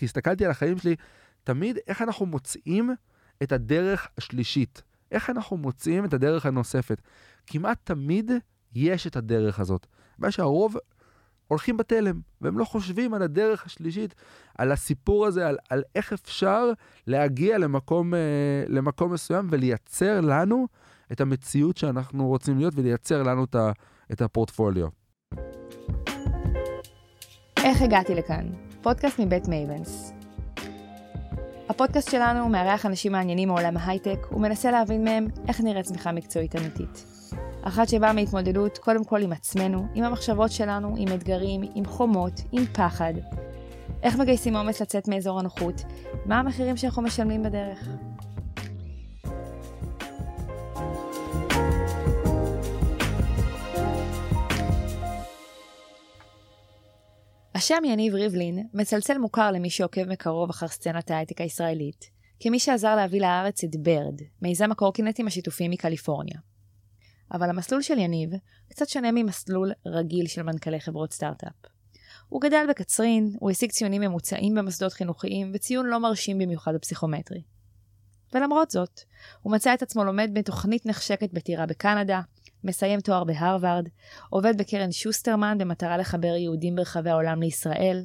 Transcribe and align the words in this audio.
כי 0.00 0.06
הסתכלתי 0.06 0.44
על 0.44 0.50
החיים 0.50 0.78
שלי, 0.78 0.96
תמיד 1.44 1.78
איך 1.86 2.02
אנחנו 2.02 2.26
מוצאים 2.26 2.90
את 3.42 3.52
הדרך 3.52 4.08
השלישית. 4.18 4.82
איך 5.12 5.30
אנחנו 5.30 5.56
מוצאים 5.56 6.04
את 6.04 6.14
הדרך 6.14 6.46
הנוספת. 6.46 7.02
כמעט 7.46 7.78
תמיד 7.84 8.30
יש 8.74 9.06
את 9.06 9.16
הדרך 9.16 9.60
הזאת. 9.60 9.86
מה 10.18 10.30
שהרוב 10.30 10.76
הולכים 11.48 11.76
בתלם, 11.76 12.20
והם 12.40 12.58
לא 12.58 12.64
חושבים 12.64 13.14
על 13.14 13.22
הדרך 13.22 13.66
השלישית, 13.66 14.14
על 14.58 14.72
הסיפור 14.72 15.26
הזה, 15.26 15.48
על, 15.48 15.56
על 15.70 15.82
איך 15.94 16.12
אפשר 16.12 16.72
להגיע 17.06 17.58
למקום, 17.58 18.14
אה, 18.14 18.64
למקום 18.68 19.12
מסוים 19.12 19.48
ולייצר 19.50 20.20
לנו 20.20 20.68
את 21.12 21.20
המציאות 21.20 21.76
שאנחנו 21.76 22.26
רוצים 22.26 22.58
להיות 22.58 22.74
ולייצר 22.76 23.22
לנו 23.22 23.44
את, 23.44 23.54
ה, 23.54 23.72
את 24.12 24.22
הפורטפוליו. 24.22 24.88
איך 27.64 27.82
הגעתי 27.82 28.14
לכאן? 28.14 28.69
פודקאסט 28.82 29.18
מבית 29.18 29.48
Mavens. 29.48 30.12
הפודקאסט 31.68 32.10
שלנו 32.10 32.48
מארח 32.48 32.86
אנשים 32.86 33.12
מעניינים 33.12 33.48
מעולם 33.48 33.76
ההייטק 33.76 34.26
ומנסה 34.32 34.70
להבין 34.70 35.04
מהם 35.04 35.28
איך 35.48 35.60
נראית 35.60 35.86
צמיחה 35.86 36.12
מקצועית 36.12 36.56
אמיתית. 36.56 37.04
אחת 37.62 37.88
שבאה 37.88 38.12
מהתמודדות 38.12 38.78
קודם 38.78 39.04
כל 39.04 39.22
עם 39.22 39.32
עצמנו, 39.32 39.86
עם 39.94 40.04
המחשבות 40.04 40.50
שלנו, 40.50 40.94
עם 40.98 41.08
אתגרים, 41.14 41.60
עם 41.74 41.84
חומות, 41.84 42.32
עם 42.52 42.64
פחד. 42.66 43.12
איך 44.02 44.16
מגייסים 44.16 44.56
אומץ 44.56 44.82
לצאת 44.82 45.08
מאזור 45.08 45.38
הנוחות? 45.38 45.82
מה 46.26 46.38
המחירים 46.38 46.76
שאנחנו 46.76 47.02
משלמים 47.02 47.42
בדרך? 47.42 47.88
השם 57.60 57.82
יניב 57.84 58.14
ריבלין 58.14 58.68
מצלצל 58.74 59.18
מוכר 59.18 59.50
למי 59.50 59.70
שעוקב 59.70 60.04
מקרוב 60.04 60.50
אחר 60.50 60.68
סצנת 60.68 61.10
ההייטק 61.10 61.40
הישראלית, 61.40 62.10
כמי 62.40 62.58
שעזר 62.58 62.96
להביא 62.96 63.20
לארץ 63.20 63.64
את 63.64 63.76
ברד, 63.76 64.20
מיזם 64.42 64.72
הקורקינטים 64.72 65.26
השיתופיים 65.26 65.70
מקליפורניה. 65.70 66.38
אבל 67.32 67.50
המסלול 67.50 67.82
של 67.82 67.98
יניב 67.98 68.30
קצת 68.68 68.88
שונה 68.88 69.12
ממסלול 69.12 69.72
רגיל 69.86 70.26
של 70.26 70.42
מנכ"לי 70.42 70.80
חברות 70.80 71.12
סטארט-אפ. 71.12 71.52
הוא 72.28 72.40
גדל 72.40 72.66
בקצרין, 72.70 73.36
הוא 73.40 73.50
השיג 73.50 73.70
ציונים 73.70 74.00
ממוצעים 74.00 74.54
במוסדות 74.54 74.92
חינוכיים 74.92 75.52
וציון 75.54 75.86
לא 75.86 75.98
מרשים 75.98 76.38
במיוחד 76.38 76.74
בפסיכומטרי. 76.74 77.42
ולמרות 78.34 78.70
זאת, 78.70 79.00
הוא 79.42 79.52
מצא 79.52 79.74
את 79.74 79.82
עצמו 79.82 80.04
לומד 80.04 80.30
בתוכנית 80.34 80.86
נחשקת 80.86 81.32
בטירה 81.32 81.66
בקנדה, 81.66 82.20
מסיים 82.64 83.00
תואר 83.00 83.24
בהרווארד, 83.24 83.88
עובד 84.30 84.58
בקרן 84.58 84.92
שוסטרמן 84.92 85.58
במטרה 85.58 85.96
לחבר 85.96 86.34
יהודים 86.36 86.76
ברחבי 86.76 87.10
העולם 87.10 87.42
לישראל, 87.42 88.02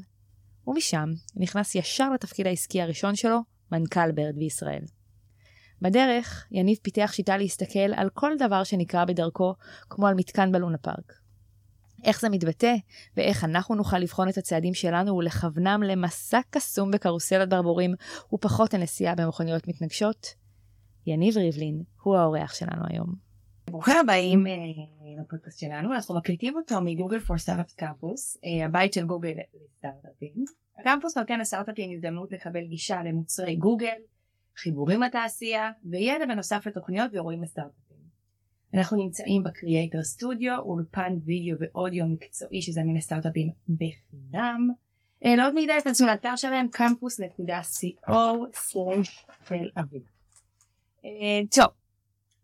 ומשם 0.68 1.10
נכנס 1.36 1.76
ישר 1.76 2.14
לתפקיד 2.14 2.48
העסקי 2.48 2.82
הראשון 2.82 3.16
שלו, 3.16 3.40
מנכ"ל 3.72 4.12
ברד 4.12 4.36
בישראל. 4.36 4.82
בדרך, 5.82 6.48
יניב 6.52 6.78
פיתח 6.82 7.12
שיטה 7.14 7.38
להסתכל 7.38 7.94
על 7.96 8.10
כל 8.10 8.32
דבר 8.40 8.64
שנקרא 8.64 9.06
בדרכו, 9.06 9.54
כמו 9.90 10.08
על 10.08 10.14
מתקן 10.14 10.52
בלונה 10.52 10.78
פארק. 10.78 11.14
איך 12.04 12.22
זה 12.22 12.30
מתבטא, 12.30 12.76
ואיך 13.18 13.44
אנחנו 13.44 13.76
נוכל 13.76 13.98
לבחון 14.00 14.30
את 14.30 14.38
הצעדים 14.38 14.74
שלנו 14.74 15.16
ולכוונם 15.16 15.84
למסע 15.86 16.40
קסום 16.50 16.92
בקרוסלת 16.92 17.50
ברבורים, 17.50 17.94
ופחות 18.34 18.74
לנסיעה 18.74 19.16
במכוניות 19.16 19.68
מתנגשות? 19.68 20.28
יניב 21.08 21.38
ריבלין 21.38 21.84
הוא 22.02 22.16
האורח 22.16 22.54
שלנו 22.54 22.82
היום. 22.90 23.25
ברוכים 23.70 23.98
הבאים 23.98 24.48
אה, 24.48 24.54
לפודקאסט 25.22 25.60
שלנו, 25.60 25.94
אנחנו 25.94 26.16
מקליטים 26.16 26.56
אותו 26.56 26.82
מ-Google 26.82 27.20
for 27.20 27.38
Startups 27.38 27.72
Campus, 27.72 28.38
אה, 28.46 28.66
הבית 28.66 28.94
של 28.94 29.06
גוגל 29.06 29.30
לסטארט-אפים. 29.30 30.46
הקמפוס 30.80 31.18
נותן 31.18 31.40
לסטארט-אפים 31.40 31.92
הזדמנות 31.92 32.32
לקבל 32.32 32.68
גישה 32.68 33.04
למוצרי 33.04 33.56
גוגל, 33.56 33.96
חיבורים 34.58 35.02
לתעשייה, 35.02 35.72
וידע 35.86 36.26
בנוסף 36.26 36.68
לתוכניות 36.68 37.12
ואירועים 37.12 37.44
לסטארט-אפים. 37.44 37.98
אנחנו 38.74 38.98
נמצאים 38.98 39.44
בקריאייטר 39.44 40.04
סטודיו, 40.04 40.60
אולפן 40.60 41.18
וידאו 41.26 41.58
ואודיו 41.60 42.06
מקצועי 42.06 42.62
שזמין 42.62 42.98
לסטארט-אפים 42.98 43.50
בחינם. 43.70 44.70
אה, 45.26 45.36
לעוד 45.36 45.54
מידע 45.54 45.74
תנסו 45.84 46.06
לאתר 46.06 46.36
שלהם 46.36 46.68
campus.co/תל 46.76 49.70
אביב. 49.78 50.02
טוב. 51.56 51.85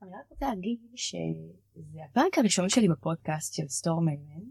אני 0.02 0.12
רק 0.12 0.32
רוצה 0.32 0.50
להגיד 0.50 0.80
שזה 0.96 2.00
הפרק 2.10 2.38
הראשון 2.38 2.70
שלי 2.70 2.88
בפודקאסט 2.90 3.54
של 3.54 3.68
סטור 3.68 4.02
מיימן. 4.02 4.44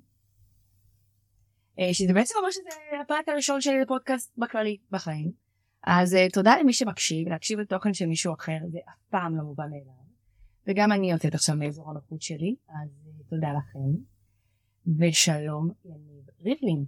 אה, 1.78 1.94
שזה 1.94 2.12
בעצם 2.12 2.34
אומר 2.38 2.50
שזה 2.50 2.69
הפרק 3.03 3.28
הראשון 3.28 3.61
שלי 3.61 3.81
לפודקאסט 3.81 4.38
בכללי 4.38 4.77
בחיים. 4.91 5.33
אז 5.84 6.15
uh, 6.15 6.33
תודה 6.33 6.56
למי 6.61 6.72
שמקשיב, 6.72 7.28
להקשיב 7.28 7.59
לתוכן 7.59 7.94
של 7.94 8.06
מישהו 8.06 8.34
אחר 8.34 8.59
זה 8.71 8.78
אף 8.88 8.99
פעם 9.11 9.37
לא 9.37 9.43
מובן 9.43 9.71
מאליו. 9.71 9.94
וגם 10.66 10.93
אני 10.93 11.11
יוצאת 11.11 11.34
עכשיו 11.34 11.56
מאזור 11.56 11.91
הנוחות 11.91 12.22
שלי, 12.22 12.56
אז 12.69 12.91
uh, 13.06 13.31
תודה 13.31 13.49
לכם. 13.53 14.03
ושלום 14.99 15.71
יניב 15.84 16.25
ריבלין. 16.44 16.84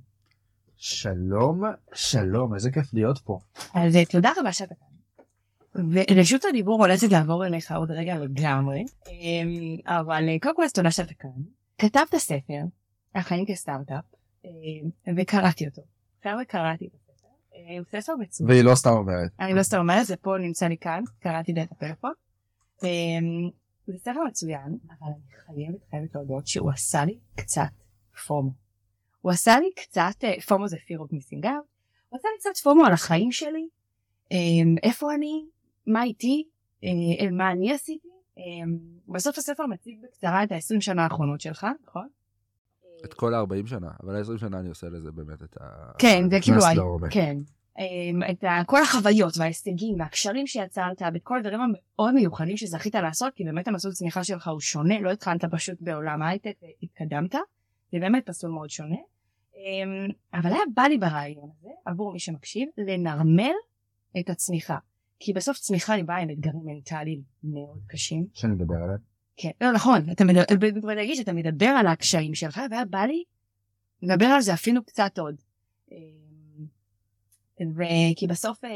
שלום, 0.77 1.63
שלום, 1.95 2.55
איזה 2.55 2.71
כיף 2.71 2.95
להיות 2.95 3.19
פה. 3.19 3.39
אז 3.75 3.97
תודה 4.11 4.31
רבה 4.41 4.53
שאתה 4.53 4.75
כאן. 4.75 4.92
ורשות 5.75 6.45
הדיבור 6.45 6.85
הולכת 6.87 7.09
לעבור 7.11 7.47
אליך 7.47 7.73
עוד 7.73 7.91
רגע 7.91 8.15
לגמרי, 8.19 8.85
אמ, 9.09 9.77
אבל 9.87 10.29
אה, 10.29 10.37
קודם 10.43 10.57
כל 10.57 10.65
אז 10.65 10.73
תודה 10.73 10.91
שאתה 10.91 11.15
כאן. 11.15 11.31
כתבת 11.79 12.17
ספר, 12.17 12.63
החיים 13.15 13.45
כסטארט-אפ, 13.47 14.05
אמ, 14.45 14.51
וקראתי 15.17 15.67
אותו. 15.67 15.83
עכשיו 16.19 16.39
קראתי 16.49 16.87
את 16.87 16.93
הספר, 16.95 17.29
אה, 17.55 17.79
הוא 17.79 18.01
ספר 18.01 18.17
מצוין. 18.17 18.51
והיא 18.51 18.63
לא 18.63 18.75
סתם 18.75 18.91
אומרת. 18.91 19.31
אני 19.41 19.55
לא 19.55 19.63
סתם 19.63 19.79
אומרת, 19.79 20.07
זה 20.07 20.17
פה 20.17 20.35
נמצא 20.41 20.67
לי 20.67 20.77
כאן, 20.77 21.03
קראתי 21.19 21.53
דרך 21.53 21.73
הפלאפון. 21.73 22.13
אמ, 22.85 23.51
זה 23.87 23.99
ספר 23.99 24.25
מצוין, 24.29 24.79
אבל 24.89 25.13
אני 25.13 25.37
חייבת 25.47 25.91
חייבת 25.91 26.15
להודות 26.15 26.47
שהוא 26.47 26.71
עשה 26.71 27.05
לי 27.05 27.19
קצת 27.37 27.71
פומו. 28.27 28.51
הוא 29.21 29.33
עשה 29.33 29.61
לי 29.61 29.71
קצת, 29.77 30.25
אה, 30.25 30.41
פומו 30.49 30.69
זה 30.69 30.77
fear 30.77 30.99
of 30.99 31.15
missing 31.15 31.45
out, 31.45 31.67
הוא 32.09 32.19
עשה 32.19 32.29
לי 32.29 32.39
קצת 32.39 32.63
פומו 32.63 32.85
על 32.85 32.93
החיים 32.93 33.33
שלי, 33.33 33.69
איפה 34.83 35.15
אני, 35.15 35.45
מה 35.87 36.03
איתי, 36.03 36.45
אה, 36.85 37.31
מה 37.31 37.53
אני 37.53 37.73
עשיתי. 37.73 38.09
אה, 38.39 38.43
בסוף 39.09 39.39
הספר 39.39 39.67
מציג 39.67 39.99
בקצרה 40.03 40.45
את 40.45 40.53
ה-20 40.53 40.81
שנה 40.81 41.05
האחרונות 41.05 41.41
שלך, 41.41 41.67
נכון? 41.87 42.09
את 43.05 43.15
כל 43.15 43.35
ה-40 43.35 43.67
שנה, 43.67 43.91
אבל 44.03 44.17
ה-20 44.17 44.39
שנה 44.39 44.61
אני 44.61 44.69
עושה 44.69 44.87
לזה 44.89 45.13
באמת 45.13 45.43
את 45.43 45.57
ה... 45.61 45.93
כן, 45.99 46.31
זה 46.31 46.39
כאילו, 46.43 46.61
כן. 47.11 47.37
אה, 47.79 48.31
את 48.31 48.67
כל 48.67 48.83
החוויות 48.83 49.39
וההישגים 49.39 50.01
והקשרים 50.01 50.47
שיצרת 50.47 51.03
ואת 51.03 51.23
כל 51.23 51.39
הדברים 51.39 51.61
המאוד 51.61 52.15
מיוחדים 52.15 52.57
שזכית 52.57 52.95
לעשות 52.95 53.35
כי 53.35 53.45
באמת 53.45 53.69
המסלול 53.69 53.95
צמיחה 53.95 54.25
שלך 54.25 54.49
הוא 54.49 54.61
שונה 54.61 55.01
לא 55.01 55.11
התחלת 55.11 55.45
פשוט 55.45 55.77
בעולם 55.81 56.23
ההייטק 56.23 56.53
והתקדמת 56.63 57.35
זה 57.93 57.99
באמת 58.01 58.29
מסלול 58.29 58.53
מאוד 58.53 58.71
שונה 58.71 58.97
אבל 60.35 60.51
היה 60.51 60.63
בא 60.75 60.83
לי 60.83 60.99
ברעיון 60.99 61.51
הזה 61.59 61.69
עבור 61.85 62.13
מי 62.13 62.19
שמקשיב 62.19 62.69
לנרמל 62.79 63.55
את 64.21 64.31
הצמיחה 64.31 64.79
כי 65.25 65.33
בסוף 65.33 65.59
צמיחה 65.59 65.93
היא 65.93 66.05
באה 66.05 66.17
עם 66.17 66.31
אתגרים 66.31 66.63
מנטליים 66.65 67.23
מאוד 67.45 67.79
קשים. 67.87 68.27
שאני 68.35 68.53
מדבר 68.53 68.75
עליהם. 68.75 68.99
כן, 69.37 69.51
לא 69.61 69.73
נכון, 69.73 70.11
אתה 70.11 70.25
מדבר, 70.25 70.95
להגיד 70.95 71.17
שאתה 71.17 71.33
מדבר 71.33 71.67
על 71.67 71.87
הקשיים 71.87 72.35
שלך, 72.35 72.61
והיה 72.71 72.85
בא 72.85 72.99
לי 72.99 73.25
לדבר 74.03 74.27
על 74.27 74.41
זה 74.41 74.55
אפילו 74.55 74.85
קצת 74.85 75.19
עוד. 75.19 75.35
אמ, 75.93 75.97
וכי 77.71 78.27
בסוף 78.27 78.65
אה, 78.65 78.71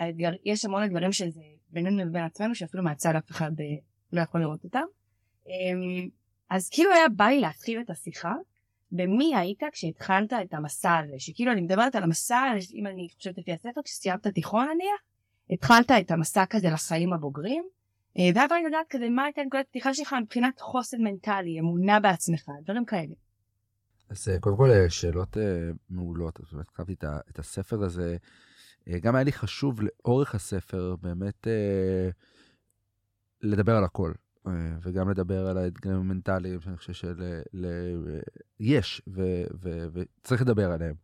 האתגר, 0.00 0.30
יש 0.44 0.64
המון 0.64 0.84
אתגרים 0.84 1.12
שזה 1.12 1.40
בינינו 1.70 2.04
לבין 2.04 2.24
עצמנו, 2.24 2.54
שאפילו 2.54 2.82
מהצד 2.82 3.14
אף 3.18 3.30
אחד 3.30 3.60
אה, 3.60 3.64
לא 4.12 4.20
יכול 4.20 4.40
לראות 4.40 4.64
אותם. 4.64 4.84
אמ, 5.46 6.08
אז 6.50 6.68
כאילו 6.68 6.92
היה 6.92 7.08
בא 7.08 7.24
לי 7.24 7.40
להתחיל 7.40 7.80
את 7.80 7.90
השיחה 7.90 8.34
במי 8.92 9.36
היית 9.36 9.62
כשהתחלת 9.72 10.32
את 10.32 10.54
המסע 10.54 10.98
הזה, 10.98 11.14
שכאילו 11.18 11.52
אני 11.52 11.60
מדברת 11.60 11.94
על 11.94 12.02
המסע, 12.02 12.52
אם 12.74 12.86
אני 12.86 13.08
חושבת 13.16 13.38
לפי 13.38 13.52
הספר, 13.52 13.80
כשסיימת 13.84 14.26
תיכון 14.26 14.68
נניח, 14.74 15.11
התחלת 15.52 15.90
את 15.90 16.10
המסע 16.10 16.44
כזה 16.50 16.70
לחיים 16.70 17.12
הבוגרים, 17.12 17.64
אה, 18.18 18.30
ואז 18.34 18.52
אני 18.52 18.64
יודעת 18.64 18.86
כזה 18.90 19.10
מה 19.10 19.24
הייתה 19.24 19.42
נקודת 19.46 19.66
פתיחה 19.68 19.94
שלך 19.94 20.14
מבחינת 20.22 20.60
חוסן 20.60 21.02
מנטלי, 21.02 21.60
אמונה 21.60 22.00
בעצמך, 22.00 22.48
דברים 22.64 22.84
כאלה. 22.84 23.14
אז 24.10 24.28
אה, 24.28 24.40
קודם 24.40 24.56
כל 24.56 24.70
אה, 24.70 24.90
שאלות 24.90 25.36
מעולות, 25.90 26.40
אז 26.40 26.46
באמת 26.52 26.70
כתבתי 26.70 26.94
את 27.30 27.38
הספר 27.38 27.84
הזה, 27.84 28.16
גם 29.00 29.14
היה 29.14 29.24
לי 29.24 29.32
חשוב 29.32 29.80
לאורך 29.82 30.34
הספר 30.34 30.96
באמת 31.02 31.46
לדבר 33.42 33.76
על 33.76 33.84
הכל. 33.84 34.12
וגם 34.82 35.10
לדבר 35.10 35.46
על 35.46 35.58
האתגרים 35.58 35.96
המנטליים 35.96 36.60
שאני 36.60 36.76
חושב 36.76 36.92
שיש 36.92 39.02
וצריך 39.92 40.42
לדבר 40.42 40.72
עליהם. 40.72 40.94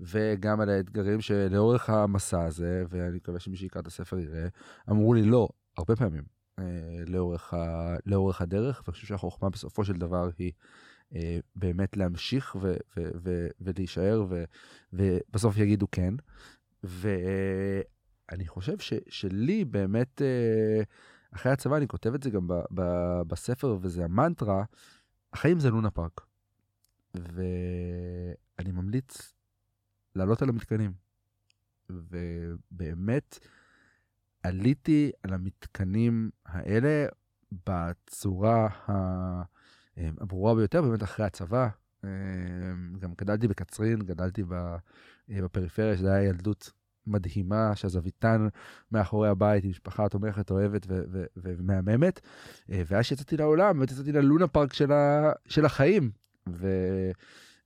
וגם 0.00 0.60
על 0.60 0.68
האתגרים 0.70 1.20
שלאורך 1.20 1.90
המסע 1.90 2.44
הזה, 2.44 2.84
ואני 2.88 3.16
מקווה 3.16 3.40
שמי 3.40 3.56
שיקרא 3.56 3.80
את 3.80 3.86
הספר 3.86 4.18
יראה, 4.18 4.46
אמרו 4.90 5.14
לי 5.14 5.22
לא, 5.22 5.48
הרבה 5.76 5.96
פעמים, 5.96 6.22
אה, 6.58 6.64
לאורך, 7.06 7.54
ה, 7.54 7.96
לאורך 8.06 8.40
הדרך, 8.40 8.82
ואני 8.86 8.92
חושב 8.92 9.06
שהחוכמה 9.06 9.50
בסופו 9.50 9.84
של 9.84 9.92
דבר 9.92 10.28
היא 10.38 10.52
אה, 11.14 11.38
באמת 11.56 11.96
להמשיך 11.96 12.56
ו, 12.60 12.74
ו, 12.96 13.10
ו, 13.22 13.46
ולהישאר, 13.60 14.24
ו, 14.28 14.44
ובסוף 14.92 15.56
יגידו 15.56 15.86
כן. 15.92 16.14
ואני 16.82 18.46
חושב 18.46 18.78
ש, 18.78 18.92
שלי 19.08 19.64
באמת, 19.64 20.22
אה, 20.22 20.82
אחרי 21.34 21.52
הצבא, 21.52 21.76
אני 21.76 21.88
כותב 21.88 22.14
את 22.14 22.22
זה 22.22 22.30
גם 22.30 22.48
ב, 22.48 22.54
ב, 22.74 22.82
בספר, 23.26 23.76
וזה 23.80 24.04
המנטרה, 24.04 24.64
החיים 25.32 25.60
זה 25.60 25.70
לונה 25.70 25.90
פארק. 25.90 26.20
ואני 27.14 28.72
ממליץ 28.72 29.32
לעלות 30.16 30.42
על 30.42 30.48
המתקנים. 30.48 30.92
ובאמת, 31.90 33.38
עליתי 34.42 35.10
על 35.22 35.32
המתקנים 35.32 36.30
האלה 36.46 37.06
בצורה 37.66 38.68
הברורה 39.96 40.54
ביותר, 40.54 40.82
באמת 40.82 41.02
אחרי 41.02 41.26
הצבא. 41.26 41.68
גם 42.98 43.12
גדלתי 43.18 43.48
בקצרין, 43.48 43.98
גדלתי 43.98 44.42
בפריפריה, 45.28 45.96
שזו 45.96 46.08
הייתה 46.08 46.28
ילדות 46.28 46.72
מדהימה, 47.06 47.76
שאז 47.76 47.96
אביטן 47.96 48.48
מאחורי 48.92 49.28
הבית, 49.28 49.64
עם 49.64 49.70
משפחה 49.70 50.08
תומכת, 50.08 50.50
אוהבת 50.50 50.86
ומהממת. 51.36 52.20
ואז 52.68 53.04
שיצאתי 53.04 53.36
לעולם, 53.36 53.78
באמת 53.78 53.90
יצאתי 53.90 54.12
ללונה 54.12 54.48
פארק 54.48 54.72
של, 54.72 54.92
של 55.46 55.64
החיים. 55.64 56.10
ו, 56.48 56.68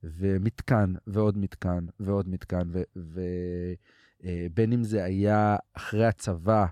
ומתקן, 0.03 0.93
ועוד 1.07 1.37
מתקן, 1.37 1.85
ועוד 1.99 2.29
מתקן, 2.29 2.69
ובין 2.95 4.73
אם 4.73 4.83
זה 4.83 5.03
היה 5.03 5.55
אחרי 5.73 6.05
הצבא, 6.05 6.65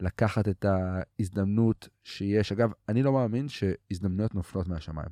לקחת 0.00 0.48
את 0.48 0.64
ההזדמנות 0.64 1.88
שיש. 2.04 2.52
אגב, 2.52 2.70
אני 2.88 3.02
לא 3.02 3.12
מאמין 3.12 3.48
שהזדמנויות 3.48 4.34
נופלות 4.34 4.68
מהשמיים. 4.68 5.08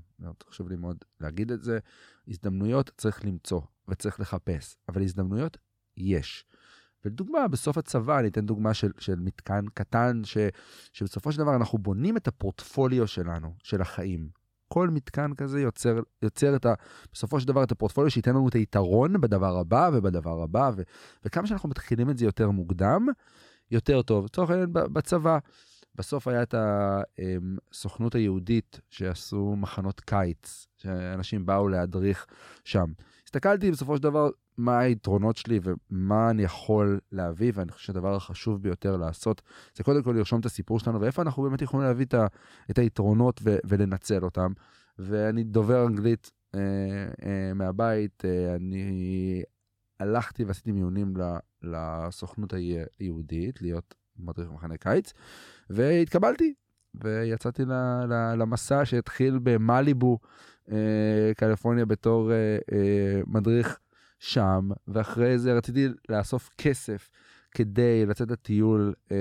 חשוב 0.49 0.69
לי 0.69 0.77
מאוד 0.77 0.97
להגיד 1.21 1.53
את 1.53 1.63
זה. 1.63 1.79
הזדמנויות 2.29 2.91
צריך 2.97 3.25
למצוא 3.25 3.61
וצריך 3.89 4.21
לחפש, 4.21 4.77
אבל 4.89 5.03
הזדמנויות 5.03 5.57
יש. 5.97 6.45
ולדוגמה, 7.05 7.49
בסוף 7.49 7.79
הצבא, 7.79 8.19
אני 8.19 8.29
אתן 8.29 8.47
דוגמה 8.47 8.75
של, 8.75 8.93
של 8.99 9.19
מתקן 9.19 9.65
קטן, 9.75 10.21
ש, 10.25 10.39
שבסופו 10.93 11.33
של 11.33 11.39
דבר 11.39 11.57
אנחנו 11.57 11.79
בונים 11.79 12.17
את 12.17 12.29
הפורטפוליו 12.29 13.07
שלנו, 13.07 13.55
של 13.63 13.81
החיים. 13.81 14.29
כל 14.69 14.91
מתקן 14.91 15.35
כזה 15.35 15.61
יוצר, 15.61 16.01
יוצר 16.23 16.57
את 16.57 16.67
ה, 16.67 16.75
בסופו 17.13 17.41
של 17.41 17.49
דבר 17.49 17.63
את 17.63 17.73
הפורטפוליו 17.73 18.11
שייתן 18.11 18.31
לנו 18.31 18.49
את 18.49 18.55
היתרון 18.55 19.21
בדבר 19.21 19.59
הבא 19.59 19.91
ובדבר 19.93 20.43
הבא, 20.43 20.71
ו, 20.77 20.83
וכמה 21.25 21.47
שאנחנו 21.47 21.69
מתחילים 21.69 22.11
את 22.11 22.19
זה 22.19 22.25
יותר 22.25 22.51
מוקדם, 22.51 23.07
יותר 23.71 24.03
טוב. 24.03 24.25
לצורך 24.25 24.51
העניין 24.51 24.73
בצבא, 24.73 25.39
בסוף 25.95 26.29
היה 26.29 26.43
את 26.43 26.55
הסוכנות 27.73 28.15
היהודית 28.15 28.81
שעשו 28.91 29.55
מחנות 29.57 30.01
קיץ, 30.01 30.67
שאנשים 30.77 31.47
באו 31.47 31.69
להדריך 31.69 32.27
שם. 32.65 32.87
הסתכלתי 33.25 33.71
בסופו 33.71 33.97
של 33.97 34.03
דבר 34.03 34.31
מה 34.59 34.79
היתרונות 34.79 35.37
שלי 35.37 35.61
ומה 35.63 36.31
אני 36.31 36.43
יכול 36.43 37.01
להביא, 37.13 37.53
ואני 37.55 37.73
חושב 37.73 37.87
שהדבר 37.87 38.15
החשוב 38.15 38.63
ביותר 38.63 38.97
לעשות 38.97 39.43
זה 39.75 39.85
קודם 39.85 40.03
כל 40.03 40.13
לרשום 40.13 40.41
את 40.41 40.47
הסיפור 40.47 40.81
שלנו 40.81 41.01
ואיפה 41.01 41.23
אנחנו 41.23 41.43
באמת 41.43 41.63
יכולים 41.63 41.87
להביא 41.87 42.05
את, 42.05 42.15
ה, 42.15 42.27
את 42.71 42.79
היתרונות 42.79 43.41
ו, 43.45 43.57
ולנצל 43.65 44.25
אותם. 44.25 44.53
ואני 44.99 45.45
דובר 45.45 45.87
אנגלית 45.87 46.31
אה, 46.55 46.61
אה, 47.23 47.55
מהבית, 47.55 48.25
אה, 48.25 48.55
אני 48.55 49.43
הלכתי 50.01 50.45
ועשיתי 50.45 50.73
מיונים 50.73 51.15
לסוכנות 51.63 52.53
היהודית 52.99 53.63
להיות 53.63 53.95
מדריך 54.19 54.51
מחנה 54.51 54.77
קיץ, 54.77 55.13
והתקבלתי, 55.71 56.55
ויצאתי 56.95 57.63
למסע 58.37 58.85
שהתחיל 58.85 59.39
במליבו, 59.43 60.19
אה, 60.73 61.33
קליפורניה, 61.37 61.85
בתור 61.85 62.33
אה, 62.33 62.37
אה, 62.73 63.21
מדריך 63.27 63.79
שם, 64.19 64.71
ואחרי 64.89 65.39
זה 65.39 65.53
רציתי 65.53 65.89
לאסוף 66.09 66.51
כסף. 66.59 67.11
כדי 67.57 68.07
לצאת 68.07 68.31
לטיול 68.31 68.95
אה, 69.13 69.17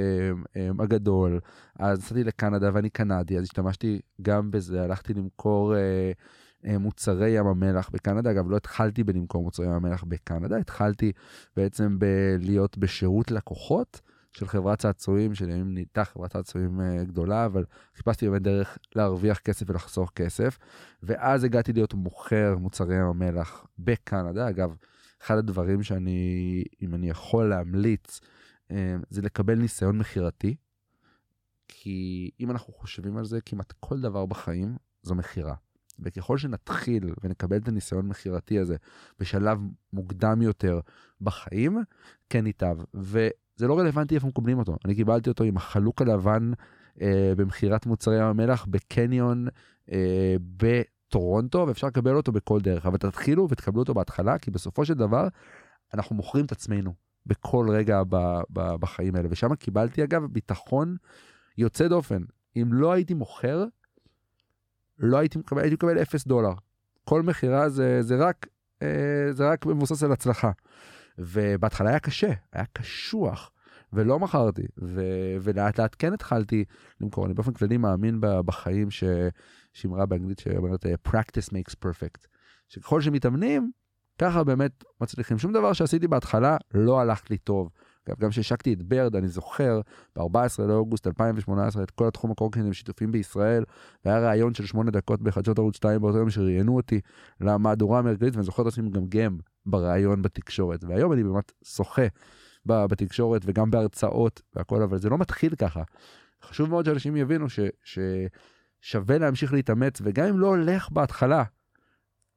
אה, 0.55 0.69
הגדול, 0.79 1.39
אז 1.79 1.99
נסעתי 1.99 2.23
לקנדה 2.23 2.69
ואני 2.73 2.89
קנדי, 2.89 3.37
אז 3.37 3.43
השתמשתי 3.43 4.01
גם 4.21 4.51
בזה, 4.51 4.83
הלכתי 4.83 5.13
למכור 5.13 5.75
אה, 5.75 6.11
אה, 6.65 6.77
מוצרי 6.77 7.29
ים 7.29 7.47
המלח 7.47 7.89
בקנדה. 7.93 8.31
אגב, 8.31 8.49
לא 8.49 8.57
התחלתי 8.57 9.03
בלמכור 9.03 9.43
מוצרי 9.43 9.65
ים 9.65 9.71
המלח 9.71 10.03
בקנדה, 10.03 10.57
התחלתי 10.57 11.11
בעצם 11.55 11.97
בלהיות 11.99 12.77
בשירות 12.77 13.31
לקוחות 13.31 14.01
של 14.35 14.47
חברת 14.47 14.79
צעצועים, 14.79 15.35
שלימים 15.35 15.73
נהייתה 15.73 16.05
חברת 16.05 16.31
צעצועים 16.31 16.81
אה, 16.81 17.03
גדולה, 17.03 17.45
אבל 17.45 17.65
חיפשתי 17.95 18.29
באמת 18.29 18.41
דרך 18.41 18.77
להרוויח 18.95 19.39
כסף 19.39 19.69
ולחסוך 19.69 20.11
כסף. 20.15 20.57
ואז 21.03 21.43
הגעתי 21.43 21.73
להיות 21.73 21.93
מוכר 21.93 22.55
מוצרי 22.59 22.95
ים 22.95 23.05
המלח 23.05 23.65
בקנדה. 23.79 24.49
אגב, 24.49 24.75
אחד 25.21 25.37
הדברים 25.37 25.83
שאני, 25.83 26.63
אם 26.81 26.95
אני 26.95 27.09
יכול 27.09 27.49
להמליץ, 27.49 28.19
אה, 28.71 28.95
זה 29.09 29.21
לקבל 29.21 29.55
ניסיון 29.55 29.97
מכירתי. 29.97 30.55
כי 31.67 32.29
אם 32.39 32.51
אנחנו 32.51 32.73
חושבים 32.73 33.17
על 33.17 33.25
זה, 33.25 33.41
כמעט 33.41 33.73
כל 33.79 34.01
דבר 34.01 34.25
בחיים 34.25 34.77
זו 35.03 35.15
מכירה. 35.15 35.55
וככל 35.99 36.37
שנתחיל 36.37 37.13
ונקבל 37.23 37.57
את 37.57 37.67
הניסיון 37.67 38.07
מכירתי 38.07 38.59
הזה 38.59 38.75
בשלב 39.19 39.59
מוקדם 39.93 40.41
יותר 40.41 40.79
בחיים, 41.21 41.77
כן 42.29 42.47
ייטב. 42.47 42.77
וזה 43.57 43.67
לא 43.67 43.79
רלוונטי 43.79 44.15
איפה 44.15 44.27
מקבלים 44.27 44.59
אותו. 44.59 44.77
אני 44.85 44.95
קיבלתי 44.95 45.29
אותו 45.29 45.43
עם 45.43 45.57
החלוק 45.57 46.01
הלבן 46.01 46.51
אה, 47.01 47.33
במכירת 47.37 47.85
מוצרי 47.85 48.17
ים 48.17 48.23
המלח 48.23 48.65
בקניון 48.69 49.47
אה, 49.91 50.35
בטורונטו, 50.57 51.65
ואפשר 51.67 51.87
לקבל 51.87 52.15
אותו 52.15 52.31
בכל 52.31 52.61
דרך. 52.61 52.85
אבל 52.85 52.97
תתחילו 52.97 53.47
ותקבלו 53.49 53.79
אותו 53.79 53.93
בהתחלה, 53.93 54.37
כי 54.37 54.51
בסופו 54.51 54.85
של 54.85 54.93
דבר 54.93 55.27
אנחנו 55.93 56.15
מוכרים 56.15 56.45
את 56.45 56.51
עצמנו 56.51 56.93
בכל 57.25 57.67
רגע 57.69 58.03
ב, 58.09 58.15
ב, 58.49 58.75
בחיים 58.75 59.15
האלה. 59.15 59.27
ושם 59.31 59.55
קיבלתי 59.55 60.03
אגב 60.03 60.25
ביטחון 60.25 60.95
יוצא 61.57 61.87
דופן. 61.87 62.23
אם 62.55 62.73
לא 62.73 62.91
הייתי 62.91 63.13
מוכר, 63.13 63.65
לא 64.99 65.17
הייתי 65.17 65.37
מקבל, 65.37 65.61
הייתי 65.61 65.75
מקבל 65.75 66.01
0 66.01 66.27
דולר. 66.27 66.53
כל 67.03 67.21
מכירה 67.21 67.69
זה, 67.69 68.01
זה 68.01 68.15
רק, 68.15 68.47
אה, 68.81 69.27
זה 69.31 69.49
רק 69.49 69.65
מבוסס 69.65 70.03
על 70.03 70.11
הצלחה. 70.11 70.51
ובהתחלה 71.17 71.89
היה 71.89 71.99
קשה, 71.99 72.31
היה 72.53 72.65
קשוח, 72.73 73.51
ולא 73.93 74.19
מכרתי, 74.19 74.63
ו, 74.81 75.01
ולאט 75.41 75.79
לאט 75.79 75.95
כן 75.99 76.13
התחלתי 76.13 76.65
למכור. 77.01 77.25
אני 77.25 77.33
באופן 77.33 77.53
כללי 77.53 77.77
מאמין 77.77 78.17
בחיים 78.21 78.87
שאמרה 79.73 80.05
באנגלית 80.05 80.39
שאומרת 80.39 80.85
practice 81.07 81.49
makes 81.49 81.75
perfect. 81.85 82.27
שככל 82.67 83.01
שמתאמנים, 83.01 83.71
ככה 84.19 84.43
באמת 84.43 84.83
מצליחים. 85.01 85.37
שום 85.37 85.53
דבר 85.53 85.73
שעשיתי 85.73 86.07
בהתחלה 86.07 86.57
לא 86.73 87.01
הלך 87.01 87.29
לי 87.29 87.37
טוב. 87.37 87.69
גם 88.19 88.29
כשהשקתי 88.29 88.73
את 88.73 88.83
ברד, 88.83 89.15
אני 89.15 89.27
זוכר, 89.27 89.81
ב-14 90.15 90.61
לאוגוסט 90.67 91.07
2018, 91.07 91.83
את 91.83 91.91
כל 91.91 92.07
התחום 92.07 92.31
הקורקינטים 92.31 92.73
שיתופים 92.73 93.11
בישראל, 93.11 93.63
והיה 94.05 94.29
ראיון 94.29 94.53
של 94.53 94.65
שמונה 94.65 94.91
דקות 94.91 95.21
בחדשות 95.21 95.59
ערוץ 95.59 95.75
2 95.75 96.01
באותו 96.01 96.17
יום 96.17 96.29
שראיינו 96.29 96.75
אותי 96.75 96.99
למהדורה 97.41 97.99
המרכזית, 97.99 98.33
ואני 98.33 98.45
זוכר 98.45 98.61
את 98.61 98.67
עצמי 98.67 98.87
מגמגם 98.89 99.37
בראיון 99.65 100.21
בתקשורת. 100.21 100.83
והיום 100.83 101.13
אני 101.13 101.23
באמת 101.23 101.51
שוחה 101.63 102.07
בתקשורת 102.65 103.41
וגם 103.45 103.71
בהרצאות 103.71 104.41
והכל, 104.55 104.81
אבל 104.81 104.97
זה 104.97 105.09
לא 105.09 105.17
מתחיל 105.17 105.55
ככה. 105.55 105.83
חשוב 106.43 106.69
מאוד 106.69 106.85
שאנשים 106.85 107.15
יבינו 107.15 107.47
ש, 107.49 107.59
ששווה 107.83 109.17
להמשיך 109.17 109.53
להתאמץ, 109.53 110.01
וגם 110.03 110.27
אם 110.27 110.39
לא 110.39 110.47
הולך 110.47 110.89
בהתחלה, 110.89 111.43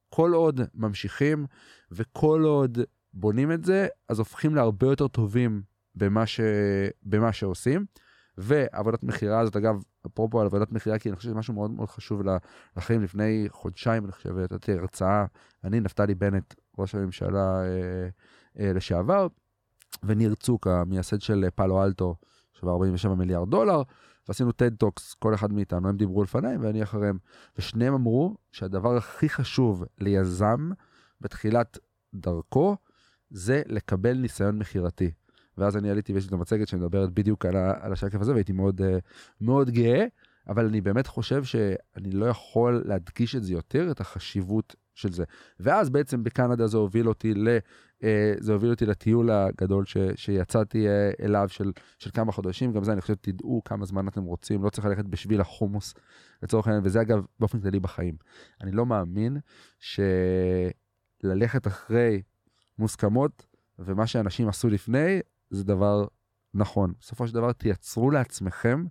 כל 0.08 0.32
עוד 0.34 0.60
ממשיכים 0.74 1.46
וכל 1.90 2.42
עוד 2.44 2.78
בונים 3.14 3.52
את 3.52 3.64
זה, 3.64 3.88
אז 4.08 4.18
הופכים 4.18 4.54
להרבה 4.54 4.86
יותר 4.86 5.08
טובים 5.08 5.62
במה, 5.94 6.26
ש... 6.26 6.40
במה 7.02 7.32
שעושים. 7.32 7.86
ועבודת 8.38 9.02
מכירה 9.02 9.40
הזאת, 9.40 9.56
אגב, 9.56 9.82
אפרופו 10.06 10.40
על 10.40 10.46
עבודת 10.46 10.72
מכירה, 10.72 10.98
כי 10.98 11.08
אני 11.08 11.16
חושב 11.16 11.28
שזה 11.28 11.38
משהו 11.38 11.54
מאוד 11.54 11.70
מאוד 11.70 11.88
חשוב 11.88 12.22
לחיים. 12.76 13.02
לפני 13.02 13.46
חודשיים, 13.48 14.04
אני 14.04 14.12
חושב, 14.12 14.38
נתתי 14.38 14.72
הרצאה, 14.72 15.24
אני, 15.64 15.80
נפתלי 15.80 16.14
בנט, 16.14 16.54
ראש 16.78 16.94
הממשלה 16.94 17.62
אה, 17.62 18.08
אה, 18.58 18.72
לשעבר, 18.72 19.26
וניר 20.02 20.34
צוק, 20.34 20.66
המייסד 20.66 21.20
של 21.20 21.44
פאלו 21.54 21.84
אלטו, 21.84 22.16
שווה 22.60 22.72
47 22.72 23.14
מיליארד 23.14 23.50
דולר, 23.50 23.82
ועשינו 24.28 24.50
TED 24.50 24.76
Talks, 24.78 25.14
כל 25.14 25.34
אחד 25.34 25.52
מאיתנו, 25.52 25.88
הם 25.88 25.96
דיברו 25.96 26.22
לפניי 26.22 26.56
ואני 26.56 26.82
אחריהם. 26.82 27.18
ושניהם 27.58 27.94
אמרו 27.94 28.36
שהדבר 28.52 28.96
הכי 28.96 29.28
חשוב 29.28 29.84
ליזם 29.98 30.70
בתחילת 31.20 31.78
דרכו, 32.14 32.76
זה 33.30 33.62
לקבל 33.66 34.12
ניסיון 34.12 34.58
מכירתי. 34.58 35.10
ואז 35.58 35.76
אני 35.76 35.90
עליתי 35.90 36.12
ויש 36.12 36.24
לי 36.24 36.28
את 36.28 36.32
המצגת 36.32 36.68
שמדברת 36.68 37.12
בדיוק 37.12 37.46
על, 37.46 37.56
ה, 37.56 37.74
על 37.80 37.92
השקף 37.92 38.20
הזה 38.20 38.32
והייתי 38.32 38.52
מאוד, 38.52 38.80
uh, 38.80 38.84
מאוד 39.40 39.70
גאה, 39.70 40.06
אבל 40.48 40.66
אני 40.66 40.80
באמת 40.80 41.06
חושב 41.06 41.44
שאני 41.44 42.10
לא 42.10 42.26
יכול 42.26 42.82
להדגיש 42.86 43.36
את 43.36 43.42
זה 43.42 43.52
יותר, 43.52 43.90
את 43.90 44.00
החשיבות 44.00 44.74
של 44.98 45.12
זה. 45.12 45.24
ואז 45.60 45.90
בעצם 45.90 46.24
בקנדה 46.24 46.66
זה 46.66 46.76
הוביל 46.76 47.08
אותי, 47.08 47.34
ל, 47.34 47.48
uh, 47.98 48.04
זה 48.38 48.52
הוביל 48.52 48.70
אותי 48.70 48.86
לטיול 48.86 49.30
הגדול 49.30 49.84
ש, 49.86 49.96
שיצאתי 50.14 50.86
uh, 50.86 51.24
אליו 51.24 51.48
של, 51.48 51.72
של 51.98 52.10
כמה 52.10 52.32
חודשים, 52.32 52.72
גם 52.72 52.84
זה 52.84 52.92
אני 52.92 53.00
חושב 53.00 53.14
תדעו 53.14 53.62
כמה 53.64 53.84
זמן 53.84 54.08
אתם 54.08 54.24
רוצים, 54.24 54.64
לא 54.64 54.70
צריך 54.70 54.86
ללכת 54.86 55.04
בשביל 55.04 55.40
החומוס 55.40 55.94
לצורך 56.42 56.66
העניין, 56.66 56.84
וזה 56.84 57.00
אגב 57.00 57.24
באופן 57.40 57.60
כללי 57.60 57.80
בחיים. 57.80 58.16
אני 58.60 58.72
לא 58.72 58.86
מאמין 58.86 59.36
שללכת 61.22 61.66
אחרי 61.66 62.22
מוסכמות 62.78 63.46
ומה 63.78 64.06
שאנשים 64.06 64.48
עשו 64.48 64.68
לפני 64.68 65.20
זה 65.50 65.64
דבר 65.64 66.06
נכון. 66.54 66.92
בסופו 67.00 67.26
של 67.28 67.34
דבר 67.34 67.52
תייצרו 67.52 68.10
לעצמכם 68.10 68.84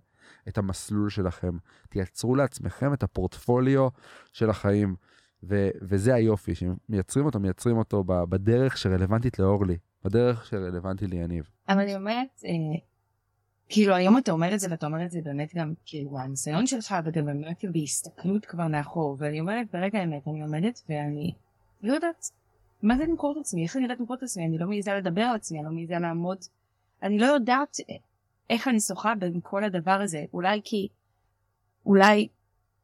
את 0.48 0.58
המסלול 0.58 1.10
שלכם, 1.10 1.56
תייצרו 1.88 2.36
לעצמכם 2.36 2.92
את 2.92 3.02
הפורטפוליו 3.02 3.88
של 4.32 4.50
החיים, 4.50 4.96
ו- 5.42 5.70
וזה 5.82 6.14
היופי, 6.14 6.52
שמייצרים 6.54 7.26
אותו, 7.26 7.40
מייצרים 7.40 7.76
אותו 7.76 8.04
בדרך 8.04 8.78
שרלוונטית 8.78 9.38
לאורלי, 9.38 9.76
בדרך 10.04 10.46
שרלוונטית 10.46 11.10
ליניב. 11.10 11.50
אבל 11.68 11.80
אני 11.80 11.96
אומרת, 11.96 12.42
אה, 12.44 12.80
כאילו 13.68 13.94
היום 13.94 14.18
אתה 14.18 14.32
אומר 14.32 14.54
את 14.54 14.60
זה 14.60 14.66
ואתה 14.70 14.86
אומר 14.86 15.04
את 15.04 15.10
זה 15.10 15.20
באמת 15.24 15.54
גם 15.54 15.74
כאילו 15.84 16.18
הניסיון 16.18 16.66
שלך 16.66 16.94
ואתה 17.04 17.22
באמת 17.22 17.58
כאילו 17.58 17.72
בהסתכלות 17.72 18.46
כבר 18.46 18.66
מאחור 18.66 19.16
ואני 19.18 19.40
אומרת 19.40 19.66
ברגע 19.72 19.98
האמת 19.98 20.28
אני 20.28 20.42
עומדת 20.42 20.82
ואני 20.88 21.32
לא 21.82 21.92
יודעת 21.92 22.30
מה 22.82 22.96
זה 22.96 23.04
למכור 23.04 23.32
את 23.32 23.40
עצמי? 23.40 23.62
איך 23.62 23.76
אני 23.76 23.84
יודעת 23.84 24.00
למכור 24.00 24.16
את 24.16 24.22
עצמי? 24.22 24.46
אני 24.46 24.58
לא 24.58 24.66
מעיזה 24.66 24.94
לדבר 24.94 25.20
על 25.20 25.36
עצמי 25.36 25.58
אני 25.58 25.66
לא 25.66 25.72
מעיזה 25.72 25.94
לעמוד. 25.98 26.38
אני 27.02 27.18
לא 27.18 27.26
יודעת 27.26 27.76
איך 28.50 28.68
אני 28.68 28.80
שוחה 28.80 29.14
בין 29.14 29.40
כל 29.42 29.64
הדבר 29.64 30.00
הזה. 30.02 30.24
אולי 30.32 30.60
כי 30.64 30.88
אולי 31.86 32.28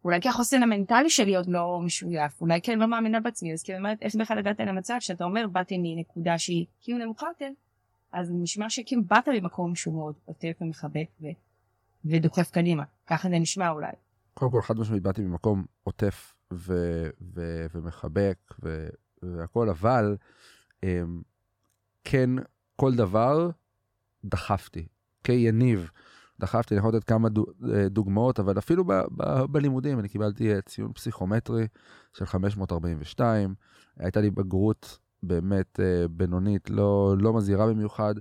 אולי 0.04 0.20
כי 0.20 0.28
החוסן 0.28 0.62
המנטלי 0.62 1.11
שלי 1.11 1.37
עוד 1.37 1.46
לא 1.49 1.80
משויף 1.84 2.40
אולי 2.40 2.61
כי 2.62 2.73
אני 2.73 2.80
לא 2.80 2.87
מאמינה 2.87 3.20
בעצמי 3.20 3.52
אז 3.52 3.62
כאילו 3.62 3.78
אומרת 3.78 3.99
איך 4.02 4.14
בכלל 4.14 4.38
הגעת 4.38 4.61
למצב 4.61 4.94
שאתה 5.00 5.25
אומר 5.25 5.46
באתי 5.52 5.78
מנקודה 5.82 6.38
שהיא 6.38 6.66
כאילו 6.80 6.99
נמוכה 6.99 7.26
יותר? 7.26 7.50
אז 8.12 8.30
נשמע 8.32 8.70
שכאילו 8.70 9.02
באת 9.04 9.28
ממקום 9.28 9.75
שהוא 9.75 9.94
מאוד 9.94 10.14
עוטף 10.25 10.52
ומחבק 10.61 11.06
ו... 11.23 11.26
ודוחף 12.04 12.50
קדימה. 12.50 12.82
ככה 13.06 13.28
זה 13.28 13.38
נשמע 13.38 13.70
אולי. 13.70 13.92
קודם 14.34 14.50
כל 14.50 14.62
חד 14.62 14.78
משמעית 14.78 15.02
באתי 15.02 15.23
ממקום 15.23 15.64
עוטף 15.84 16.34
ו- 16.52 17.11
ו- 17.34 17.66
ומחבק 17.75 18.38
ו- 18.62 18.88
והכל 19.23 19.68
אבל 19.68 20.16
um, 20.84 20.87
כן 22.04 22.30
כל 22.76 22.94
דבר 22.94 23.50
דחפתי. 24.25 24.87
כיניב 25.25 25.90
דחפתי 26.40 26.74
אני 26.74 26.78
יכול 26.78 26.94
לתת 26.94 27.04
כמה 27.04 27.28
אה, 27.74 27.88
דוגמאות 27.88 28.40
אבל 28.40 28.58
אפילו 28.58 28.84
ב- 28.84 29.02
ב- 29.16 29.44
בלימודים 29.44 29.98
אני 29.98 30.08
קיבלתי 30.08 30.54
אה, 30.54 30.60
ציון 30.60 30.92
פסיכומטרי 30.92 31.66
של 32.12 32.26
542 32.26 33.54
הייתה 33.98 34.20
לי 34.20 34.30
בגרות 34.30 34.98
באמת 35.22 35.80
אה, 35.80 36.08
בינונית, 36.08 36.70
לא, 36.70 37.14
לא 37.18 37.32
מזהירה 37.32 37.66
במיוחד. 37.66 38.14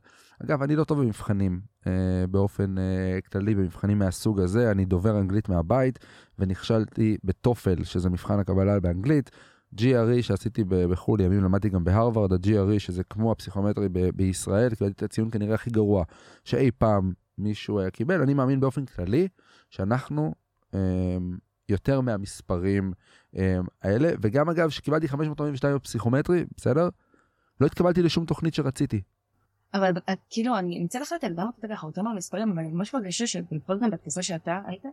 אגב, 0.43 0.61
אני 0.61 0.75
לא 0.75 0.83
טוב 0.83 1.01
במבחנים 1.01 1.61
באופן 2.29 2.75
כללי, 3.31 3.55
במבחנים 3.55 3.99
מהסוג 3.99 4.39
הזה. 4.39 4.71
אני 4.71 4.85
דובר 4.85 5.19
אנגלית 5.19 5.49
מהבית, 5.49 5.99
ונכשלתי 6.39 7.17
בטופל, 7.23 7.83
שזה 7.83 8.09
מבחן 8.09 8.39
הקבלה 8.39 8.79
באנגלית. 8.79 9.31
GRE 9.75 10.21
שעשיתי 10.21 10.63
בחו"ל, 10.67 11.21
ימים 11.21 11.43
למדתי 11.43 11.69
גם 11.69 11.83
בהרווארד, 11.83 12.33
ה-GRE 12.33 12.79
שזה 12.79 13.03
כמו 13.03 13.31
הפסיכומטרי 13.31 13.89
ב- 13.89 14.09
בישראל, 14.15 14.75
קיבלתי 14.75 14.95
את 14.95 15.03
הציון 15.03 15.29
כנראה 15.31 15.55
הכי 15.55 15.69
גרוע 15.69 16.03
שאי 16.43 16.71
פעם 16.77 17.13
מישהו 17.37 17.79
היה 17.79 17.89
קיבל. 17.89 18.21
אני 18.21 18.33
מאמין 18.33 18.59
באופן 18.59 18.85
כללי 18.85 19.27
שאנחנו 19.69 20.33
אה, 20.73 20.79
יותר 21.69 22.01
מהמספרים 22.01 22.93
אה, 23.37 23.59
האלה, 23.81 24.09
וגם 24.21 24.49
אגב, 24.49 24.69
שקיבלתי 24.69 25.07
542 25.07 25.75
בפסיכומטרי, 25.75 26.45
בסדר? 26.57 26.89
לא 27.61 27.65
התקבלתי 27.65 28.01
לשום 28.01 28.25
תוכנית 28.25 28.53
שרציתי. 28.53 29.01
אבל 29.73 29.91
כאילו 30.29 30.57
אני 30.57 30.81
אמצא 30.81 30.99
לך 30.99 31.13
את 31.19 31.23
הלבמה 31.23 31.45
אותה 31.45 31.67
ככה 31.67 31.87
יותר 31.87 32.01
מהמספרים 32.01 32.51
אבל 32.51 32.59
אני 32.59 32.71
ממש 32.71 32.93
מרגישה 32.93 33.27
שלפחות 33.27 33.79
גם 33.81 33.91
בתקופה 33.91 34.23
שאתה 34.23 34.61
היית 34.65 34.83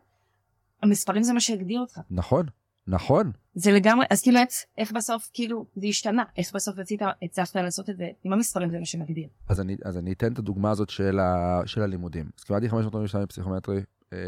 המספרים 0.83 1.23
זה 1.23 1.33
מה 1.33 1.41
שהגדיר 1.41 1.81
אותך. 1.81 2.01
נכון 2.11 2.47
נכון. 2.91 3.33
זה 3.55 3.73
לגמרי 3.73 4.07
אז 4.11 4.23
כאילו 4.23 4.39
איך 4.79 4.93
בסוף 4.93 5.31
כאילו 5.33 5.67
זה 5.77 5.87
השתנה 5.87 6.23
איך 6.37 6.55
בסוף 6.55 6.79
רצית 6.79 7.01
הצלחת 7.23 7.57
לעשות 7.57 7.91
את 7.91 7.97
זה 7.97 8.09
עם 8.25 8.33
המספרים 8.33 8.71
זה 8.71 8.79
מה 8.79 8.85
שמגדיר. 8.85 9.29
אז 9.49 9.61
אני 9.61 9.77
אז 9.85 9.99
אני 9.99 10.13
אתן 10.13 10.33
את 10.33 10.39
הדוגמה 10.39 10.71
הזאת 10.71 10.91
של, 10.91 11.19
ה, 11.19 11.61
של 11.67 11.83
הלימודים. 11.83 12.31
אז 12.39 12.45
קיבלתי 12.45 12.69
542 12.69 13.25
בפסיכומטרי 13.25 13.81
אה, 14.13 14.19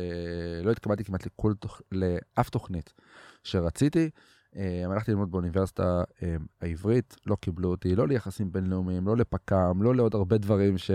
לא 0.63 0.71
התקבלתי 0.71 1.05
כמעט 1.05 1.27
לכל. 1.27 1.53
לאף 1.93 2.51
תוכנית 2.51 2.93
שרציתי. 3.45 4.11
אה, 4.57 4.85
הלכתי 4.85 5.11
ללמוד 5.11 5.31
באוניברסיטה 5.31 6.03
אה, 6.23 6.37
העברית, 6.61 7.17
לא 7.27 7.37
קיבלו 7.41 7.71
אותי, 7.71 7.97
לא 7.97 8.09
ליחסים 8.09 8.53
בינלאומיים, 8.53 9.07
לא 9.07 9.17
לפק"ם, 9.17 9.83
לא 9.83 9.95
לעוד 9.95 10.15
הרבה 10.15 10.39
דברים 10.39 10.79
ש, 10.79 10.91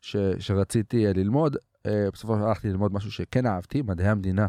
ש, 0.00 0.16
שרציתי 0.38 1.06
אה, 1.06 1.12
ללמוד. 1.12 1.56
אה, 1.86 2.08
בסופו 2.12 2.32
של 2.32 2.38
דבר 2.38 2.48
הלכתי 2.48 2.68
ללמוד 2.68 2.92
משהו 2.94 3.12
שכן 3.12 3.46
אהבתי, 3.46 3.82
מדעי 3.82 4.08
המדינה 4.08 4.46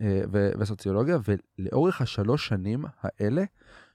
אה, 0.00 0.20
וסוציולוגיה, 0.58 1.18
ולאורך 1.58 2.00
השלוש 2.00 2.48
שנים 2.48 2.84
האלה 3.02 3.44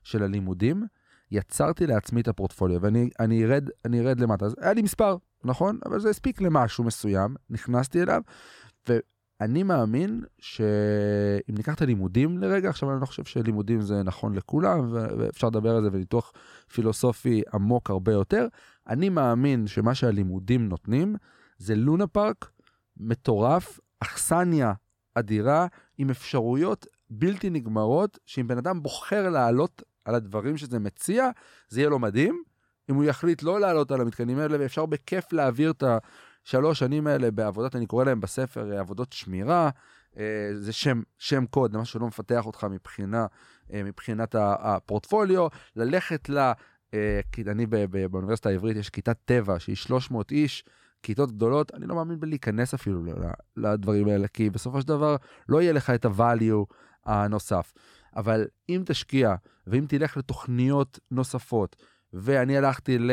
של 0.03 0.23
הלימודים, 0.23 0.85
יצרתי 1.31 1.87
לעצמי 1.87 2.21
את 2.21 2.27
הפורטפוליו, 2.27 2.81
ואני 2.81 3.09
אני 3.19 3.45
ארד, 3.45 3.69
אני 3.85 3.99
ארד 3.99 4.19
למטה. 4.19 4.45
אז 4.45 4.55
היה 4.59 4.73
לי 4.73 4.81
מספר, 4.81 5.17
נכון? 5.43 5.79
אבל 5.85 5.99
זה 5.99 6.09
הספיק 6.09 6.41
למשהו 6.41 6.83
מסוים, 6.83 7.35
נכנסתי 7.49 8.01
אליו, 8.01 8.21
ואני 8.89 9.63
מאמין 9.63 10.23
שאם 10.39 11.55
ניקח 11.55 11.73
את 11.73 11.81
הלימודים 11.81 12.37
לרגע, 12.37 12.69
עכשיו 12.69 12.91
אני 12.91 13.01
לא 13.01 13.05
חושב 13.05 13.23
שלימודים 13.23 13.81
זה 13.81 14.03
נכון 14.03 14.33
לכולם, 14.33 14.87
ואפשר 14.91 15.47
לדבר 15.47 15.75
על 15.75 15.83
זה 15.83 15.89
וניתוח 15.91 16.31
פילוסופי 16.73 17.41
עמוק 17.53 17.89
הרבה 17.89 18.11
יותר. 18.11 18.47
אני 18.87 19.09
מאמין 19.09 19.67
שמה 19.67 19.95
שהלימודים 19.95 20.69
נותנים 20.69 21.15
זה 21.57 21.75
לונה 21.75 22.07
פארק 22.07 22.49
מטורף, 22.97 23.79
אכסניה 23.99 24.73
אדירה, 25.15 25.67
עם 25.97 26.09
אפשרויות 26.09 26.87
בלתי 27.09 27.49
נגמרות, 27.49 28.19
שאם 28.25 28.47
בן 28.47 28.57
אדם 28.57 28.83
בוחר 28.83 29.29
לעלות 29.29 29.81
על 30.05 30.15
הדברים 30.15 30.57
שזה 30.57 30.79
מציע, 30.79 31.29
זה 31.69 31.79
יהיה 31.79 31.89
לו 31.89 31.99
מדהים. 31.99 32.43
אם 32.89 32.95
הוא 32.95 33.03
יחליט 33.03 33.43
לא 33.43 33.59
לעלות 33.59 33.91
על 33.91 34.01
המתקנים 34.01 34.39
האלה, 34.39 34.57
ואפשר 34.59 34.85
בכיף 34.85 35.33
להעביר 35.33 35.71
את 35.71 35.83
ה... 35.83 35.97
שלוש 36.43 36.79
שנים 36.79 37.07
האלה 37.07 37.31
בעבודות, 37.31 37.75
אני 37.75 37.85
קורא 37.85 38.03
להם 38.03 38.19
בספר 38.19 38.71
אה, 38.71 38.79
עבודות 38.79 39.13
שמירה, 39.13 39.69
אה, 40.17 40.49
זה 40.53 40.73
שם, 40.73 41.01
שם 41.17 41.45
קוד, 41.45 41.71
זה 41.71 41.77
משהו 41.77 41.99
שלא 41.99 42.07
מפתח 42.07 42.45
אותך 42.45 42.67
מבחינה, 42.71 43.25
אה, 43.73 43.83
מבחינת 43.83 44.35
הפורטפוליו, 44.39 45.47
ללכת 45.75 46.29
ל... 46.29 46.51
כי 47.31 47.43
אני 47.47 47.65
באוניברסיטה 48.09 48.49
העברית 48.49 48.77
יש 48.77 48.89
כיתת 48.89 49.17
טבע 49.25 49.59
שהיא 49.59 49.75
300 49.75 50.31
איש, 50.31 50.63
כיתות 51.03 51.31
גדולות, 51.31 51.73
אני 51.73 51.87
לא 51.87 51.95
מאמין 51.95 52.19
בלהיכנס 52.19 52.73
אפילו 52.73 53.03
לדברים 53.57 54.07
האלה, 54.07 54.27
כי 54.27 54.49
בסופו 54.49 54.81
של 54.81 54.87
דבר 54.87 55.15
לא 55.49 55.61
יהיה 55.61 55.73
לך 55.73 55.89
את 55.89 56.05
ה-value 56.05 56.73
הנוסף. 57.05 57.73
אבל 58.15 58.47
אם 58.69 58.83
תשקיע, 58.85 59.35
ואם 59.67 59.85
תלך 59.87 60.17
לתוכניות 60.17 60.99
נוספות, 61.11 61.75
ואני 62.13 62.57
הלכתי 62.57 62.99
ל... 62.99 63.11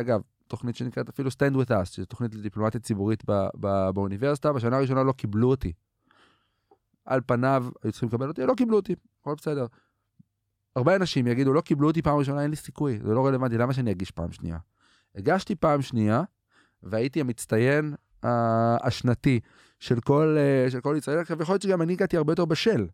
אגב, 0.00 0.20
תוכנית 0.48 0.76
שנקראת 0.76 1.08
אפילו 1.08 1.30
Stand 1.30 1.54
With 1.54 1.70
Us, 1.70 1.84
שזו 1.84 2.06
תוכנית 2.06 2.34
לדיפלומטיה 2.34 2.80
ציבורית 2.80 3.22
ב- 3.30 3.48
ב- 3.60 3.90
באוניברסיטה, 3.90 4.52
בשנה 4.52 4.76
הראשונה 4.76 5.02
לא 5.02 5.12
קיבלו 5.12 5.50
אותי. 5.50 5.72
על 7.04 7.20
פניו 7.26 7.66
היו 7.82 7.92
צריכים 7.92 8.08
לקבל 8.08 8.28
אותי, 8.28 8.46
לא 8.46 8.54
קיבלו 8.54 8.76
אותי, 8.76 8.94
הכל 9.20 9.34
בסדר. 9.34 9.66
הרבה 10.76 10.96
אנשים 10.96 11.26
יגידו, 11.26 11.52
לא 11.52 11.60
קיבלו 11.60 11.88
אותי 11.88 12.02
פעם 12.02 12.18
ראשונה, 12.18 12.42
אין 12.42 12.50
לי 12.50 12.56
סיכוי, 12.56 12.98
זה 12.98 13.14
לא 13.14 13.26
רלוונטי, 13.26 13.58
למה 13.58 13.72
שאני 13.72 13.90
אגיש 13.90 14.10
פעם 14.10 14.32
שנייה? 14.32 14.58
הגשתי 15.14 15.54
פעם 15.54 15.82
שנייה, 15.82 16.22
והייתי 16.82 17.20
המצטיין 17.20 17.94
uh, 18.24 18.28
השנתי 18.82 19.40
של 19.80 20.00
כל, 20.00 20.36
uh, 20.66 20.70
של 20.70 20.80
כל 20.80 20.94
ישראל. 20.98 21.18
עכשיו, 21.18 21.42
יכול 21.42 21.52
להיות 21.52 21.62
שגם 21.62 21.82
אני 21.82 21.92
הגעתי 21.92 22.16
הרבה 22.16 22.32
יותר 22.32 22.44
בשל 22.44 22.86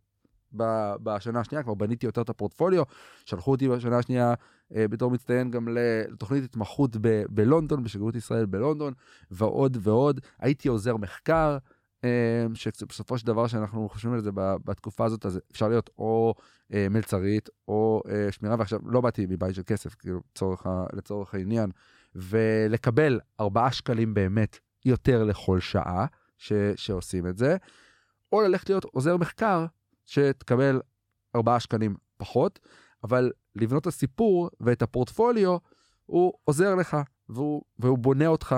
בשנה 1.02 1.40
השנייה, 1.40 1.62
כבר 1.62 1.74
בניתי 1.74 2.06
יותר 2.06 2.22
את 2.22 2.28
הפורטפוליו, 2.28 2.82
שלחו 3.24 3.50
אותי 3.50 3.68
בשנה 3.68 3.98
השנייה 3.98 4.34
אה, 4.74 4.88
בתור 4.88 5.10
מצטיין 5.10 5.50
גם 5.50 5.68
לתוכנית 5.68 6.44
התמחות 6.44 6.96
ב- 7.00 7.22
בלונדון, 7.28 7.84
בשגרירות 7.84 8.16
ישראל 8.16 8.46
בלונדון, 8.46 8.92
ועוד 9.30 9.78
ועוד. 9.80 10.20
הייתי 10.38 10.68
עוזר 10.68 10.96
מחקר, 10.96 11.58
שבסופו 12.54 13.18
של 13.18 13.26
דבר 13.26 13.46
שאנחנו 13.46 13.88
חושבים 13.88 14.14
על 14.14 14.20
זה 14.20 14.30
בתקופה 14.34 15.04
הזאת, 15.04 15.26
אז 15.26 15.40
אפשר 15.52 15.68
להיות 15.68 15.90
או 15.98 16.34
מלצרית 16.70 17.48
או 17.68 18.02
שמירה, 18.30 18.56
ועכשיו 18.58 18.80
לא 18.84 19.00
באתי 19.00 19.26
מבית 19.28 19.54
של 19.54 19.62
כסף, 19.66 19.94
כאילו, 19.94 20.20
לצורך, 20.34 20.66
לצורך 20.92 21.34
העניין, 21.34 21.70
ולקבל 22.14 23.20
4 23.40 23.72
שקלים 23.72 24.14
באמת 24.14 24.58
יותר 24.84 25.24
לכל 25.24 25.60
שעה 25.60 26.06
ש, 26.36 26.52
שעושים 26.76 27.26
את 27.26 27.38
זה, 27.38 27.56
או 28.32 28.42
ללכת 28.42 28.68
להיות 28.68 28.84
עוזר 28.84 29.16
מחקר 29.16 29.66
שתקבל 30.06 30.80
4 31.34 31.60
שקלים 31.60 31.96
פחות, 32.16 32.58
אבל 33.04 33.32
לבנות 33.56 33.82
את 33.82 33.86
הסיפור 33.86 34.50
ואת 34.60 34.82
הפורטפוליו, 34.82 35.56
הוא 36.06 36.32
עוזר 36.44 36.74
לך 36.74 36.96
והוא, 37.28 37.62
והוא 37.78 37.98
בונה 37.98 38.26
אותך. 38.26 38.56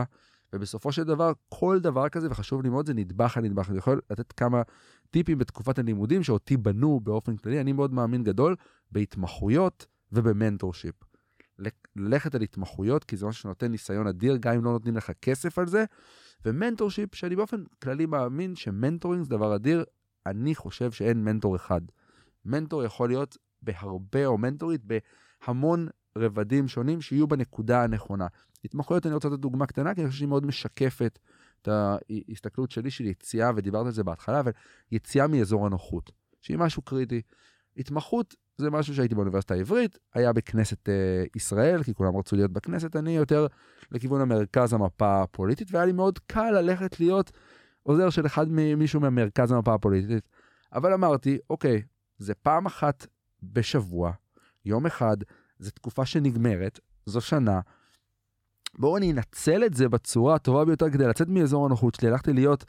ובסופו 0.52 0.92
של 0.92 1.04
דבר, 1.04 1.32
כל 1.48 1.78
דבר 1.80 2.08
כזה, 2.08 2.30
וחשוב 2.30 2.62
לי 2.62 2.68
מאוד, 2.68 2.86
זה 2.86 2.94
נדבך 2.94 3.36
על 3.36 3.44
נדבך. 3.44 3.70
אני 3.70 3.78
יכול 3.78 4.00
לתת 4.10 4.32
כמה 4.32 4.62
טיפים 5.10 5.38
בתקופת 5.38 5.78
הלימודים 5.78 6.22
שאותי 6.22 6.56
בנו 6.56 7.00
באופן 7.00 7.36
כללי. 7.36 7.60
אני 7.60 7.72
מאוד 7.72 7.92
מאמין 7.92 8.24
גדול 8.24 8.56
בהתמחויות 8.92 9.86
וב-mentorship. 10.12 10.94
ללכת 11.96 12.34
על 12.34 12.42
התמחויות, 12.42 13.04
כי 13.04 13.16
זה 13.16 13.26
משהו 13.26 13.42
שנותן 13.42 13.70
ניסיון 13.70 14.06
אדיר, 14.06 14.36
גם 14.36 14.54
אם 14.54 14.64
לא 14.64 14.72
נותנים 14.72 14.96
לך 14.96 15.12
כסף 15.22 15.58
על 15.58 15.66
זה. 15.66 15.84
ו-mentorship, 16.44 17.14
שאני 17.14 17.36
באופן 17.36 17.64
כללי 17.82 18.06
מאמין 18.06 18.56
ש-mentoring 18.56 19.22
זה 19.24 19.30
דבר 19.30 19.56
אדיר. 19.56 19.84
אני 20.26 20.54
חושב 20.54 20.92
שאין 20.92 21.24
מנטור 21.24 21.56
אחד. 21.56 21.80
מנטור 22.44 22.84
יכול 22.84 23.08
להיות 23.08 23.36
בהרבה, 23.62 24.26
או 24.26 24.38
מנטורית 24.38 24.80
בהמון 24.84 25.88
רבדים 26.18 26.68
שונים 26.68 27.00
שיהיו 27.00 27.26
בנקודה 27.26 27.84
הנכונה. 27.84 28.26
התמחויות, 28.64 29.06
אני 29.06 29.14
רוצה 29.14 29.28
לתת 29.28 29.38
דוגמה 29.38 29.66
קטנה, 29.66 29.94
כי 29.94 30.00
אני 30.00 30.08
חושב 30.08 30.18
שהיא 30.18 30.28
מאוד 30.28 30.46
משקפת 30.46 31.18
את 31.62 31.68
ההסתכלות 31.68 32.70
שלי 32.70 32.90
של 32.90 33.04
יציאה, 33.04 33.50
ודיברת 33.56 33.86
על 33.86 33.92
זה 33.92 34.04
בהתחלה, 34.04 34.40
אבל 34.40 34.52
יציאה 34.92 35.26
מאזור 35.26 35.66
הנוחות, 35.66 36.12
שהיא 36.42 36.58
משהו 36.58 36.82
קריטי. 36.82 37.22
התמחות 37.76 38.34
זה 38.58 38.70
משהו 38.70 38.94
שהייתי 38.94 39.14
באוניברסיטה 39.14 39.54
העברית, 39.54 39.98
היה 40.14 40.32
בכנסת 40.32 40.88
אה, 40.88 41.24
ישראל, 41.36 41.82
כי 41.82 41.94
כולם 41.94 42.16
רצו 42.16 42.36
להיות 42.36 42.52
בכנסת, 42.52 42.96
אני 42.96 43.16
יותר 43.16 43.46
לכיוון 43.92 44.20
המרכז 44.20 44.72
המפה 44.72 45.22
הפוליטית, 45.22 45.68
והיה 45.70 45.86
לי 45.86 45.92
מאוד 45.92 46.18
קל 46.18 46.50
ללכת 46.50 47.00
להיות 47.00 47.30
עוזר 47.82 48.10
של 48.10 48.26
אחד 48.26 48.46
ממישהו 48.50 49.00
מהמרכז 49.00 49.52
המפה 49.52 49.74
הפוליטית. 49.74 50.28
אבל 50.72 50.92
אמרתי, 50.92 51.38
אוקיי, 51.50 51.82
זה 52.18 52.34
פעם 52.34 52.66
אחת 52.66 53.06
בשבוע, 53.42 54.12
יום 54.64 54.86
אחד, 54.86 55.16
זו 55.58 55.70
תקופה 55.70 56.06
שנגמרת, 56.06 56.80
זו 57.06 57.20
שנה. 57.20 57.60
בואו 58.78 58.96
אני 58.96 59.12
אנצל 59.12 59.64
את 59.64 59.74
זה 59.74 59.88
בצורה 59.88 60.34
הטובה 60.34 60.64
ביותר 60.64 60.90
כדי 60.90 61.06
לצאת 61.06 61.28
מאזור 61.28 61.66
הנוחות 61.66 61.94
שלי. 61.94 62.08
הלכתי 62.08 62.32
להיות 62.32 62.64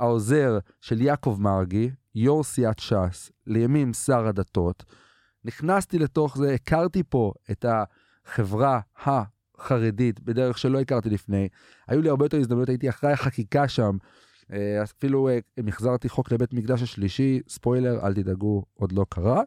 העוזר 0.00 0.58
של 0.80 1.00
יעקב 1.00 1.36
מרגי, 1.40 1.90
יו"ר 2.14 2.44
סיעת 2.44 2.78
ש"ס, 2.78 3.32
לימים 3.46 3.92
שר 3.92 4.26
הדתות. 4.26 4.84
נכנסתי 5.44 5.98
לתוך 5.98 6.38
זה, 6.38 6.54
הכרתי 6.54 7.02
פה 7.08 7.32
את 7.50 7.64
החברה 7.68 8.80
החרדית 8.96 10.20
בדרך 10.20 10.58
שלא 10.58 10.80
הכרתי 10.80 11.10
לפני. 11.10 11.48
היו 11.88 12.02
לי 12.02 12.08
הרבה 12.08 12.24
יותר 12.24 12.38
הזדמנויות, 12.38 12.68
הייתי 12.68 12.88
אחראי 12.88 13.12
החקיקה 13.12 13.68
שם. 13.68 13.96
אה, 14.52 14.82
אפילו 14.82 15.28
אה, 15.28 15.38
החזרתי 15.68 16.08
חוק 16.08 16.32
לבית 16.32 16.52
מקדש 16.52 16.82
השלישי, 16.82 17.40
ספוילר, 17.48 18.06
אל 18.06 18.14
תדאגו, 18.14 18.64
עוד 18.74 18.92
לא 18.92 19.06
קרה. 19.08 19.42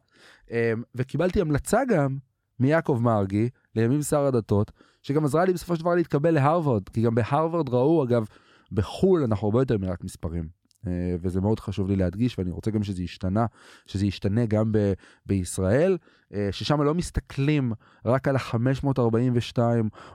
אה, 0.51 0.73
וקיבלתי 0.95 1.41
המלצה 1.41 1.81
גם 1.89 2.17
מיעקב 2.59 2.99
מרגי, 3.01 3.49
לימים 3.75 4.01
שר 4.01 4.25
הדתות, 4.25 4.71
שגם 5.01 5.25
עזרה 5.25 5.45
לי 5.45 5.53
בסופו 5.53 5.75
של 5.75 5.81
דבר 5.81 5.95
להתקבל 5.95 6.31
להרווארד, 6.31 6.89
כי 6.89 7.01
גם 7.01 7.15
בהרווארד 7.15 7.69
ראו, 7.69 8.03
אגב, 8.03 8.25
בחו"ל 8.73 9.23
אנחנו 9.23 9.47
הרבה 9.47 9.61
יותר 9.61 9.77
מרק 9.77 10.03
מספרים. 10.03 10.63
אה, 10.87 11.15
וזה 11.21 11.41
מאוד 11.41 11.59
חשוב 11.59 11.87
לי 11.87 11.95
להדגיש, 11.95 12.39
ואני 12.39 12.51
רוצה 12.51 12.71
גם 12.71 12.83
שזה 12.83 13.03
ישתנה, 13.03 13.45
שזה 13.85 14.05
ישתנה 14.05 14.45
גם 14.45 14.71
ב- 14.71 14.93
בישראל, 15.25 15.97
אה, 16.33 16.47
ששם 16.51 16.81
לא 16.81 16.93
מסתכלים 16.93 17.73
רק 18.05 18.27
על 18.27 18.35
ה-542 18.35 19.59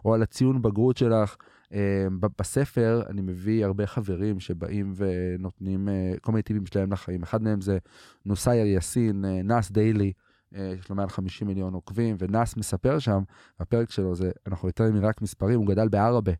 או 0.04 0.14
על 0.14 0.22
הציון 0.22 0.62
בגרות 0.62 0.96
שלך. 0.96 1.36
אה, 1.72 2.06
בספר 2.38 3.02
אני 3.10 3.20
מביא 3.20 3.64
הרבה 3.64 3.86
חברים 3.86 4.40
שבאים 4.40 4.94
ונותנים 4.96 5.88
כל 6.20 6.32
מיני 6.32 6.42
טיפים 6.42 6.66
שלהם 6.66 6.92
לחיים. 6.92 7.22
אחד 7.22 7.42
מהם 7.42 7.60
זה 7.60 7.78
נוסייר 8.26 8.66
יאסין, 8.66 9.24
נאס 9.24 9.70
דיילי. 9.70 10.12
יש 10.52 10.90
לו 10.90 10.96
מעל 10.96 11.08
50 11.08 11.48
מיליון 11.48 11.74
עוקבים, 11.74 12.16
ונאס 12.18 12.56
מספר 12.56 12.98
שם, 12.98 13.22
הפרק 13.60 13.90
שלו 13.90 14.14
זה, 14.14 14.30
אנחנו 14.46 14.68
יותר 14.68 14.92
מרק 14.92 15.22
מספרים, 15.22 15.58
הוא 15.58 15.66
גדל 15.66 15.88
בעראבה, 15.88 16.32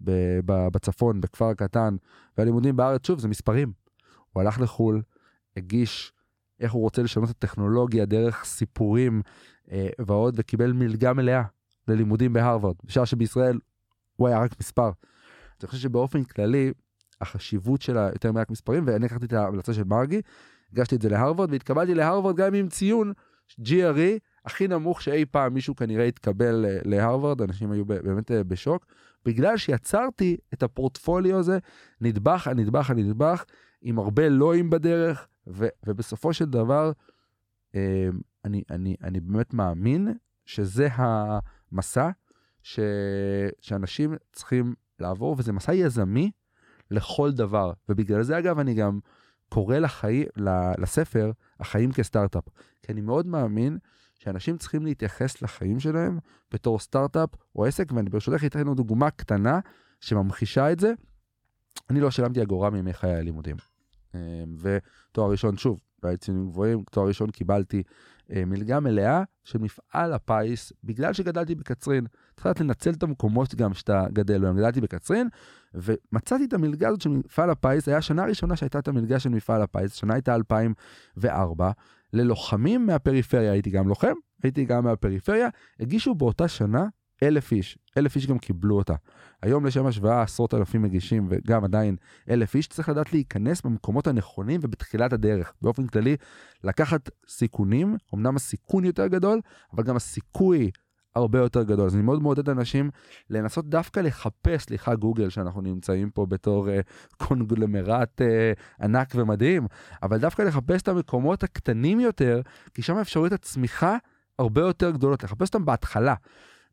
בצפון, 0.00 1.20
בכפר 1.20 1.54
קטן, 1.54 1.96
והלימודים 2.38 2.76
בארץ, 2.76 3.06
שוב, 3.06 3.18
זה 3.18 3.28
מספרים. 3.28 3.72
הוא 4.32 4.40
הלך 4.42 4.60
לחו"ל, 4.60 5.02
הגיש 5.56 6.12
איך 6.60 6.72
הוא 6.72 6.82
רוצה 6.82 7.02
לשנות 7.02 7.30
את 7.30 7.34
הטכנולוגיה 7.36 8.04
דרך 8.04 8.44
סיפורים 8.44 9.22
אה, 9.70 9.88
ועוד, 9.98 10.34
וקיבל 10.38 10.72
מלגה 10.72 11.12
מלאה 11.12 11.42
ללימודים 11.88 12.32
בהרווארד, 12.32 12.76
בשעה 12.84 13.06
שבישראל 13.06 13.58
הוא 14.16 14.28
היה 14.28 14.38
רק 14.38 14.60
מספר. 14.60 14.90
אני 15.60 15.68
חושב 15.68 15.82
שבאופן 15.82 16.24
כללי, 16.24 16.72
החשיבות 17.20 17.82
שלה 17.82 18.08
יותר 18.12 18.32
מרק 18.32 18.50
מספרים, 18.50 18.84
ואני 18.86 19.04
לקחתי 19.04 19.26
את 19.26 19.32
ההמלצה 19.32 19.74
של 19.74 19.84
מרגי, 19.84 20.20
הגשתי 20.72 20.96
את 20.96 21.02
זה 21.02 21.08
להרווארד, 21.08 21.52
והתקבלתי 21.52 21.94
להרווארד 21.94 22.36
גם 22.36 22.54
עם 22.54 22.68
ציון 22.68 23.12
GRE 23.60 24.18
הכי 24.44 24.68
נמוך 24.68 25.02
שאי 25.02 25.24
פעם 25.24 25.54
מישהו 25.54 25.76
כנראה 25.76 26.04
התקבל 26.04 26.66
אה, 26.68 26.78
להרווארד, 26.84 27.42
אנשים 27.42 27.72
היו 27.72 27.84
באמת 27.84 28.30
אה, 28.30 28.44
בשוק. 28.44 28.86
בגלל 29.26 29.56
שיצרתי 29.56 30.36
את 30.54 30.62
הפורטפוליו 30.62 31.38
הזה, 31.38 31.58
נדבך 32.00 32.46
על 32.46 32.54
נדבך 32.54 32.90
על 32.90 32.96
נדבך, 32.96 33.44
עם 33.82 33.98
הרבה 33.98 34.28
לואים 34.28 34.70
בדרך, 34.70 35.28
ו, 35.46 35.66
ובסופו 35.86 36.32
של 36.32 36.44
דבר, 36.44 36.92
אה, 37.74 38.08
אני, 38.44 38.62
אני, 38.70 38.96
אני 39.02 39.20
באמת 39.20 39.54
מאמין 39.54 40.14
שזה 40.44 40.88
המסע 40.92 42.10
ש, 42.62 42.80
שאנשים 43.60 44.14
צריכים 44.32 44.74
לעבור, 45.00 45.36
וזה 45.38 45.52
מסע 45.52 45.74
יזמי 45.74 46.30
לכל 46.90 47.32
דבר. 47.32 47.72
ובגלל 47.88 48.22
זה, 48.22 48.38
אגב, 48.38 48.58
אני 48.58 48.74
גם 48.74 49.00
קורא 49.48 49.78
לחי, 49.78 50.24
לספר 50.78 51.32
החיים 51.60 51.92
כסטארט-אפ. 51.92 52.44
כי 52.82 52.92
אני 52.92 53.00
מאוד 53.00 53.26
מאמין 53.26 53.78
שאנשים 54.26 54.56
צריכים 54.56 54.84
להתייחס 54.84 55.42
לחיים 55.42 55.80
שלהם 55.80 56.18
בתור 56.52 56.78
סטארט-אפ 56.78 57.28
או 57.56 57.64
עסק, 57.64 57.92
ואני 57.92 58.10
ברשותך 58.10 58.44
אתן 58.44 58.60
לנו 58.60 58.74
דוגמה 58.74 59.10
קטנה 59.10 59.60
שממחישה 60.00 60.72
את 60.72 60.80
זה. 60.80 60.92
אני 61.90 62.00
לא 62.00 62.10
שילמתי 62.10 62.42
אגורה 62.42 62.70
מימי 62.70 62.92
חיי 62.92 63.14
הלימודים. 63.14 63.56
אמ, 64.14 64.20
ותואר 64.60 65.30
ראשון, 65.30 65.56
שוב, 65.56 65.80
ציונים 66.20 66.48
גבוהים, 66.48 66.82
תואר 66.90 67.08
ראשון 67.08 67.30
קיבלתי 67.30 67.82
אה, 68.32 68.44
מלגה 68.44 68.80
מלאה 68.80 69.22
של 69.44 69.58
מפעל 69.58 70.12
הפיס, 70.12 70.72
בגלל 70.84 71.12
שגדלתי 71.12 71.54
בקצרין. 71.54 72.06
צריך 72.34 72.46
לדעת 72.46 72.60
לנצל 72.60 72.90
את 72.90 73.02
המקומות 73.02 73.54
גם 73.54 73.74
שאתה 73.74 74.06
גדל 74.12 74.42
בהם. 74.42 74.56
גדלתי 74.56 74.80
בקצרין, 74.80 75.28
ומצאתי 75.74 76.44
את 76.44 76.52
המלגה 76.52 76.88
הזאת 76.88 77.00
של 77.00 77.10
מפעל 77.10 77.50
הפיס, 77.50 77.88
היה 77.88 77.98
השנה 77.98 78.22
הראשונה 78.22 78.56
שהייתה 78.56 78.78
את 78.78 78.88
המלגה 78.88 79.20
של 79.20 79.30
מפעל 79.30 79.62
הפיס, 79.62 79.92
השנה 79.92 80.14
הייתה 80.14 80.34
2004, 80.34 81.70
ללוחמים 82.12 82.86
מהפריפריה, 82.86 83.52
הייתי 83.52 83.70
גם 83.70 83.88
לוחם, 83.88 84.14
הייתי 84.42 84.64
גם 84.64 84.84
מהפריפריה, 84.84 85.48
הגישו 85.80 86.14
באותה 86.14 86.48
שנה 86.48 86.86
אלף 87.22 87.52
איש, 87.52 87.78
אלף 87.98 88.16
איש 88.16 88.26
גם 88.26 88.38
קיבלו 88.38 88.76
אותה. 88.76 88.94
היום 89.42 89.66
לשם 89.66 89.86
השוואה 89.86 90.22
עשרות 90.22 90.54
אלפים 90.54 90.82
מגישים 90.82 91.26
וגם 91.30 91.64
עדיין 91.64 91.96
אלף 92.30 92.54
איש, 92.54 92.66
צריך 92.68 92.88
לדעת 92.88 93.12
להיכנס 93.12 93.62
במקומות 93.62 94.06
הנכונים 94.06 94.60
ובתחילת 94.62 95.12
הדרך. 95.12 95.52
באופן 95.62 95.86
כללי, 95.86 96.16
לקחת 96.64 97.10
סיכונים, 97.28 97.96
אמנם 98.14 98.36
הסיכון 98.36 98.84
יותר 98.84 99.06
גדול, 99.06 99.40
אבל 99.72 99.82
גם 99.82 99.96
הסיכוי 99.96 100.70
הרבה 101.16 101.38
יותר 101.38 101.62
גדול. 101.62 101.86
אז 101.86 101.94
אני 101.94 102.02
מאוד 102.02 102.22
מעודד 102.22 102.48
אנשים 102.48 102.90
לנסות 103.30 103.68
דווקא 103.68 104.00
לחפש, 104.00 104.62
סליחה 104.62 104.94
גוגל 104.94 105.28
שאנחנו 105.28 105.60
נמצאים 105.60 106.10
פה 106.10 106.26
בתור 106.26 106.68
uh, 106.68 107.16
קונגלמרט 107.16 108.20
uh, 108.20 108.84
ענק 108.84 109.12
ומדהים, 109.14 109.66
אבל 110.02 110.18
דווקא 110.18 110.42
לחפש 110.42 110.82
את 110.82 110.88
המקומות 110.88 111.42
הקטנים 111.42 112.00
יותר, 112.00 112.40
כי 112.74 112.82
שם 112.82 112.96
אפשרויות 112.96 113.32
הצמיחה 113.32 113.96
הרבה 114.38 114.60
יותר 114.60 114.90
גדולות, 114.90 115.24
לחפש 115.24 115.48
אותם 115.48 115.64
בהתחלה. 115.64 116.14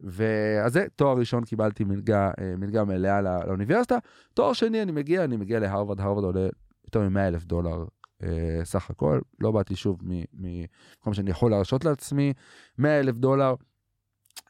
ואז 0.01 0.73
זה, 0.73 0.85
תואר 0.95 1.17
ראשון 1.17 1.43
קיבלתי 1.43 1.83
מלגה, 1.83 2.31
uh, 2.31 2.41
מלגה 2.57 2.83
מלאה 2.83 3.21
לא, 3.21 3.31
לאוניברסיטה, 3.47 3.97
תואר 4.33 4.53
שני 4.53 4.81
אני 4.81 4.91
מגיע, 4.91 5.23
אני 5.23 5.37
מגיע 5.37 5.59
להרווארד, 5.59 6.01
הרווארד 6.01 6.23
עולה 6.23 6.47
יותר 6.85 7.09
מ-100 7.09 7.19
אלף 7.19 7.45
דולר 7.45 7.85
סך 8.63 8.89
הכל, 8.89 9.19
לא 9.39 9.51
באתי 9.51 9.75
שוב 9.75 9.99
ממקום 10.33 11.13
שאני 11.13 11.31
יכול 11.31 11.51
להרשות 11.51 11.85
לעצמי, 11.85 12.33
100 12.77 12.99
אלף 12.99 13.15
דולר. 13.15 13.55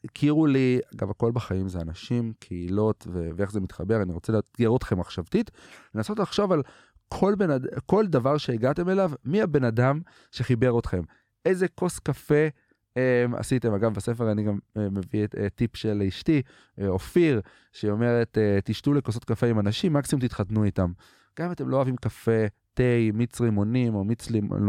הכירו 0.03 0.45
לי, 0.45 0.79
אגב, 0.95 1.09
הכל 1.09 1.31
בחיים 1.31 1.67
זה 1.67 1.79
אנשים, 1.81 2.33
קהילות 2.39 3.07
ו- 3.11 3.29
ואיך 3.35 3.51
זה 3.51 3.59
מתחבר, 3.59 4.01
אני 4.01 4.13
רוצה 4.13 4.33
לאתגר 4.33 4.75
אתכם 4.75 4.99
מחשבתית, 4.99 5.51
לנסות 5.95 6.19
לחשוב 6.19 6.51
על 6.51 6.61
כל, 7.07 7.35
בן, 7.37 7.49
כל 7.85 8.07
דבר 8.07 8.37
שהגעתם 8.37 8.89
אליו, 8.89 9.11
מי 9.25 9.41
הבן 9.41 9.63
אדם 9.63 9.99
שחיבר 10.31 10.79
אתכם, 10.79 11.01
איזה 11.45 11.67
כוס 11.67 11.99
קפה 11.99 12.47
um, 12.93 13.37
עשיתם. 13.37 13.73
אגב, 13.73 13.93
בספר 13.93 14.31
אני 14.31 14.43
גם 14.43 14.57
uh, 14.57 14.79
מביא 14.91 15.23
את 15.23 15.35
uh, 15.35 15.37
טיפ 15.55 15.75
של 15.75 16.03
אשתי, 16.07 16.41
uh, 16.79 16.83
אופיר, 16.87 17.41
שהיא 17.71 17.91
אומרת, 17.91 18.37
uh, 18.37 18.61
תשתו 18.63 18.93
לכוסות 18.93 19.25
קפה 19.25 19.47
עם 19.47 19.59
אנשים, 19.59 19.93
מקסימום 19.93 20.27
תתחתנו 20.27 20.63
איתם. 20.63 20.91
גם 21.39 21.45
אם 21.45 21.51
אתם 21.51 21.69
לא 21.69 21.75
אוהבים 21.75 21.95
קפה, 21.95 22.45
תה, 22.73 22.83
מיץ 23.13 23.41
רימונים 23.41 23.95
או 23.95 24.03
מיץ 24.03 24.27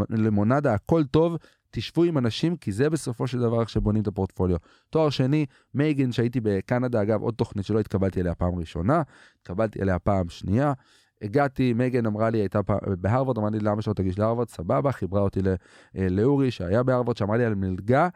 לימונדה, 0.09 0.73
הכל 0.73 1.03
טוב, 1.03 1.37
תשבו 1.75 2.03
עם 2.03 2.17
אנשים, 2.17 2.57
כי 2.57 2.71
זה 2.71 2.89
בסופו 2.89 3.27
של 3.27 3.39
דבר 3.39 3.61
איך 3.61 3.69
שבונים 3.69 4.01
את 4.01 4.07
הפורטפוליו. 4.07 4.57
תואר 4.89 5.09
שני, 5.09 5.45
מייגן, 5.73 6.11
שהייתי 6.11 6.39
בקנדה, 6.43 7.01
אגב, 7.01 7.21
עוד 7.21 7.33
תוכנית 7.33 7.65
שלא 7.65 7.79
התקבלתי 7.79 8.21
אליה 8.21 8.35
פעם 8.35 8.55
ראשונה, 8.55 9.01
התקבלתי 9.41 9.81
אליה 9.81 9.99
פעם 9.99 10.29
שנייה. 10.29 10.73
הגעתי, 11.21 11.73
מייגן 11.73 12.05
אמרה 12.05 12.29
לי, 12.29 12.37
הייתה 12.37 12.59
בהרווארד, 13.01 13.37
אמרה 13.37 13.49
לי, 13.49 13.59
למה 13.59 13.81
שלא 13.81 13.93
תגיש 13.93 14.19
להרווארד? 14.19 14.49
סבבה, 14.49 14.91
חיברה 14.91 15.21
אותי 15.21 15.39
אה, 15.97 16.09
לאורי, 16.09 16.51
שהיה 16.51 16.83
בהרווארד, 16.83 17.17
שאמר 17.17 17.35
לי 17.35 17.45
על 17.45 17.55
מלגה, 17.55 18.09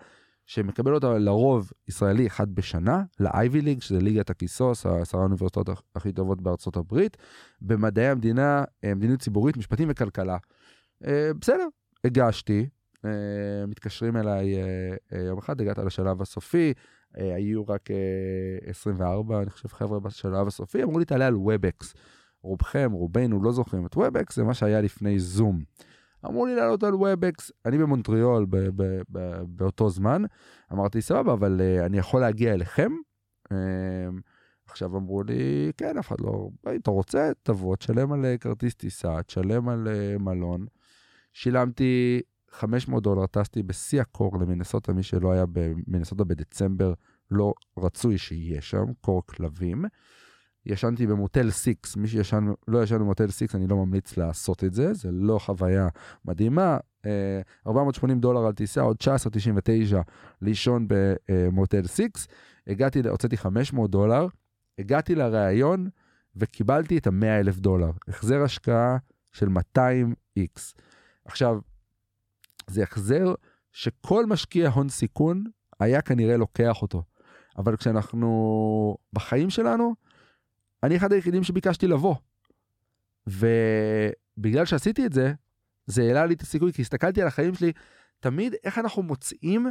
שמקבל 0.45 0.95
אותה 0.95 1.17
לרוב 1.17 1.72
ישראלי 1.88 2.28
אחד 2.28 2.56
בשנה, 2.56 3.04
ל-Ivy 3.19 3.63
League, 3.63 3.82
שזה 3.82 4.00
ליגת 4.00 4.30
הכיסוס, 4.30 4.86
עשרה 4.86 5.22
האוניברסיטאות 5.22 5.69
הכי 5.95 6.12
טובות 6.12 6.41
בארצות 6.41 6.78
הברית, 6.78 7.17
במדעי 7.62 8.08
המדינה, 8.08 8.63
אה, 8.84 8.95
מדיניות 8.95 9.19
ציבורית, 9.19 9.58
משפטים 9.58 9.88
וכלכלה. 9.91 10.38
אה, 11.06 11.32
בסדר, 11.41 11.67
הגשתי, 12.04 12.69
מתקשרים 13.67 14.17
אליי 14.17 14.55
אה, 14.55 14.95
אה, 15.13 15.19
יום 15.25 15.38
אחד, 15.38 15.62
הגעת 15.62 15.77
לשלב 15.77 16.21
הסופי, 16.21 16.73
היו 17.13 17.67
רק 17.67 17.89
24, 18.65 19.41
אני 19.41 19.49
חושב, 19.49 19.69
חבר'ה 19.69 19.99
בשלב 19.99 20.47
הסופי, 20.47 20.83
אמרו 20.83 20.99
לי, 20.99 21.05
תעלה 21.05 21.27
על 21.27 21.35
Webex. 21.36 21.93
רובכם, 22.41 22.91
רובנו 22.91 23.43
לא 23.43 23.51
זוכרים 23.51 23.85
את 23.85 23.97
Webex, 23.97 24.36
זה 24.35 24.43
מה 24.43 24.53
שהיה 24.53 24.81
לפני 24.81 25.19
זום. 25.19 25.63
אמרו 26.25 26.45
לי 26.45 26.55
לעלות 26.55 26.83
על 26.83 26.95
Webex, 26.95 27.52
אני 27.65 27.77
במונטריאול 27.77 28.45
ב- 28.49 28.81
ב- 28.81 29.01
ב- 29.12 29.41
באותו 29.47 29.89
זמן, 29.89 30.23
אמרתי 30.73 31.01
סבבה, 31.01 31.33
אבל 31.33 31.62
אני 31.85 31.97
יכול 31.97 32.21
להגיע 32.21 32.53
אליכם? 32.53 32.91
עכשיו 34.65 34.97
אמרו 34.97 35.23
לי, 35.23 35.71
כן, 35.77 35.97
אף 35.97 36.07
אחד 36.07 36.21
לא, 36.21 36.49
אתה 36.75 36.91
רוצה, 36.91 37.31
תבוא, 37.43 37.75
תשלם 37.75 38.12
על 38.12 38.25
כרטיס 38.39 38.73
טיסה, 38.73 39.23
תשלם 39.23 39.69
על 39.69 39.88
מלון. 40.19 40.65
שילמתי 41.33 42.21
500 42.51 43.03
דולר, 43.03 43.25
טסתי 43.27 43.63
בשיא 43.63 44.01
הקור 44.01 44.39
למנסוטה, 44.39 44.93
מי 44.93 45.03
שלא 45.03 45.31
היה 45.31 45.45
במנסוטה 45.51 46.23
בדצמבר, 46.23 46.93
לא 47.31 47.53
רצוי 47.77 48.17
שיהיה 48.17 48.62
שם, 48.62 48.85
קור 49.01 49.23
כלבים. 49.25 49.85
ישנתי 50.65 51.07
במוטל 51.07 51.51
6, 51.51 51.67
מי 51.97 52.07
שישן, 52.07 52.51
לא 52.67 52.83
ישן 52.83 52.99
במוטל 52.99 53.29
6, 53.29 53.55
אני 53.55 53.67
לא 53.67 53.75
ממליץ 53.75 54.17
לעשות 54.17 54.63
את 54.63 54.73
זה, 54.73 54.93
זה 54.93 55.12
לא 55.12 55.39
חוויה 55.39 55.88
מדהימה. 56.25 56.77
480 57.67 58.19
דולר 58.19 58.45
על 58.45 58.53
טיסה, 58.53 58.81
עוד 58.81 58.97
19.99 59.01 59.95
לישון 60.41 60.88
במוטל 61.27 61.88
6. 61.88 62.01
הגעתי, 62.67 63.01
הוצאתי 63.09 63.38
500 63.38 63.91
דולר, 63.91 64.27
הגעתי 64.79 65.15
לראיון 65.15 65.89
וקיבלתי 66.35 66.97
את 66.97 67.07
ה-100 67.07 67.25
אלף 67.25 67.59
דולר. 67.59 67.91
החזר 68.07 68.43
השקעה 68.43 68.97
של 69.31 69.49
200 69.49 70.13
איקס. 70.38 70.73
עכשיו, 71.25 71.59
זה 72.69 72.84
החזר 72.84 73.34
שכל 73.71 74.25
משקיע 74.25 74.69
הון 74.69 74.89
סיכון 74.89 75.43
היה 75.79 76.01
כנראה 76.01 76.38
לוקח 76.38 76.82
אותו. 76.82 77.03
אבל 77.58 77.77
כשאנחנו 77.77 78.97
בחיים 79.13 79.49
שלנו, 79.49 79.95
אני 80.84 80.97
אחד 80.97 81.13
היחידים 81.13 81.43
שביקשתי 81.43 81.88
לבוא. 81.88 82.15
ובגלל 83.27 84.65
שעשיתי 84.65 85.05
את 85.05 85.13
זה, 85.13 85.34
זה 85.86 86.03
העלה 86.03 86.25
לי 86.25 86.34
את 86.34 86.41
הסיכוי, 86.41 86.73
כי 86.73 86.82
הסתכלתי 86.82 87.21
על 87.21 87.27
החיים 87.27 87.55
שלי, 87.55 87.71
תמיד 88.19 88.55
איך 88.63 88.77
אנחנו 88.77 89.03
מוצאים 89.03 89.67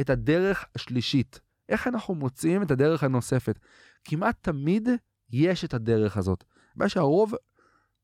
את 0.00 0.10
הדרך 0.10 0.64
השלישית. 0.74 1.40
איך 1.68 1.86
אנחנו 1.86 2.14
מוצאים 2.14 2.62
את 2.62 2.70
הדרך 2.70 3.04
הנוספת. 3.04 3.58
כמעט 4.04 4.36
תמיד 4.40 4.88
יש 5.30 5.64
את 5.64 5.74
הדרך 5.74 6.16
הזאת. 6.16 6.44
מה 6.76 6.88
שהרוב 6.88 7.34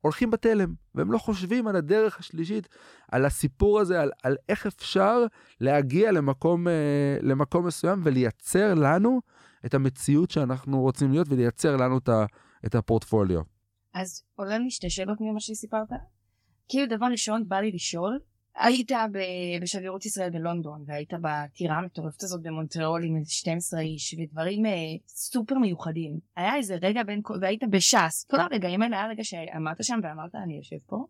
הולכים 0.01 0.31
בתלם, 0.31 0.75
והם 0.95 1.13
לא 1.13 1.19
חושבים 1.19 1.67
על 1.67 1.77
הדרך 1.77 2.19
השלישית, 2.19 2.69
על 3.13 3.25
הסיפור 3.25 3.81
הזה, 3.81 4.01
על, 4.01 4.11
על 4.23 4.37
איך 4.49 4.67
אפשר 4.67 5.25
להגיע 5.61 6.13
למקום, 6.13 6.69
אה, 6.69 7.19
למקום 7.23 7.67
מסוים 7.67 8.01
ולייצר 8.05 8.75
לנו 8.75 9.21
את 9.67 9.75
המציאות 9.75 10.31
שאנחנו 10.31 10.81
רוצים 10.81 11.13
להיות 11.13 11.27
ולייצר 11.31 11.77
לנו 11.77 11.99
את, 11.99 12.09
ה, 12.09 12.25
את 12.67 12.75
הפורטפוליו. 12.75 13.43
אז 13.95 14.23
עולה 14.35 14.59
לי 14.59 14.71
שתי 14.71 14.91
שאלות 14.91 15.19
ממה 15.21 15.41
שסיפרת. 15.41 15.89
כאילו 16.69 16.97
דבר 16.97 17.07
ראשון 17.07 17.49
בא 17.49 17.57
לי 17.57 17.73
לשאול, 17.73 18.19
היית 18.59 18.93
בשגרירות 19.63 20.07
ישראל 20.07 20.31
בלונדון 20.31 20.85
והיית 20.87 21.13
בטירה 21.23 21.77
המטורפת 21.77 22.23
הזאת 22.23 22.43
במונטריאול 22.43 23.05
עם 23.05 23.17
איזה 23.17 23.33
12 23.33 23.81
איש 23.81 24.15
ודברים 24.19 24.67
אה, 24.67 24.73
סופר 25.07 25.59
מיוחדים. 25.59 26.19
היה 26.37 26.57
איזה 26.57 26.77
רגע 26.83 27.03
בין 27.03 27.23
והיית 27.41 27.63
בש"ס. 27.71 28.27
כל 28.31 28.41
הרגעים 28.41 28.83
האלה 28.83 28.97
היה 28.97 29.09
רגע 29.09 29.25
שעמדת 29.25 29.85
שם 29.85 30.01
ואמרת 30.03 30.35
אני 30.35 30.57
יושב 30.57 30.77
פה 30.87 31.07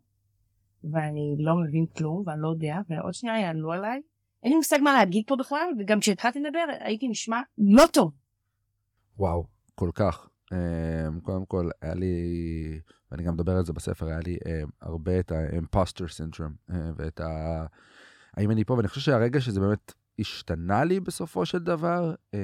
ואני 0.92 1.36
לא 1.38 1.54
מבין 1.56 1.86
כלום 1.86 2.22
ואני 2.26 2.42
לא 2.42 2.48
יודע 2.48 2.76
ועוד 2.88 3.14
שנייה 3.14 3.40
יעלו 3.40 3.72
עליי. 3.72 4.00
אין 4.42 4.52
לי 4.52 4.56
מושג 4.56 4.78
מה 4.82 4.92
להגיד 4.92 5.24
פה 5.26 5.36
בכלל 5.36 5.68
וגם 5.78 6.00
כשהתחלתי 6.00 6.40
לדבר 6.40 6.64
הייתי 6.80 7.08
נשמע 7.08 7.40
לא 7.58 7.84
טוב. 7.92 8.12
וואו, 9.18 9.44
כל 9.74 9.90
כך. 9.94 10.28
Um, 10.52 11.20
קודם 11.22 11.46
כל, 11.46 11.70
היה 11.82 11.94
לי, 11.94 12.14
ואני 13.10 13.22
גם 13.22 13.34
מדבר 13.34 13.56
על 13.56 13.64
זה 13.64 13.72
בספר, 13.72 14.06
היה 14.06 14.20
לי 14.26 14.36
um, 14.36 14.70
הרבה 14.82 15.20
את 15.20 15.32
ה-imposter 15.32 16.04
syndrome, 16.04 16.70
uh, 16.70 16.74
ואת 16.96 17.20
ה... 17.20 17.66
האם 18.36 18.50
אני 18.50 18.64
פה, 18.64 18.74
ואני 18.74 18.88
חושב 18.88 19.00
שהרגע 19.00 19.40
שזה 19.40 19.60
באמת 19.60 19.92
השתנה 20.18 20.84
לי 20.84 21.00
בסופו 21.00 21.46
של 21.46 21.58
דבר, 21.58 22.14
um, 22.32 22.36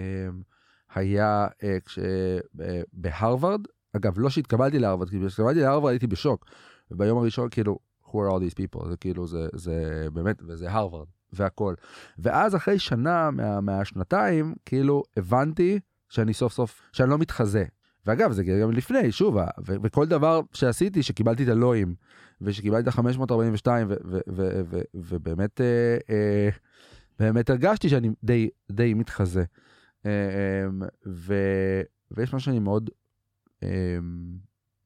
היה 0.95 1.47
uh, 1.47 1.65
כשבהרווארד, 1.85 3.67
uh, 3.67 3.71
אגב, 3.97 4.19
לא 4.19 4.31
שהתקבלתי 4.31 4.79
להרווארד, 4.79 5.11
כי 5.11 5.19
כשהתקבלתי 5.27 5.61
להרווארד 5.61 5.93
הייתי 5.93 6.07
בשוק, 6.07 6.45
וביום 6.91 7.19
הראשון 7.19 7.49
כאילו, 7.51 7.79
who 8.05 8.11
are 8.11 8.31
all 8.31 8.41
these 8.41 8.55
people, 8.55 8.89
זה 8.89 8.97
כאילו, 8.97 9.27
זה, 9.27 9.49
זה 9.53 10.07
באמת, 10.13 10.43
וזה 10.47 10.71
הרווארד, 10.71 11.07
והכל. 11.33 11.75
ואז 12.19 12.57
אחרי 12.57 12.79
שנה 12.79 13.31
מה, 13.31 13.61
מהשנתיים, 13.61 14.55
כאילו, 14.67 15.03
הבנתי 15.17 15.81
שאני 16.09 16.35
סוף 16.35 16.53
סוף, 16.53 16.83
שאני 16.93 17.11
לא 17.11 17.19
מתחזה. 17.19 17.65
ואגב, 18.07 18.33
זה 18.33 18.45
גם 18.45 18.71
לפני, 18.71 19.13
שוב, 19.13 19.37
וכל 19.67 20.07
דבר 20.07 20.41
שעשיתי, 20.53 21.03
שקיבלתי 21.03 21.43
את 21.45 21.49
הלואים, 21.49 21.95
ושקיבלתי 22.41 22.89
את 22.89 22.95
ה-542, 22.99 23.69
ובאמת, 24.95 25.61
אה, 25.61 25.97
אה, 26.11 26.49
באמת 27.19 27.51
הרגשתי 27.51 27.89
שאני 27.89 28.11
די, 28.25 28.49
די 28.73 28.95
מתחזה. 28.95 29.45
אה, 30.07 30.67
ו- 31.07 31.83
ויש 32.11 32.35
משהו 32.35 32.45
שאני 32.45 32.59
מאוד 32.59 32.91
אה, 33.63 33.99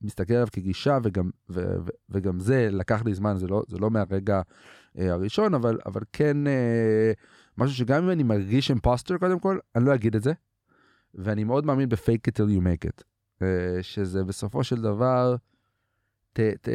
מסתכל 0.02 0.34
עליו 0.34 0.46
כגישה, 0.52 0.98
וגם, 1.02 1.30
וגם 2.10 2.40
זה 2.40 2.68
לקח 2.70 3.04
לי 3.04 3.14
זמן, 3.14 3.36
זה 3.36 3.46
לא, 3.46 3.62
זה 3.68 3.78
לא 3.78 3.90
מהרגע 3.90 4.40
הראשון, 4.98 5.54
אבל, 5.54 5.78
אבל 5.86 6.00
כן 6.12 6.36
משהו 7.58 7.76
שגם 7.76 8.04
אם 8.04 8.10
אני 8.10 8.22
מרגיש 8.22 8.70
imposter 8.70 9.18
קודם 9.18 9.38
כל, 9.38 9.58
אני 9.76 9.84
לא 9.84 9.94
אגיד 9.94 10.16
את 10.16 10.22
זה. 10.22 10.32
ואני 11.16 11.44
מאוד 11.44 11.66
מאמין 11.66 11.88
ב-fake 11.88 12.30
it 12.30 12.34
till 12.36 12.48
you 12.48 12.60
make 12.60 12.88
it, 12.88 13.02
uh, 13.40 13.42
שזה 13.82 14.24
בסופו 14.24 14.64
של 14.64 14.82
דבר, 14.82 15.36
ת, 16.32 16.40
ת, 16.40 16.68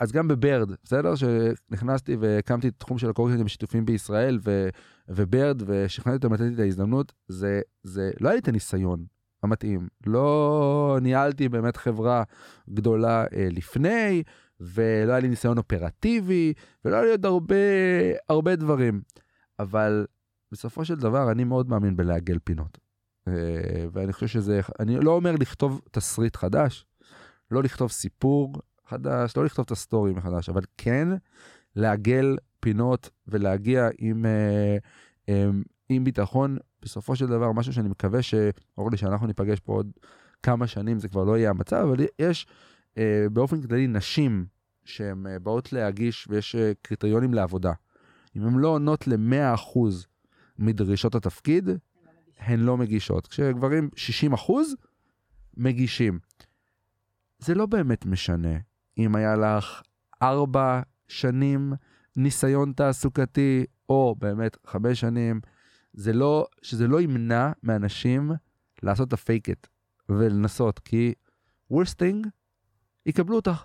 אז 0.00 0.12
גם 0.12 0.28
ב-Bird, 0.28 0.70
בסדר? 0.84 1.14
שנכנסתי 1.14 2.16
והקמתי 2.16 2.68
את 2.68 2.74
התחום 2.76 2.98
של 2.98 3.10
הקורקינטים 3.10 3.46
השיתופים 3.46 3.86
בישראל, 3.86 4.38
ו, 4.44 4.68
וב-Bird, 5.08 5.62
ושכנעתי 5.66 6.16
אותם 6.16 6.34
לתת 6.34 6.44
לי 6.44 6.54
את 6.54 6.58
ההזדמנות, 6.58 7.12
זה, 7.28 7.60
זה, 7.82 8.10
לא 8.20 8.28
היה 8.28 8.34
לי 8.34 8.40
את 8.40 8.48
הניסיון 8.48 9.04
המתאים. 9.42 9.88
לא 10.06 10.98
ניהלתי 11.02 11.48
באמת 11.48 11.76
חברה 11.76 12.22
גדולה 12.70 13.24
uh, 13.24 13.28
לפני, 13.50 14.22
ולא 14.60 15.12
היה 15.12 15.20
לי 15.20 15.28
ניסיון 15.28 15.58
אופרטיבי, 15.58 16.52
ולא 16.84 16.96
היה 16.96 17.04
לי 17.04 17.10
עוד 17.10 17.26
הרבה, 17.26 17.56
הרבה 18.28 18.56
דברים. 18.56 19.00
אבל 19.58 20.06
בסופו 20.52 20.84
של 20.84 20.94
דבר 20.94 21.30
אני 21.32 21.44
מאוד 21.44 21.68
מאמין 21.68 21.96
בלעגל 21.96 22.38
פינות. 22.44 22.85
ואני 23.92 24.12
חושב 24.12 24.26
שזה, 24.26 24.60
אני 24.80 25.00
לא 25.00 25.10
אומר 25.10 25.34
לכתוב 25.40 25.80
תסריט 25.90 26.36
חדש, 26.36 26.86
לא 27.50 27.62
לכתוב 27.62 27.90
סיפור 27.90 28.54
חדש, 28.86 29.36
לא 29.36 29.44
לכתוב 29.44 29.64
את 29.64 29.70
ה 29.70 29.77
story 29.77 30.12
מחדש, 30.12 30.48
אבל 30.48 30.62
כן 30.76 31.08
לעגל 31.76 32.36
פינות 32.60 33.10
ולהגיע 33.28 33.88
עם, 33.98 34.26
עם 35.88 36.04
ביטחון, 36.04 36.56
בסופו 36.82 37.16
של 37.16 37.26
דבר 37.26 37.52
משהו 37.52 37.72
שאני 37.72 37.88
מקווה 37.88 38.20
שאורלי, 38.22 38.96
שאנחנו 38.96 39.26
ניפגש 39.26 39.60
פה 39.60 39.72
עוד 39.72 39.90
כמה 40.42 40.66
שנים, 40.66 40.98
זה 40.98 41.08
כבר 41.08 41.24
לא 41.24 41.38
יהיה 41.38 41.50
המצב, 41.50 41.76
אבל 41.76 41.96
יש 42.18 42.46
באופן 43.32 43.62
כללי 43.62 43.86
נשים 43.86 44.46
שהן 44.84 45.26
באות 45.42 45.72
להגיש 45.72 46.26
ויש 46.30 46.56
קריטריונים 46.82 47.34
לעבודה. 47.34 47.72
אם 48.36 48.42
הן 48.42 48.54
לא 48.54 48.68
עונות 48.68 49.06
ל-100% 49.06 49.78
מדרישות 50.58 51.14
התפקיד, 51.14 51.70
הן 52.38 52.60
לא 52.60 52.76
מגישות. 52.76 53.26
כשגברים 53.26 53.90
60 53.96 54.32
אחוז 54.32 54.76
מגישים. 55.56 56.18
זה 57.38 57.54
לא 57.54 57.66
באמת 57.66 58.06
משנה 58.06 58.58
אם 58.98 59.16
היה 59.16 59.36
לך 59.36 59.82
ארבע 60.22 60.80
שנים 61.08 61.72
ניסיון 62.16 62.72
תעסוקתי, 62.72 63.64
או 63.88 64.14
באמת 64.18 64.56
חמש 64.66 65.00
שנים, 65.00 65.40
זה 65.92 66.12
לא, 66.12 66.46
שזה 66.62 66.86
לא 66.86 67.00
ימנע 67.00 67.52
מאנשים 67.62 68.30
לעשות 68.82 69.08
את 69.08 69.12
הפייק 69.12 69.50
את 69.50 69.66
ולנסות, 70.08 70.78
כי 70.78 71.12
worst 71.72 71.94
thing, 72.02 72.28
יקבלו 73.06 73.36
אותך. 73.36 73.64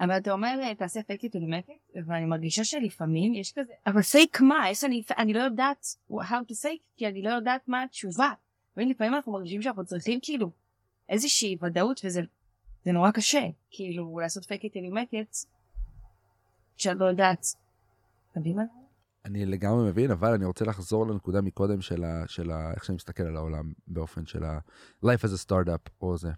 אבל 0.00 0.16
אתה 0.16 0.32
אומר 0.32 0.74
תעשה 0.74 1.00
make 1.00 1.70
it 1.70 1.98
ואני 2.06 2.24
מרגישה 2.24 2.64
שלפעמים 2.64 3.34
יש 3.34 3.52
כזה 3.52 3.72
אבל 3.86 4.00
fake 4.00 4.42
מה 4.44 4.70
יש 4.70 4.84
אני 4.84 5.02
אני 5.18 5.32
לא 5.32 5.40
יודעת 5.42 5.86
how 6.10 6.42
to 6.50 6.54
say 6.64 6.76
כי 6.96 7.06
אני 7.06 7.22
לא 7.22 7.30
יודעת 7.30 7.68
מה 7.68 7.82
התשובה. 7.82 8.32
ולפעמים 8.76 9.14
אנחנו 9.14 9.32
מרגישים 9.32 9.62
שאנחנו 9.62 9.84
צריכים 9.84 10.18
כאילו 10.22 10.50
איזושהי 11.08 11.56
ודאות 11.62 12.00
וזה 12.04 12.20
זה 12.84 12.92
נורא 12.92 13.10
קשה 13.10 13.42
כאילו 13.70 14.18
לעשות 14.18 14.44
make 14.92 15.14
it 15.14 15.46
שאת 16.76 16.96
לא 16.96 17.04
יודעת. 17.04 17.46
אני 19.24 19.46
לגמרי 19.46 19.88
מבין 19.90 20.10
אבל 20.10 20.32
אני 20.32 20.44
רוצה 20.44 20.64
לחזור 20.64 21.06
לנקודה 21.06 21.40
מקודם 21.40 21.80
של, 21.80 22.04
ה, 22.04 22.24
של 22.26 22.50
ה, 22.50 22.72
איך 22.74 22.84
שאני 22.84 22.96
מסתכל 22.96 23.22
על 23.22 23.36
העולם 23.36 23.72
באופן 23.86 24.26
של 24.26 24.44
ה- 24.44 24.58
life 25.04 25.24
as 25.24 25.46
a 25.46 25.46
startup 25.50 25.90
או 26.02 26.16
זה. 26.18 26.28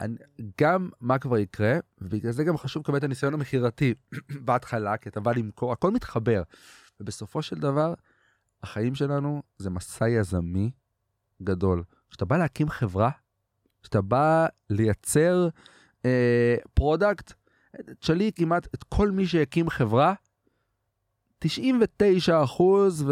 אני, 0.00 0.16
גם 0.60 0.88
מה 1.00 1.18
כבר 1.18 1.38
יקרה, 1.38 1.78
ובגלל 2.00 2.32
זה 2.32 2.44
גם 2.44 2.58
חשוב 2.58 2.82
לקבל 2.82 2.96
את 2.96 3.04
הניסיון 3.04 3.34
המכירתי 3.34 3.94
בהתחלה, 4.44 4.96
כי 4.96 5.08
אתה 5.08 5.20
בא 5.20 5.32
למכור, 5.32 5.72
הכל 5.72 5.90
מתחבר. 5.90 6.42
ובסופו 7.00 7.42
של 7.42 7.56
דבר, 7.56 7.94
החיים 8.62 8.94
שלנו 8.94 9.42
זה 9.58 9.70
מסע 9.70 10.08
יזמי 10.08 10.70
גדול. 11.42 11.82
כשאתה 12.10 12.24
בא 12.24 12.36
להקים 12.36 12.68
חברה, 12.68 13.10
כשאתה 13.82 14.00
בא 14.00 14.46
לייצר 14.70 15.48
product, 16.74 17.30
uh, 17.30 17.34
תשאלי 18.00 18.30
כמעט 18.34 18.66
את 18.74 18.84
כל 18.84 19.10
מי 19.10 19.26
שהקים 19.26 19.70
חברה, 19.70 20.14
99 21.38 22.44
אחוז, 22.44 23.04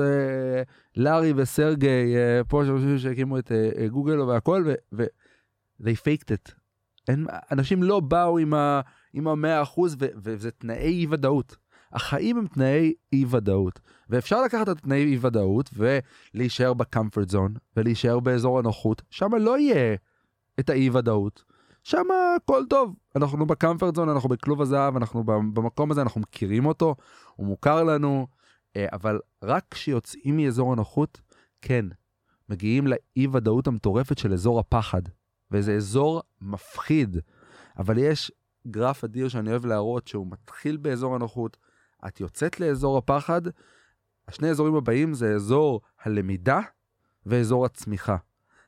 ולארי 0.96 1.33
וסרגי, 1.37 2.16
אה, 2.16 2.40
פה 2.49 2.62
שהקימו 2.99 3.38
את 3.38 3.53
אה, 3.53 3.70
אה, 3.79 3.88
גוגל 3.88 4.20
והכל, 4.20 4.66
ו... 4.92 5.05
they 5.81 5.94
faked 5.94 6.31
it. 6.31 6.55
אין, 7.09 7.27
אנשים 7.53 7.83
לא 7.83 8.01
באו 8.01 8.38
עם, 8.38 8.55
ה, 8.55 8.81
עם 9.12 9.29
המאה 9.29 9.62
אחוז, 9.62 9.97
וזה 10.01 10.51
תנאי 10.51 10.77
אי 10.77 11.07
ודאות. 11.11 11.57
החיים 11.92 12.38
הם 12.38 12.47
תנאי 12.47 12.95
אי 13.12 13.25
ודאות. 13.31 13.81
ואפשר 14.09 14.42
לקחת 14.42 14.69
את 14.69 14.79
תנאי 14.79 15.05
אי 15.05 15.19
ודאות 15.21 15.71
ולהישאר 15.75 16.75
ב 16.75 16.81
comfort 16.81 17.29
zone, 17.29 17.55
ולהישאר 17.77 18.21
באזור 18.21 18.59
הנוחות, 18.59 19.03
שם 19.11 19.35
לא 19.35 19.59
יהיה 19.59 19.97
את 20.61 20.71
האי 20.71 20.90
ודאות. 20.90 21.45
שם 21.83 22.07
הכל 22.37 22.64
טוב, 22.71 22.95
אנחנו 23.16 23.47
בקמפרט 23.47 23.95
זון, 23.95 24.09
אנחנו 24.09 24.29
בכלוב 24.29 24.62
הזהב, 24.62 24.97
אנחנו 24.97 25.25
במקום 25.25 25.90
הזה, 25.90 26.03
אנחנו 26.03 26.21
מכירים 26.21 26.66
אותו, 26.66 26.95
הוא 27.37 27.47
מוכר 27.47 27.85
לנו, 27.85 28.27
אה, 28.77 28.87
אבל 28.92 29.21
רק 29.45 29.64
כשיוצאים 29.71 30.37
מאזור 30.37 30.73
הנוחות, 30.73 31.21
כן, 31.62 31.87
מגיעים 32.49 32.87
לאי 32.87 33.27
ודאות 33.33 33.66
המטורפת 33.66 34.19
של 34.19 34.33
אזור 34.33 34.61
הפחד. 34.61 35.03
וזה 35.57 35.75
אזור 35.75 36.23
מפחיד, 36.40 37.16
אבל 37.79 37.99
יש 37.99 38.33
גרף 38.66 39.05
אדיר 39.05 39.29
שאני 39.29 39.51
אוהב 39.51 39.66
להראות 39.66 40.09
שהוא 40.09 40.27
מתחיל 40.31 40.77
באזור 40.77 41.14
הנוחות, 41.14 41.57
את 42.07 42.21
יוצאת 42.21 42.61
לאזור 42.61 42.99
הפחד, 42.99 43.42
השני 44.29 44.51
אזורים 44.51 44.75
הבאים 44.75 45.14
זה 45.14 45.35
אזור 45.35 45.81
הלמידה 46.03 46.61
ואזור 47.27 47.64
הצמיחה. 47.64 48.16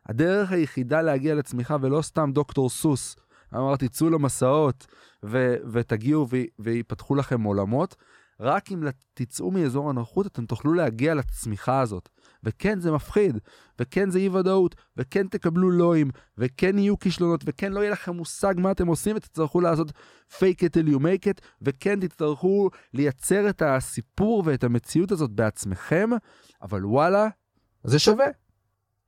הדרך 0.07 0.53
היחידה 0.53 1.03
להגיע 1.03 1.35
לצמיחה, 1.35 1.77
ולא 1.81 2.03
סתם 2.03 2.31
דוקטור 2.35 2.71
סוס, 2.71 3.17
אמרתי, 3.55 3.89
צאו 3.89 4.11
למסעות 4.11 4.87
ו- 5.25 5.57
ותגיעו 5.73 6.27
ו- 6.31 6.45
ויפתחו 6.59 7.15
לכם 7.15 7.43
עולמות, 7.43 7.97
רק 8.41 8.73
אם 8.73 8.83
תצאו 9.15 9.51
מאזור 9.51 9.91
הנוחות 9.91 10.27
אתם 10.27 10.47
תוכלו 10.47 10.73
להגיע 10.73 11.15
לצמיחה 11.15 11.81
הזאת. 11.81 12.09
וכן 12.45 12.81
זה 12.81 12.93
מפחיד, 12.93 13.39
וכן 13.79 14.11
זה 14.11 14.19
אי 14.19 14.29
ודאות, 14.29 14.75
וכן 14.97 15.29
תקבלו 15.29 15.71
לואים, 15.71 16.11
וכן 16.39 16.79
יהיו 16.79 16.99
כישלונות, 16.99 17.41
וכן 17.45 17.73
לא 17.73 17.81
יהיה 17.81 17.91
לכם 17.91 18.17
מושג 18.17 18.55
מה 18.57 18.71
אתם 18.71 18.87
עושים, 18.87 19.17
ותצטרכו 19.17 19.61
לעשות 19.61 19.93
fake 20.31 20.61
it 20.61 20.73
till 20.75 20.95
you 20.95 20.99
make 20.99 21.25
it, 21.25 21.41
וכן 21.63 22.01
תצטרכו 22.01 22.71
לייצר 22.95 23.51
את 23.51 23.63
הסיפור 23.63 24.43
ואת 24.47 24.65
המציאות 24.65 25.13
הזאת 25.13 25.31
בעצמכם, 25.31 26.11
אבל 26.63 26.87
וואלה, 26.87 27.29
זה 27.85 27.99
שווה. 27.99 28.27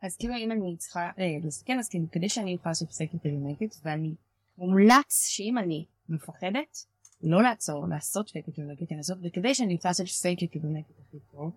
אז 0.02 0.16
כאילו 0.16 0.34
אם 0.36 0.52
אני 0.52 0.76
צריכה 0.76 1.10
לסכן 1.44 1.78
אז 1.78 1.88
כאילו 1.88 2.06
כדי 2.12 2.28
שאני 2.28 2.54
אוכל 2.54 2.70
לעשות 2.70 2.88
fake 2.88 3.14
it 3.14 3.18
till 3.26 3.78
ואני 3.84 4.14
מומלץ 4.58 5.26
שאם 5.28 5.58
אני 5.58 5.86
מפחדת, 6.08 6.86
לא 7.22 7.42
לעצור, 7.42 7.86
לעשות 7.88 8.28
fake 8.28 8.48
it 8.48 8.52
till 8.52 8.80
it, 8.80 9.14
וכדי 9.22 9.54
שאני 9.54 9.74
אוכל 9.74 9.88
לעשות 9.88 10.06
fake 10.06 10.40
it 10.40 10.54
till 10.54 10.78
הכי 11.08 11.18
טוב, 11.32 11.52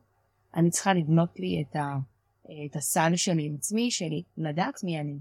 אני 0.56 0.70
צריכה 0.70 0.94
לבנות 0.94 1.40
לי 1.40 1.64
את, 1.70 1.76
ה, 1.76 1.98
את 2.42 2.76
הסל 2.76 3.16
שלי 3.16 3.46
עם 3.46 3.56
עצמי 3.56 3.92
שלי, 3.92 4.24
לדעת 4.38 4.84
מי 4.84 5.00
אני, 5.00 5.20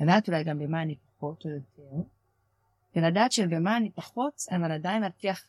לדעת 0.00 0.28
אולי 0.28 0.44
גם 0.44 0.58
במה 0.58 0.82
אני 0.82 0.96
פחות 0.96 1.44
או 1.44 1.50
יותר, 1.50 2.08
ולדעת 2.96 3.32
שבמה 3.32 3.76
אני 3.76 3.90
פחות, 3.90 4.42
אבל 4.56 4.72
עדיין 4.72 5.04
אצליח 5.04 5.48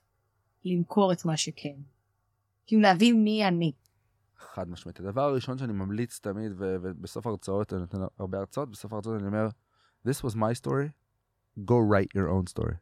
למכור 0.66 1.14
את 1.14 1.26
מה 1.26 1.38
שכן. 1.38 1.76
כאילו 2.68 2.82
להבין 2.82 3.24
מי 3.24 3.48
אני. 3.48 3.72
חד 4.38 4.70
משמעית. 4.70 5.00
הדבר 5.00 5.22
הראשון 5.22 5.58
שאני 5.58 5.74
ממליץ 5.74 6.20
תמיד, 6.20 6.52
ובסוף 6.58 7.28
הרצאות, 7.28 7.74
אני 7.74 7.82
נותן 7.82 7.98
הרבה 8.20 8.38
הרצאות, 8.38 8.72
בסוף 8.72 8.94
הרצאות 8.94 9.20
אני 9.20 9.28
אומר, 9.28 9.48
This 10.08 10.22
was 10.24 10.36
my 10.36 10.54
story, 10.62 10.90
go 11.58 11.78
write 11.92 12.18
your 12.18 12.30
own 12.30 12.54
story. 12.54 12.76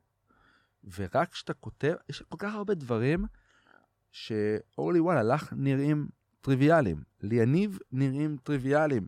ורק 0.95 1.31
כשאתה 1.31 1.53
כותב, 1.53 1.93
יש 2.09 2.21
כל 2.21 2.37
כך 2.39 2.55
הרבה 2.55 2.73
דברים 2.73 3.25
שאורלי 4.11 4.99
וואלה, 4.99 5.23
לך 5.23 5.53
נראים 5.57 6.07
טריוויאליים. 6.41 7.03
ליניב 7.21 7.79
נראים 7.91 8.37
טריוויאליים. 8.43 9.07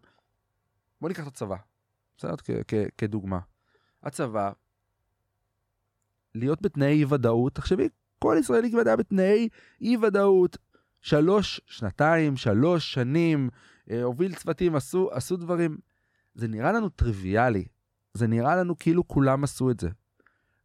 בוא 1.02 1.10
ניקח 1.10 1.24
את 1.24 1.28
הצבא, 1.28 1.56
בסדר? 2.18 2.36
כדוגמה. 2.98 3.40
הצבא, 4.04 4.52
להיות 6.36 6.62
בתנאי 6.62 7.00
אי 7.00 7.06
ודאות, 7.06 7.56
תחשבי, 7.56 7.90
כל 8.20 8.36
ישראלי 8.40 8.72
כמעט 8.72 8.88
היה 8.88 8.96
בתנאי 8.96 9.50
אי 9.82 9.98
ודאות. 9.98 10.58
שלוש, 11.02 11.62
שנתיים, 11.66 12.38
שלוש 12.38 12.94
שנים, 12.94 13.50
אה, 13.92 14.04
הוביל 14.04 14.36
צוותים, 14.36 14.76
עשו, 14.76 15.10
עשו 15.12 15.38
דברים. 15.38 15.78
זה 16.36 16.48
נראה 16.48 16.72
לנו 16.72 16.90
טריוויאלי. 16.90 17.66
זה 18.14 18.28
נראה 18.28 18.56
לנו 18.56 18.80
כאילו 18.80 19.08
כולם 19.08 19.44
עשו 19.44 19.72
את 19.72 19.80
זה. 19.80 19.90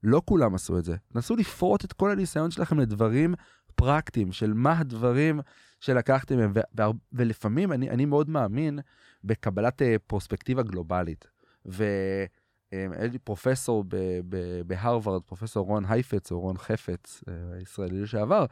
לא 0.02 0.22
כולם 0.24 0.54
עשו 0.54 0.78
את 0.78 0.84
זה. 0.84 0.96
נסו 1.14 1.36
לפרוט 1.36 1.84
את 1.84 1.92
כל 1.92 2.10
הניסיון 2.10 2.50
שלכם 2.50 2.80
לדברים 2.80 3.34
פרקטיים, 3.74 4.32
של 4.32 4.52
מה 4.54 4.78
הדברים 4.78 5.40
שלקחתי 5.84 6.36
מהם, 6.36 6.52
ולפעמים 7.12 7.72
אני, 7.72 7.90
אני 7.90 8.04
מאוד 8.04 8.30
מאמין 8.30 8.78
בקבלת 9.24 9.82
uh, 9.82 9.84
פרוספקטיבה 10.06 10.62
גלובלית. 10.62 11.26
והיה 11.64 12.28
אה, 12.72 13.06
לי 13.12 13.18
פרופסור 13.18 13.84
בהרווארד, 14.66 15.22
פרופסור 15.22 15.66
רון 15.66 15.84
הייפץ 15.88 16.32
או 16.32 16.40
רון 16.40 16.58
חפץ, 16.58 17.22
uh, 17.26 17.62
ישראלי 17.62 18.00
לשעבר, 18.00 18.44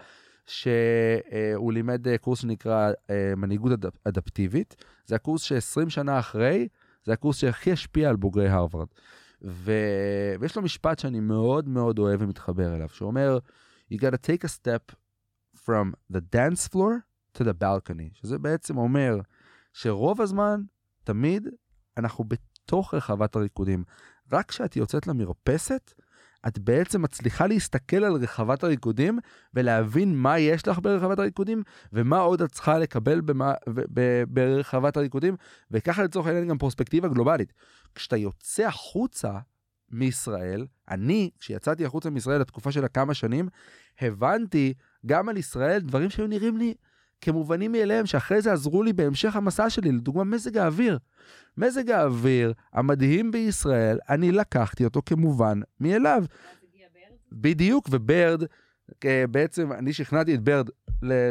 שהוא 0.47 1.73
לימד 1.73 2.17
קורס 2.17 2.39
שנקרא 2.41 2.93
מנהיגות 3.37 3.73
אד, 3.73 3.91
אדפטיבית. 4.05 4.85
זה 5.07 5.15
הקורס 5.15 5.43
ש-20 5.43 5.91
שנה 5.91 6.19
אחרי, 6.19 6.69
זה 7.05 7.13
הקורס 7.13 7.37
שהכי 7.37 7.73
השפיע 7.73 8.09
על 8.09 8.17
בוגרי 8.17 8.49
הרווארד. 8.49 8.89
ו... 9.43 9.73
ויש 10.41 10.57
לו 10.57 10.63
משפט 10.63 10.99
שאני 10.99 11.21
מאוד 11.21 11.69
מאוד 11.69 11.99
אוהב 11.99 12.23
ומתחבר 12.23 12.75
אליו, 12.75 12.89
שאומר, 12.89 13.39
you 13.93 13.97
gotta 13.97 14.27
take 14.27 14.45
a 14.45 14.49
step 14.49 14.97
from 15.67 15.93
the 16.13 16.21
dance 16.35 16.69
floor 16.75 17.12
to 17.39 17.41
the 17.41 17.63
balcony, 17.63 18.21
שזה 18.21 18.39
בעצם 18.39 18.77
אומר 18.77 19.21
שרוב 19.73 20.21
הזמן, 20.21 20.63
תמיד, 21.05 21.49
אנחנו 21.97 22.25
בתוך 22.25 22.95
רחבת 22.95 23.37
הריקודים. 23.37 23.85
רק 24.33 24.49
כשאת 24.49 24.77
יוצאת 24.77 25.07
למרפסת, 25.07 25.93
את 26.49 26.59
בעצם 26.59 27.03
מצליחה 27.03 27.47
להסתכל 27.47 28.05
על 28.05 28.13
רחבת 28.13 28.65
הריקודים 28.65 29.19
ולהבין 29.55 30.17
מה 30.17 30.39
יש 30.39 30.69
לך 30.69 30.79
ברחבת 30.83 31.19
הריקודים 31.19 31.63
ומה 31.93 32.19
עוד 32.19 32.43
את 32.43 32.53
צריכה 32.53 32.79
לקבל 32.79 33.21
במה, 33.21 33.53
ב, 33.69 33.81
ב, 34.01 34.23
ברחבת 34.29 34.97
הריקודים 34.97 35.37
וככה 35.71 36.03
לצורך 36.03 36.27
העניין 36.27 36.49
גם 36.49 36.59
פרוספקטיבה 36.59 37.09
גלובלית. 37.09 37.53
כשאתה 37.95 38.17
יוצא 38.17 38.67
החוצה 38.67 39.39
מישראל, 39.91 40.67
אני, 40.89 41.31
כשיצאתי 41.39 41.87
החוצה 41.87 42.11
מישראל 42.11 42.41
לתקופה 42.41 42.73
של 42.73 42.85
הכמה 42.85 43.15
שנים, 43.15 43.49
הבנתי 44.01 44.75
גם 45.07 45.29
על 45.29 45.37
ישראל 45.37 45.81
דברים 45.81 46.11
שהיו 46.11 46.27
נראים 46.27 46.57
לי 46.57 46.75
כמובנים 47.23 47.73
מאליהם, 47.73 48.07
שאחרי 48.07 48.43
זה 48.43 48.53
עזרו 48.53 48.83
לי 48.83 48.93
בהמשך 48.93 49.37
המסע 49.37 49.71
שלי, 49.71 49.93
לדוגמה 49.93 50.25
מזג 50.25 50.57
האוויר. 50.57 50.99
מזג 51.57 51.91
האוויר 51.91 52.53
המדהים 52.73 53.31
בישראל, 53.31 53.99
אני 54.09 54.33
לקחתי 54.33 54.85
אותו 54.85 55.03
כמובן 55.07 55.61
מאליו. 55.81 56.25
בדיוק, 57.33 57.89
ו 57.91 58.00
Bird, 58.00 58.43
אה, 59.05 59.25
בעצם 59.31 59.73
אני 59.73 59.93
שכנעתי 59.93 60.35
את 60.35 60.41
Bird 60.41 60.69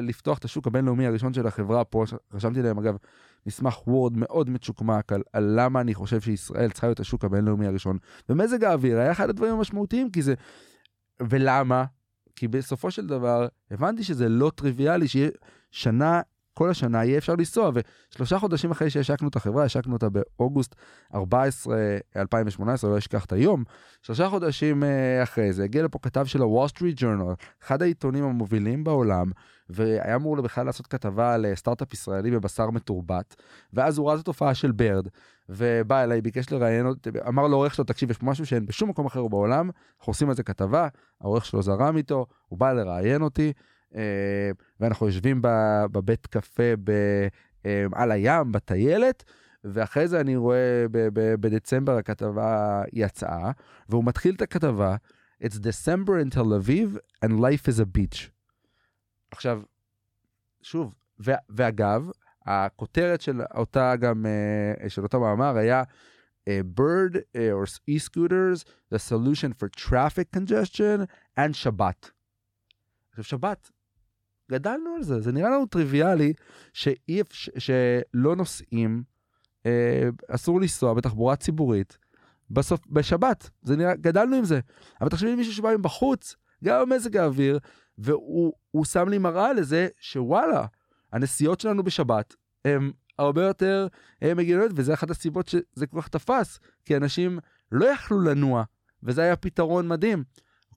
לפתוח 0.02 0.38
את 0.38 0.46
השוק 0.46 0.68
הבינלאומי 0.68 1.06
הראשון 1.06 1.34
של 1.34 1.48
החברה 1.48 1.84
פה, 1.84 2.04
רשמתי 2.34 2.62
להם 2.62 2.80
אגב 2.80 2.98
מסמך 3.46 3.88
Word 3.88 4.18
מאוד 4.18 4.50
מצ'וקמק 4.50 5.14
על, 5.14 5.22
על 5.34 5.54
למה 5.56 5.82
אני 5.82 5.94
חושב 5.94 6.22
שישראל 6.22 6.72
צריכה 6.72 6.88
להיות 6.88 7.00
השוק 7.00 7.26
הבינלאומי 7.26 7.68
הראשון. 7.68 7.98
ומזג 8.30 8.64
האוויר 8.64 9.00
היה 9.00 9.12
אחד 9.12 9.30
הדברים 9.30 9.54
המשמעותיים, 9.54 10.10
כי 10.10 10.22
זה... 10.22 10.34
ולמה? 11.22 11.86
כי 12.42 12.48
בסופו 12.48 12.92
של 12.92 13.08
דבר 13.08 13.48
הבנתי 13.72 14.04
שזה 14.04 14.30
לא 14.30 14.52
טריוויאלי 14.56 15.08
שיהיה 15.08 15.30
שנה, 15.72 16.22
כל 16.54 16.70
השנה 16.70 17.06
יהיה 17.06 17.18
אפשר 17.18 17.36
לנסוע, 17.36 17.72
ושלושה 17.74 18.40
חודשים 18.40 18.72
אחרי 18.72 18.90
שהשקנו 18.90 19.28
את 19.28 19.36
החברה, 19.36 19.64
השקנו 19.64 19.94
אותה 19.94 20.08
באוגוסט 20.10 20.76
14, 21.16 21.78
2018, 22.16 22.92
לא 22.92 22.98
אשכח 22.98 23.26
את 23.26 23.32
היום, 23.32 23.64
שלושה 24.02 24.30
חודשים 24.30 24.84
אה, 24.84 25.24
אחרי 25.24 25.54
זה 25.54 25.64
הגיע 25.64 25.84
לפה 25.84 26.00
כתב 26.02 26.26
של 26.26 26.42
הוול 26.42 26.68
סטריט 26.68 26.96
ג'ורנל, 27.00 27.34
אחד 27.64 27.82
העיתונים 27.82 28.24
המובילים 28.24 28.84
בעולם, 28.84 29.32
והיה 29.70 30.16
אמור 30.16 30.42
בכלל 30.42 30.66
לעשות 30.66 30.88
כתבה 30.88 31.34
על 31.34 31.46
אה, 31.46 31.56
סטארט-אפ 31.56 31.94
ישראלי 31.94 32.32
בבשר 32.32 32.70
מתורבת, 32.70 33.36
ואז 33.74 33.98
הוא 33.98 34.08
ראה 34.08 34.16
את 34.16 34.20
התופעה 34.20 34.54
של 34.54 34.72
ברד, 34.72 35.08
ובא 35.54 36.04
אליי, 36.04 36.22
ביקש 36.22 36.52
לראיין 36.52 36.86
אותי, 36.86 37.10
אמר 37.28 37.48
לעורך 37.48 37.76
שלו, 37.76 37.86
תקשיב, 37.86 38.12
יש 38.12 38.18
פה 38.18 38.26
משהו 38.26 38.46
שאין 38.46 38.66
בשום 38.66 38.90
מקום 38.90 39.06
אחר 39.06 39.28
בעולם, 39.28 39.70
אנחנו 40.00 40.12
עושים 40.12 40.30
על 40.30 40.36
זה 40.36 40.44
כתבה, 40.44 40.88
העורך 41.22 41.46
שלו 41.46 41.62
זרם 41.62 41.98
איתו, 41.98 42.26
הוא 42.48 42.60
בא 42.60 42.74
לראיין 42.74 43.22
אותי, 43.22 43.54
אה, 43.96 44.52
ואנחנו 44.80 45.06
יושבים 45.06 45.40
בבית 45.92 46.28
קפה 46.28 46.76
ב, 46.84 46.92
אה, 47.66 47.86
על 47.94 48.12
הים, 48.12 48.52
בטיילת, 48.52 49.24
ואחרי 49.64 50.08
זה 50.08 50.20
אני 50.20 50.36
רואה 50.36 50.86
בדצמבר 51.14 51.98
הכתבה 51.98 52.84
יצאה, 52.94 53.52
והוא 53.90 54.04
מתחיל 54.04 54.36
את 54.36 54.42
הכתבה, 54.42 54.96
It's 55.44 55.58
December 55.58 56.20
in 56.20 56.30
Tel 56.30 56.54
Aviv 56.54 57.00
and 57.24 57.40
life 57.40 57.68
is 57.68 57.80
a 57.80 57.86
beach. 57.86 58.30
עכשיו, 59.32 59.62
שוב, 60.62 60.94
ואגב, 61.50 62.10
הכותרת 62.46 63.22
של 63.22 63.42
אותה 63.56 63.96
גם, 63.96 64.26
אה, 64.26 64.90
של 64.90 65.04
אותו 65.04 65.20
מאמר 65.20 65.58
היה 65.58 65.84
uh, 65.84 66.80
bird 66.80 67.16
uh, 67.16 67.38
or 67.38 67.68
e-scooters, 67.92 68.64
the 68.94 68.98
solution 69.10 69.54
for 69.60 69.68
traffic 69.82 70.38
congestion, 70.38 71.06
and 71.40 71.54
שבת. 71.54 72.12
עכשיו, 73.10 73.24
שבת, 73.24 73.72
גדלנו 74.52 74.96
על 74.96 75.04
זה, 75.04 75.22
זה 75.22 75.32
נראה 75.32 75.50
לנו 75.50 75.66
טריוויאלי 75.66 76.34
שאי, 76.74 77.22
אפ- 77.22 77.32
שלא 77.58 78.36
נוסעים, 78.36 79.04
אה, 79.66 80.10
אסור 80.28 80.62
לנסוע 80.62 80.94
בתחבורה 80.94 81.36
ציבורית 81.36 81.98
בסוף, 82.52 82.82
בשבת, 82.88 83.50
זה 83.62 83.76
נראה, 83.76 83.96
גדלנו 83.96 84.36
עם 84.36 84.46
זה. 84.46 84.60
אבל 85.02 85.10
תחשבי 85.10 85.36
מישהו 85.36 85.54
שבא 85.54 85.76
מבחוץ, 85.78 86.36
גם 86.64 86.90
במזג 86.90 87.18
האוויר, 87.18 87.60
והוא 87.98 88.54
הוא 88.72 88.86
שם 88.86 89.10
לי 89.10 89.18
מראה 89.18 89.54
לזה 89.54 89.88
שוואלה, 90.00 90.66
הנסיעות 91.12 91.60
שלנו 91.60 91.84
בשבת 91.84 92.36
הן 92.66 92.92
הרבה 93.20 93.44
יותר 93.44 93.88
מגינות, 94.36 94.72
וזה 94.76 94.94
אחת 94.94 95.10
הסיבות 95.10 95.48
שזה 95.48 95.88
כל 95.88 96.02
כך 96.02 96.08
תפס, 96.08 96.60
כי 96.86 96.98
אנשים 96.98 97.40
לא 97.72 97.86
יכלו 97.86 98.22
לנוע, 98.22 98.64
וזה 99.04 99.22
היה 99.22 99.36
פתרון 99.36 99.88
מדהים. 99.88 100.24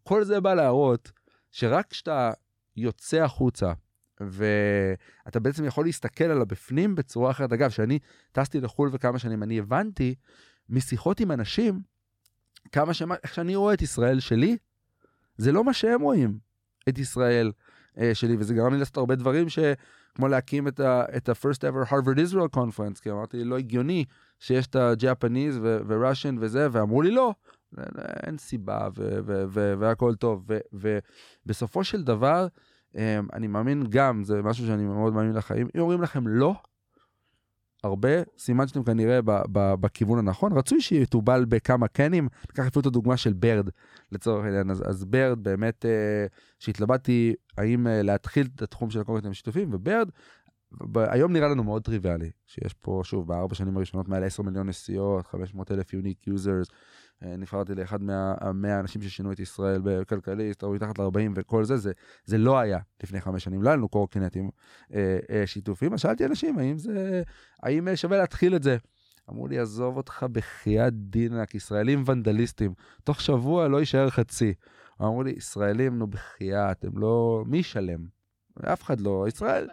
כל 0.02 0.24
זה 0.24 0.40
בא 0.40 0.54
להראות 0.54 1.12
שרק 1.50 1.86
כשאתה 1.90 2.32
יוצא 2.76 3.22
החוצה, 3.22 3.72
ואתה 4.20 5.40
בעצם 5.40 5.64
יכול 5.64 5.84
להסתכל 5.84 6.24
על 6.24 6.42
הבפנים 6.42 6.94
בצורה 6.94 7.30
אחרת. 7.30 7.52
אגב, 7.52 7.70
כשאני 7.70 7.98
טסתי 8.32 8.60
לחו"ל 8.60 8.88
וכמה 8.92 9.18
שנים, 9.18 9.42
אני 9.42 9.58
הבנתי 9.58 10.14
משיחות 10.68 11.20
עם 11.20 11.32
אנשים, 11.32 11.80
כמה 12.72 12.94
שמה, 12.94 13.14
איך 13.22 13.34
שאני 13.34 13.56
רואה 13.56 13.74
את 13.74 13.82
ישראל 13.82 14.20
שלי, 14.20 14.56
זה 15.36 15.52
לא 15.52 15.64
מה 15.64 15.72
שהם 15.72 16.00
רואים, 16.00 16.38
את 16.88 16.98
ישראל 16.98 17.52
אה, 17.98 18.14
שלי, 18.14 18.36
וזה 18.38 18.54
גרם 18.54 18.72
לי 18.72 18.78
לעשות 18.78 18.96
הרבה 18.96 19.14
דברים 19.14 19.48
ש... 19.48 19.58
כמו 20.14 20.28
להקים 20.28 20.68
את 20.68 20.80
ה- 20.80 21.04
את 21.16 21.28
ה-first 21.28 21.58
ever 21.60 21.90
Harvard 21.90 22.18
Israel 22.30 22.56
conference, 22.56 23.00
כי 23.02 23.10
אמרתי, 23.10 23.44
לא 23.44 23.58
הגיוני 23.58 24.04
שיש 24.38 24.66
את 24.66 24.76
ה-Japanese 24.76 25.58
ו-Russian 25.62 26.36
וזה, 26.40 26.68
ואמרו 26.72 27.02
לי 27.02 27.10
לא, 27.10 27.34
אין 28.26 28.38
סיבה 28.38 28.88
והכל 29.78 30.14
טוב. 30.14 30.46
ובסופו 30.72 31.84
של 31.84 32.02
דבר, 32.04 32.46
אמ, 32.96 33.00
אני 33.32 33.46
מאמין 33.46 33.84
גם, 33.88 34.24
זה 34.24 34.42
משהו 34.42 34.66
שאני 34.66 34.84
מאוד 34.84 35.12
מאמין 35.12 35.32
לחיים, 35.34 35.68
אם 35.76 35.80
אומרים 35.80 36.02
לכם 36.02 36.28
לא, 36.28 36.54
הרבה, 37.84 38.08
סימן 38.38 38.66
שאתם 38.66 38.84
כנראה 38.84 39.22
ב- 39.22 39.42
ב- 39.52 39.74
בכיוון 39.74 40.18
הנכון. 40.18 40.52
רצוי 40.52 40.80
שיתובל 40.80 41.44
בכמה 41.44 41.88
כנים, 41.88 42.28
ניקח 42.48 42.66
אפילו 42.66 42.80
את 42.80 42.86
הדוגמה 42.86 43.16
של 43.16 43.32
Bird, 43.32 43.68
לצורך 44.12 44.44
העניין. 44.44 44.70
אז, 44.70 44.82
אז 44.86 45.04
Bird 45.04 45.38
באמת, 45.42 45.84
אה, 45.86 46.26
שהתלבטתי 46.58 47.34
האם 47.58 47.86
אה, 47.86 48.02
להתחיל 48.02 48.48
את 48.54 48.62
התחום 48.62 48.90
של 48.90 49.00
הקורקינטים 49.00 49.30
השיתופיים, 49.30 49.68
ו 49.72 49.78
Bird, 49.78 50.08
היום 50.96 51.32
נראה 51.32 51.48
לנו 51.48 51.64
מאוד 51.64 51.82
טריוויאלי, 51.82 52.30
שיש 52.46 52.74
פה, 52.74 53.00
שוב, 53.04 53.28
בארבע 53.28 53.54
שנים 53.54 53.76
הראשונות 53.76 54.08
מעל 54.08 54.24
10 54.24 54.42
מיליון 54.42 54.68
נסיעות, 54.68 55.26
500 55.26 55.72
אלף 55.72 55.92
unique 55.92 56.26
users, 56.26 56.66
נבחרתי 57.24 57.74
לאחד 57.74 58.02
מהמאה 58.02 58.76
האנשים 58.76 59.02
ששינו 59.02 59.32
את 59.32 59.40
ישראל 59.40 59.80
בכלכליסט, 59.84 60.62
או 60.62 60.72
מתחת 60.72 60.98
ל-40 60.98 61.30
וכל 61.34 61.64
זה, 61.64 61.76
זה, 61.76 61.92
זה 62.24 62.38
לא 62.38 62.58
היה 62.58 62.78
לפני 63.02 63.20
חמש 63.20 63.44
שנים, 63.44 63.62
לא 63.62 63.68
היה 63.68 63.76
לנו 63.76 63.88
קורקינטים 63.88 64.50
אה, 64.94 65.18
אה, 65.30 65.46
שיתופים, 65.46 65.92
אז 65.92 66.00
שאלתי 66.00 66.24
אנשים 66.24 66.58
האם 66.58 66.78
זה, 66.78 67.22
האם 67.62 67.88
אה, 67.88 67.96
שווה 67.96 68.18
להתחיל 68.18 68.56
את 68.56 68.62
זה. 68.62 68.76
אמרו 69.30 69.48
לי, 69.48 69.58
עזוב 69.58 69.96
אותך 69.96 70.26
בחייאת 70.32 70.94
דינק, 70.94 71.54
ישראלים 71.54 72.04
ונדליסטים, 72.06 72.74
תוך 73.04 73.20
שבוע 73.20 73.68
לא 73.68 73.80
יישאר 73.80 74.10
חצי. 74.10 74.54
אמרו 75.00 75.22
לי, 75.22 75.30
ישראלים, 75.30 75.98
נו 75.98 76.06
בחייאת, 76.06 76.84
הם 76.84 76.98
לא, 76.98 77.44
מי 77.46 77.58
ישלם? 77.58 78.06
אף 78.64 78.82
אחד 78.82 79.00
לא, 79.00 79.24
ישראל, 79.28 79.68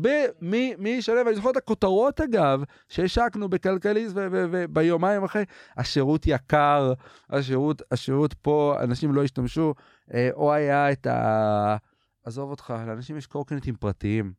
ב- 0.00 0.26
מי, 0.40 0.74
ישלם? 0.88 1.28
אני 1.28 1.34
זוכר 1.34 1.50
את 1.50 1.56
הכותרות 1.56 2.20
אגב, 2.20 2.62
שהשקנו 2.88 3.48
בכלכליסט 3.48 4.14
וביומיים 4.16 5.24
אחרי, 5.24 5.44
השירות 5.76 6.26
יקר, 6.26 6.92
השירות, 7.30 7.82
השירות 7.90 8.34
פה, 8.34 8.76
אנשים 8.80 9.12
לא 9.12 9.24
השתמשו, 9.24 9.74
אה, 10.14 10.30
או 10.32 10.52
היה 10.52 10.92
את 10.92 11.06
ה... 11.06 11.76
עזוב 12.24 12.50
אותך, 12.50 12.74
לאנשים 12.86 13.16
יש 13.16 13.26
קורקינטים 13.26 13.74
פרטיים. 13.76 14.32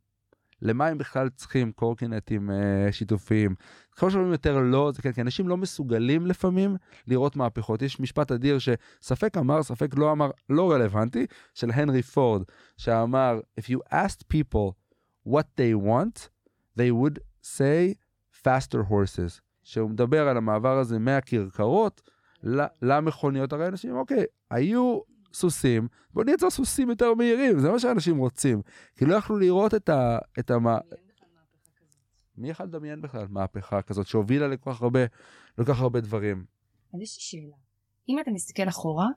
למה 0.61 0.87
הם 0.87 0.97
בכלל 0.97 1.29
צריכים 1.29 1.71
קורקינטים 1.71 2.51
אה, 2.51 2.91
שיתופיים? 2.91 3.55
ככל 3.95 4.09
שאומרים 4.09 4.31
יותר 4.31 4.59
לא, 4.59 4.91
זה 4.95 5.01
כן, 5.01 5.11
כי 5.11 5.21
אנשים 5.21 5.47
לא 5.47 5.57
מסוגלים 5.57 6.25
לפעמים 6.25 6.75
לראות 7.07 7.35
מהפכות. 7.35 7.81
יש 7.81 7.99
משפט 7.99 8.31
אדיר 8.31 8.57
שספק 8.59 9.37
אמר, 9.37 9.63
ספק 9.63 9.95
לא 9.97 10.11
אמר, 10.11 10.29
לא 10.49 10.71
רלוונטי, 10.71 11.25
של 11.53 11.71
הנרי 11.71 12.01
פורד, 12.01 12.43
שאמר, 12.77 13.39
If 13.59 13.63
you 13.63 13.77
asked 13.91 14.23
people 14.33 14.82
what 15.27 15.47
they 15.57 15.73
want, 15.73 16.29
they 16.77 16.91
would 16.91 17.19
say 17.43 17.93
faster 18.43 18.83
horses. 18.89 19.41
שהוא 19.63 19.89
מדבר 19.89 20.27
על 20.27 20.37
המעבר 20.37 20.77
הזה 20.77 20.99
מהכרכרות 20.99 22.01
למכוניות. 22.81 23.53
הרי 23.53 23.67
אנשים, 23.67 23.95
אוקיי, 23.95 24.23
היו 24.49 24.99
סוסים, 25.33 25.87
בוא 26.13 26.23
נייצר 26.23 26.49
סוסים 26.49 26.89
יותר 26.89 27.13
מהירים, 27.13 27.59
זה 27.59 27.71
מה 27.71 27.79
שאנשים 27.79 28.17
רוצים. 28.17 28.61
כי 28.97 29.05
לא 29.05 29.15
יכלו 29.15 29.37
לראות 29.37 29.73
את 29.73 29.89
ה... 29.89 30.17
את 30.39 30.51
המה... 30.51 30.77
מי 32.37 32.49
יכול 32.49 32.65
לדמיין 32.65 33.01
בכלל 33.01 33.27
מהפכה 33.29 33.81
כזאת 33.81 34.07
שהובילה 34.07 34.47
לכל 34.47 34.73
כך 34.73 34.81
הרבה, 34.81 34.99
לכל 35.57 35.73
כך 35.73 35.81
הרבה 35.81 36.01
דברים? 36.01 36.45
אז 36.93 37.01
יש 37.01 37.17
לי 37.17 37.21
שאלה. 37.21 37.57
אם 38.09 38.19
אתה 38.19 38.31
מסתכל 38.31 38.69
אחורה, 38.69 39.07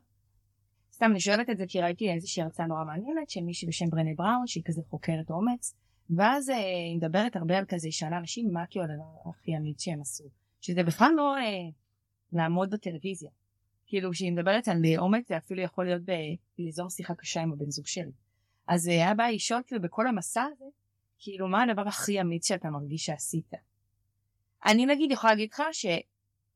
סתם 0.93 1.11
אני 1.11 1.21
שואלת 1.21 1.51
את 1.51 1.59
זה 1.59 1.65
כי 1.69 1.81
ראיתי 1.81 2.13
איזושהי 2.13 2.43
הרצאה 2.43 2.67
נורא 2.67 2.85
מעניינת 2.85 3.31
של 3.31 3.41
מישהי 3.41 3.69
בשם 3.69 3.87
ברנה 3.91 4.11
בראון 4.17 4.47
שהיא 4.47 4.63
כזה 4.67 4.83
חוקרת 4.91 5.31
אומץ 5.31 5.75
ואז 6.11 6.51
אה, 6.51 6.57
היא 6.57 6.97
מדברת 6.97 7.37
הרבה 7.37 7.59
על 7.59 7.65
כזה 7.69 7.87
היא 7.87 7.93
שאלה 7.93 8.19
אנשים 8.19 8.53
מה 8.53 8.67
כאילו 8.71 8.85
הדבר 8.85 9.31
הכי 9.31 9.57
אמיץ 9.57 9.83
שהם 9.83 10.01
עשו? 10.01 10.25
שזה 10.61 10.83
בכלל 10.83 11.13
לא 11.17 11.37
אה, 11.37 11.71
לעמוד 12.33 12.71
בטלוויזיה. 12.71 13.31
כאילו 13.87 14.11
כשהיא 14.11 14.33
מדברת 14.33 14.69
על 14.69 14.83
אה, 14.85 14.99
אומץ 14.99 15.29
זה 15.29 15.37
אפילו 15.37 15.63
יכול 15.63 15.85
להיות 15.85 16.03
ב- 16.03 16.37
ליזום 16.59 16.91
שיחה 16.91 17.15
קשה 17.15 17.43
עם 17.43 17.53
הבן 17.53 17.71
זוג 17.71 17.87
שלי. 17.87 18.13
אז 18.69 18.89
אה, 18.89 18.93
היה 18.93 19.15
בא 19.15 19.27
לשאול 19.27 19.63
כאילו 19.67 19.83
בכל 19.83 20.07
המסע 20.07 20.43
הזה 20.43 20.65
כאילו 21.19 21.49
מה 21.49 21.63
הדבר 21.63 21.89
הכי 21.89 22.21
אמיץ 22.21 22.49
שאתה 22.49 22.71
מרגיש 22.71 23.05
שעשית. 23.05 23.51
אני 24.67 24.87
נגיד 24.87 25.11
יכולה 25.11 25.33
להגיד 25.33 25.49
לך 25.53 25.63
ש... 25.73 25.87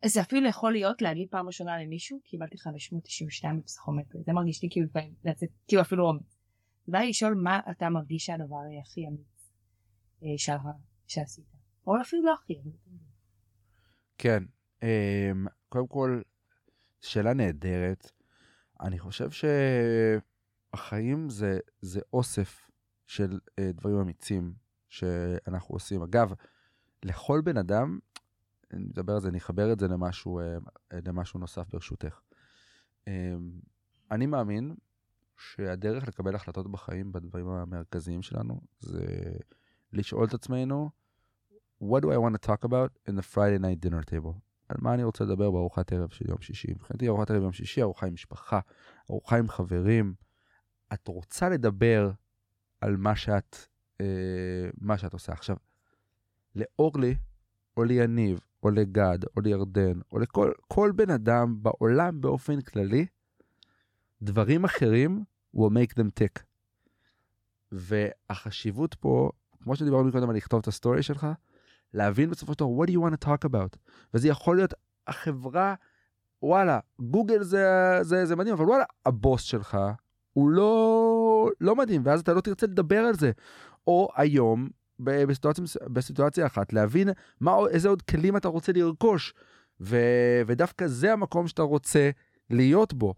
זה 0.05 0.21
אפילו 0.21 0.49
יכול 0.49 0.73
להיות 0.73 1.03
להגיד 1.03 1.29
פעם 1.31 1.47
ראשונה 1.47 1.83
למישהו 1.83 2.21
קיבלתי 2.25 2.59
592 2.59 3.61
בפסיכומטרי. 3.61 4.23
זה 4.27 4.33
מרגיש 4.33 4.63
לי 4.63 4.69
כאילו 4.71 4.87
כאילו 5.69 5.83
אפילו 5.83 6.09
אומץ. 6.09 6.37
בא 6.89 6.99
לשאול 6.99 7.35
מה 7.35 7.61
אתה 7.71 7.89
מרגיש 7.89 8.25
שהדבר 8.25 8.57
הכי 8.83 9.07
אמיץ 9.07 9.40
אה, 10.23 10.29
שעשית 11.07 11.45
או 11.87 12.01
אפילו 12.01 12.23
לא 12.23 12.35
הכי. 12.35 12.55
כן, 14.19 14.43
אמ, 14.83 15.47
קודם 15.69 15.87
כל, 15.87 16.21
שאלה 17.01 17.35
נהדרת. 17.35 18.11
אני 18.81 18.99
חושב 18.99 19.29
שהחיים 20.73 21.31
זה, 21.31 21.59
זה 21.83 22.01
אוסף 22.13 22.71
של 23.07 23.39
אה, 23.59 23.73
דברים 23.73 23.97
אמיצים 23.97 24.55
שאנחנו 24.89 25.75
עושים. 25.75 26.03
אגב, 26.03 26.33
לכל 27.03 27.41
בן 27.45 27.57
אדם, 27.57 27.99
אני 28.73 28.85
מדבר 28.85 29.13
על 29.13 29.21
זה, 29.21 29.29
אני 29.29 29.39
אחבר 29.39 29.73
את 29.73 29.81
זה 29.81 29.89
למשהו, 29.89 30.41
אה, 30.41 30.57
למשהו 31.07 31.41
נוסף 31.41 31.69
ברשותך. 31.69 32.21
אמ, 33.07 33.51
אני 34.11 34.27
מאמין 34.27 34.75
שהדרך 35.39 36.09
לקבל 36.09 36.35
החלטות 36.35 36.71
בחיים 36.71 37.13
בדברים 37.13 37.49
המרכזיים 37.49 38.23
שלנו 38.23 38.61
זה 38.81 39.05
לשאול 39.93 40.25
את 40.25 40.35
עצמנו, 40.35 40.91
what 41.83 42.01
do 42.01 42.07
I 42.07 42.19
want 42.19 42.35
to 42.35 42.47
talk 42.47 42.65
about 42.65 42.91
in 43.09 43.13
the 43.13 43.35
Friday 43.35 43.59
night 43.59 43.87
dinner 43.87 44.11
table? 44.11 44.39
על 44.69 44.77
מה 44.79 44.95
אני 44.95 45.05
רוצה 45.05 45.25
לדבר 45.25 45.51
בארוחת 45.51 45.93
ערב 45.93 46.11
של 46.11 46.29
יום 46.29 46.41
שישי. 46.41 46.73
מבחינתי 46.73 47.09
ארוחת 47.09 47.31
ערב 47.31 47.43
יום 47.43 47.53
שישי, 47.53 47.83
ארוחה 47.83 48.07
עם 48.07 48.15
משפחה, 48.15 48.61
ארוחה 49.11 49.37
עם 49.37 49.49
חברים. 49.49 50.15
את 50.93 51.09
רוצה 51.09 51.49
לדבר 51.49 52.11
על 52.81 52.97
מה 52.97 53.17
שאת, 53.17 53.57
אה, 54.01 54.07
מה 54.81 54.99
שאת 54.99 55.13
עושה. 55.13 55.33
עכשיו, 55.33 55.57
לאורלי, 56.57 57.15
או 57.77 57.85
ליניב, 57.85 58.41
או 58.63 58.71
לגד, 58.71 59.19
או 59.37 59.41
לירדן, 59.41 60.01
או 60.13 60.19
לכל 60.19 60.53
כל 60.69 60.93
בן 60.97 61.11
אדם 61.11 61.63
בעולם 61.63 62.21
באופן 62.21 62.61
כללי, 62.61 63.07
דברים 64.23 64.65
אחרים 64.65 65.25
will 65.57 65.71
make 65.71 65.95
them 65.95 66.21
tick. 66.21 66.43
והחשיבות 67.73 68.95
פה, 68.95 69.31
כמו 69.63 69.77
שדיברנו 69.77 70.13
קודם 70.13 70.31
על 70.31 70.37
לכתוב 70.37 70.61
את 70.61 70.69
ה 70.69 70.74
story 70.74 71.03
שלך, 71.03 71.27
להבין 71.95 72.31
בסופו 72.31 72.53
של 72.53 72.59
דבר, 72.59 72.83
what 72.83 72.89
do 72.89 72.93
you 72.93 73.11
want 73.11 73.25
to 73.25 73.27
talk 73.27 73.49
about? 73.51 73.77
וזה 74.15 74.29
יכול 74.29 74.57
להיות 74.57 74.75
החברה, 75.07 75.75
וואלה, 76.43 76.79
גוגל 77.01 77.43
זה, 77.43 77.99
זה, 78.03 78.27
זה 78.27 78.37
מדהים, 78.37 78.55
אבל 78.55 78.65
וואלה, 78.65 78.85
הבוס 79.07 79.43
שלך 79.43 79.79
הוא 80.33 80.51
לא, 80.51 81.51
לא 81.61 81.77
מדהים, 81.77 82.03
ואז 82.05 82.21
אתה 82.21 82.33
לא 82.33 82.41
תרצה 82.41 82.67
לדבר 82.67 82.99
על 82.99 83.15
זה. 83.15 83.31
או 83.87 84.09
היום, 84.15 84.69
בסיטואציה, 85.01 85.65
בסיטואציה 85.87 86.47
אחת, 86.47 86.73
להבין 86.73 87.09
מה, 87.41 87.57
איזה 87.71 87.89
עוד 87.89 88.03
כלים 88.03 88.37
אתה 88.37 88.49
רוצה 88.49 88.73
לרכוש, 88.73 89.35
ו, 89.81 89.97
ודווקא 90.47 90.87
זה 90.87 91.13
המקום 91.13 91.49
שאתה 91.49 91.63
רוצה 91.63 92.11
להיות 92.51 92.93
בו. 92.93 93.15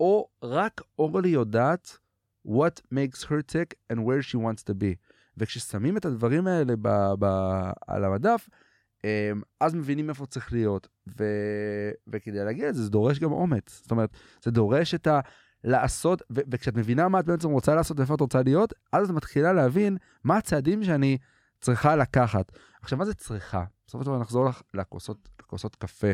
או 0.00 0.28
רק 0.42 0.80
אורלי 0.98 1.28
יודעת 1.28 1.98
what 2.46 2.80
makes 2.94 3.24
her 3.24 3.52
tick 3.52 3.92
and 3.92 3.96
where 3.96 4.22
she 4.22 4.36
wants 4.36 4.62
to 4.62 4.74
be. 4.74 4.94
וכששמים 5.36 5.96
את 5.96 6.04
הדברים 6.04 6.46
האלה 6.46 6.74
ב, 6.82 6.88
ב, 7.18 7.24
על 7.86 8.04
המדף, 8.04 8.48
אמ, 9.04 9.40
אז 9.60 9.74
מבינים 9.74 10.08
איפה 10.08 10.26
צריך 10.26 10.52
להיות, 10.52 10.88
ו... 11.18 11.24
וכדי 12.08 12.44
להגיע 12.44 12.68
לזה, 12.68 12.82
זה 12.82 12.90
דורש 12.90 13.18
גם 13.18 13.32
אומץ. 13.32 13.80
זאת 13.82 13.90
אומרת, 13.90 14.10
זה 14.42 14.50
דורש 14.50 14.94
את 14.94 15.06
ה... 15.06 15.20
לעשות, 15.64 16.22
ו... 16.30 16.40
וכשאת 16.50 16.76
מבינה 16.76 17.08
מה 17.08 17.20
את 17.20 17.24
בעצם 17.26 17.50
רוצה 17.50 17.74
לעשות 17.74 17.98
ואיפה 17.98 18.14
את 18.14 18.20
רוצה 18.20 18.42
להיות, 18.42 18.74
אז 18.92 19.10
את 19.10 19.14
מתחילה 19.14 19.52
להבין 19.52 19.96
מה 20.24 20.36
הצעדים 20.36 20.84
שאני 20.84 21.18
צריכה 21.60 21.96
לקחת. 21.96 22.52
עכשיו, 22.82 22.98
מה 22.98 23.04
זה 23.04 23.14
צריכה? 23.14 23.64
בסופו 23.86 24.04
של 24.04 24.10
דבר 24.10 24.18
נחזור 24.18 24.48
לכוסות, 24.74 25.28
לכוסות 25.40 25.76
קפה 25.76 26.12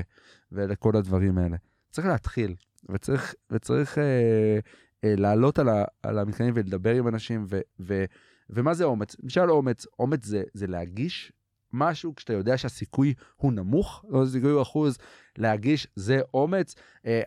ולכל 0.53 0.97
הדברים 0.97 1.39
האלה. 1.39 1.57
צריך 1.91 2.07
להתחיל, 2.07 2.55
וצריך, 2.91 3.35
וצריך 3.51 3.99
אה, 3.99 4.59
אה, 5.05 5.15
לעלות 5.17 5.59
על, 5.59 5.69
ה, 5.69 5.85
על 6.03 6.19
המתקנים 6.19 6.53
ולדבר 6.57 6.95
עם 6.95 7.09
אנשים, 7.09 7.45
ו, 7.49 7.61
ו, 7.81 8.05
ומה 8.53 8.75
זה 8.75 8.85
אומץ? 8.85 9.17
למשל 9.23 9.51
אומץ, 9.51 9.87
אומץ 9.99 10.25
זה, 10.25 10.43
זה 10.55 10.67
להגיש 10.67 11.33
משהו 11.73 12.15
כשאתה 12.15 12.33
יודע 12.33 12.59
שהסיכוי 12.59 13.15
הוא 13.37 13.53
נמוך, 13.53 14.05
לא 14.09 14.27
סיכוי 14.27 14.51
הוא 14.51 14.63
אחוז, 14.63 14.99
להגיש 15.39 15.87
זה 15.97 16.21
אומץ. 16.35 16.75
אה, 17.07 17.23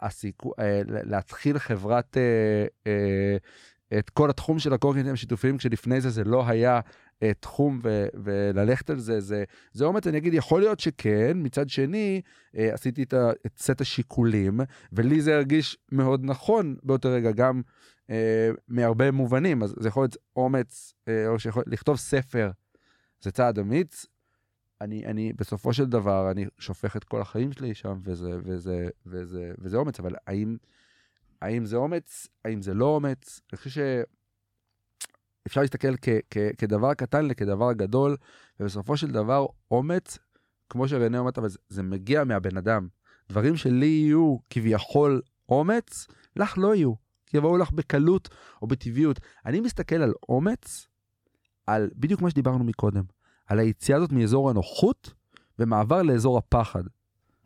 הסיכוי, 0.00 0.52
אה, 0.58 0.80
להתחיל 0.86 1.58
חברת, 1.58 2.16
אה, 2.16 2.66
אה, 2.86 3.36
את 3.98 4.10
כל 4.10 4.30
התחום 4.30 4.58
של 4.58 4.72
הקורקינטים 4.72 5.12
השיתופיים, 5.12 5.58
כשלפני 5.58 6.00
זה 6.00 6.10
זה 6.10 6.24
לא 6.24 6.48
היה 6.48 6.80
אה, 7.22 7.32
תחום 7.40 7.80
ו- 7.84 8.06
וללכת 8.24 8.90
על 8.90 8.98
זה, 8.98 9.20
זה, 9.20 9.44
זה 9.72 9.84
אומץ, 9.84 10.06
אני 10.06 10.18
אגיד, 10.18 10.34
יכול 10.34 10.60
להיות 10.60 10.80
שכן, 10.80 11.32
מצד 11.34 11.68
שני, 11.68 12.20
אה, 12.56 12.74
עשיתי 12.74 13.02
את, 13.02 13.12
ה- 13.12 13.30
את 13.46 13.58
סט 13.58 13.80
השיקולים, 13.80 14.60
ולי 14.92 15.20
זה 15.20 15.34
הרגיש 15.34 15.78
מאוד 15.92 16.20
נכון 16.24 16.76
באותו 16.82 17.08
רגע, 17.12 17.30
גם 17.30 17.62
מהרבה 18.68 19.10
מובנים, 19.10 19.62
אז 19.62 19.74
זה 19.78 19.88
יכול 19.88 20.02
להיות 20.02 20.16
אומץ, 20.36 20.94
אה, 21.08 21.28
או 21.28 21.38
שיכול 21.38 21.62
לכתוב 21.66 21.96
ספר, 21.96 22.50
זה 23.20 23.30
צעד 23.30 23.58
אמיץ. 23.58 24.06
אני, 24.80 25.06
אני, 25.06 25.32
בסופו 25.32 25.72
של 25.72 25.84
דבר, 25.84 26.30
אני 26.30 26.46
שופך 26.58 26.96
את 26.96 27.04
כל 27.04 27.20
החיים 27.20 27.52
שלי 27.52 27.74
שם, 27.74 27.98
וזה, 28.04 28.30
וזה, 28.44 28.88
וזה, 29.06 29.52
וזה 29.58 29.76
אומץ, 29.76 30.00
אבל 30.00 30.14
האם, 30.26 30.56
האם 31.42 31.66
זה 31.66 31.76
אומץ? 31.76 32.26
האם 32.44 32.62
זה 32.62 32.74
לא 32.74 32.84
אומץ? 32.84 33.40
אני 33.52 33.56
חושב 33.56 33.70
ש... 33.70 33.78
אפשר 35.46 35.60
להסתכל 35.60 35.96
כ- 35.96 36.20
כ- 36.30 36.54
כדבר 36.58 36.94
קטן 36.94 37.24
לכדבר 37.24 37.72
גדול, 37.72 38.16
ובסופו 38.60 38.96
של 38.96 39.10
דבר 39.10 39.46
אומץ, 39.70 40.18
כמו 40.68 40.88
שרנה 40.88 41.18
אומרת, 41.18 41.38
אבל 41.38 41.48
זה, 41.48 41.58
זה 41.68 41.82
מגיע 41.82 42.24
מהבן 42.24 42.56
אדם. 42.56 42.88
דברים 43.28 43.56
שלי 43.56 43.86
יהיו 43.86 44.36
כביכול 44.50 45.22
אומץ, 45.48 46.06
לך 46.36 46.58
לא 46.58 46.74
יהיו, 46.74 47.01
יבואו 47.34 47.56
לך 47.58 47.70
בקלות 47.70 48.28
או 48.62 48.66
בטבעיות. 48.66 49.20
אני 49.46 49.60
מסתכל 49.60 49.96
על 49.96 50.12
אומץ, 50.28 50.86
על 51.66 51.90
בדיוק 51.96 52.22
מה 52.22 52.30
שדיברנו 52.30 52.64
מקודם, 52.64 53.04
על 53.46 53.58
היציאה 53.58 53.96
הזאת 53.96 54.12
מאזור 54.12 54.50
הנוחות 54.50 55.14
ומעבר 55.58 56.02
לאזור 56.02 56.38
הפחד. 56.38 56.82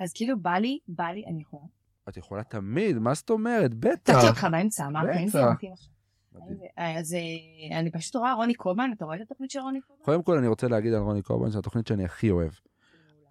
אז 0.00 0.12
כאילו 0.12 0.38
בא 0.38 0.54
לי, 0.54 0.78
בא 0.88 1.04
לי, 1.04 1.24
אני 1.26 1.42
יכולה. 1.42 1.62
את 2.08 2.16
יכולה 2.16 2.42
תמיד, 2.44 2.98
מה 2.98 3.14
זאת 3.14 3.30
אומרת? 3.30 3.74
בטח. 3.74 4.24
אותך 4.28 4.46
באמצע, 4.50 4.86
אמרת, 4.86 5.08
אין 5.08 5.28
מתאים 5.28 5.72
עכשיו. 5.72 5.90
מדהים. 6.32 6.58
אז 6.76 7.14
אה, 7.14 7.78
אני 7.78 7.90
פשוט 7.90 8.16
רואה 8.16 8.34
רוני 8.34 8.54
קובן, 8.54 8.90
אתה 8.96 9.04
רואה 9.04 9.16
את 9.16 9.20
התוכנית 9.20 9.50
של 9.50 9.58
רוני 9.58 9.80
קובן? 9.80 10.04
קודם 10.04 10.22
כל 10.22 10.38
אני 10.38 10.46
רוצה 10.46 10.68
להגיד 10.68 10.92
על 10.92 11.00
רוני 11.00 11.22
קורבן, 11.22 11.50
זו 11.50 11.58
התוכנית 11.58 11.86
שאני 11.86 12.04
הכי 12.04 12.30
אוהב. 12.30 12.52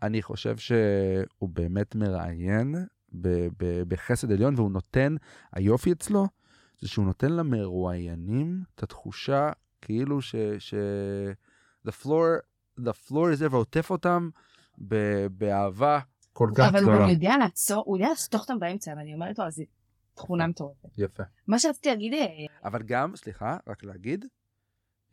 אני 0.02 0.22
חושב 0.22 0.58
שהוא 0.58 1.50
באמת 1.50 1.96
מראיין 1.96 2.76
בחסד 3.88 4.32
עליון, 4.32 4.56
והוא 4.56 4.72
נותן, 4.72 5.16
היופי 5.54 5.92
אצלו, 5.92 6.28
זה 6.80 6.88
שהוא 6.88 7.06
נותן 7.06 7.32
למרואיינים 7.32 8.64
את 8.76 8.84
התחושה 8.84 9.52
כאילו 9.82 10.22
ש... 10.22 10.36
ש... 10.60 10.74
the 11.88 11.92
floor, 12.04 12.42
the 12.80 12.94
floor 13.08 13.38
is 13.38 13.42
there, 13.42 13.52
ועוטף 13.52 13.90
אותם 13.90 14.30
ב- 14.78 15.28
באהבה 15.28 16.00
כל 16.34 16.50
כך 16.56 16.68
אבל 16.70 16.84
הוא 16.84 16.92
גדולה. 16.92 17.04
גם 17.06 17.10
יודע 17.10 17.38
לעצור, 17.40 17.84
הוא 17.86 17.98
יודע 17.98 18.12
לחתוך 18.12 18.42
אותם 18.42 18.60
באמצע, 18.60 18.94
ואני 18.98 19.14
אומרת 19.14 19.40
לו, 19.40 19.46
אז 19.46 19.56
זו 19.56 19.64
תכונה 20.14 20.48
מטורפת. 20.48 20.90
יפה. 20.98 21.24
מה 21.48 21.60
שרציתי 21.60 21.90
להגיד, 21.90 22.14
אה, 22.14 22.26
אבל 22.64 22.84
גם, 22.84 23.16
סליחה, 23.16 23.58
רק 23.68 23.84
להגיד, 23.84 24.26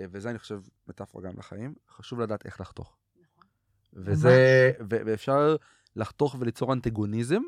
אה, 0.00 0.04
וזה 0.10 0.30
אני 0.30 0.38
חושב 0.38 0.60
מטאפורה 0.88 1.24
גם 1.24 1.38
לחיים, 1.38 1.74
חשוב 1.90 2.20
לדעת 2.20 2.46
איך 2.46 2.60
לחתוך. 2.60 2.96
וזה, 3.92 4.72
ו- 4.80 5.00
ואפשר 5.06 5.56
לחתוך 5.96 6.36
וליצור 6.38 6.72
אנטגוניזם 6.72 7.42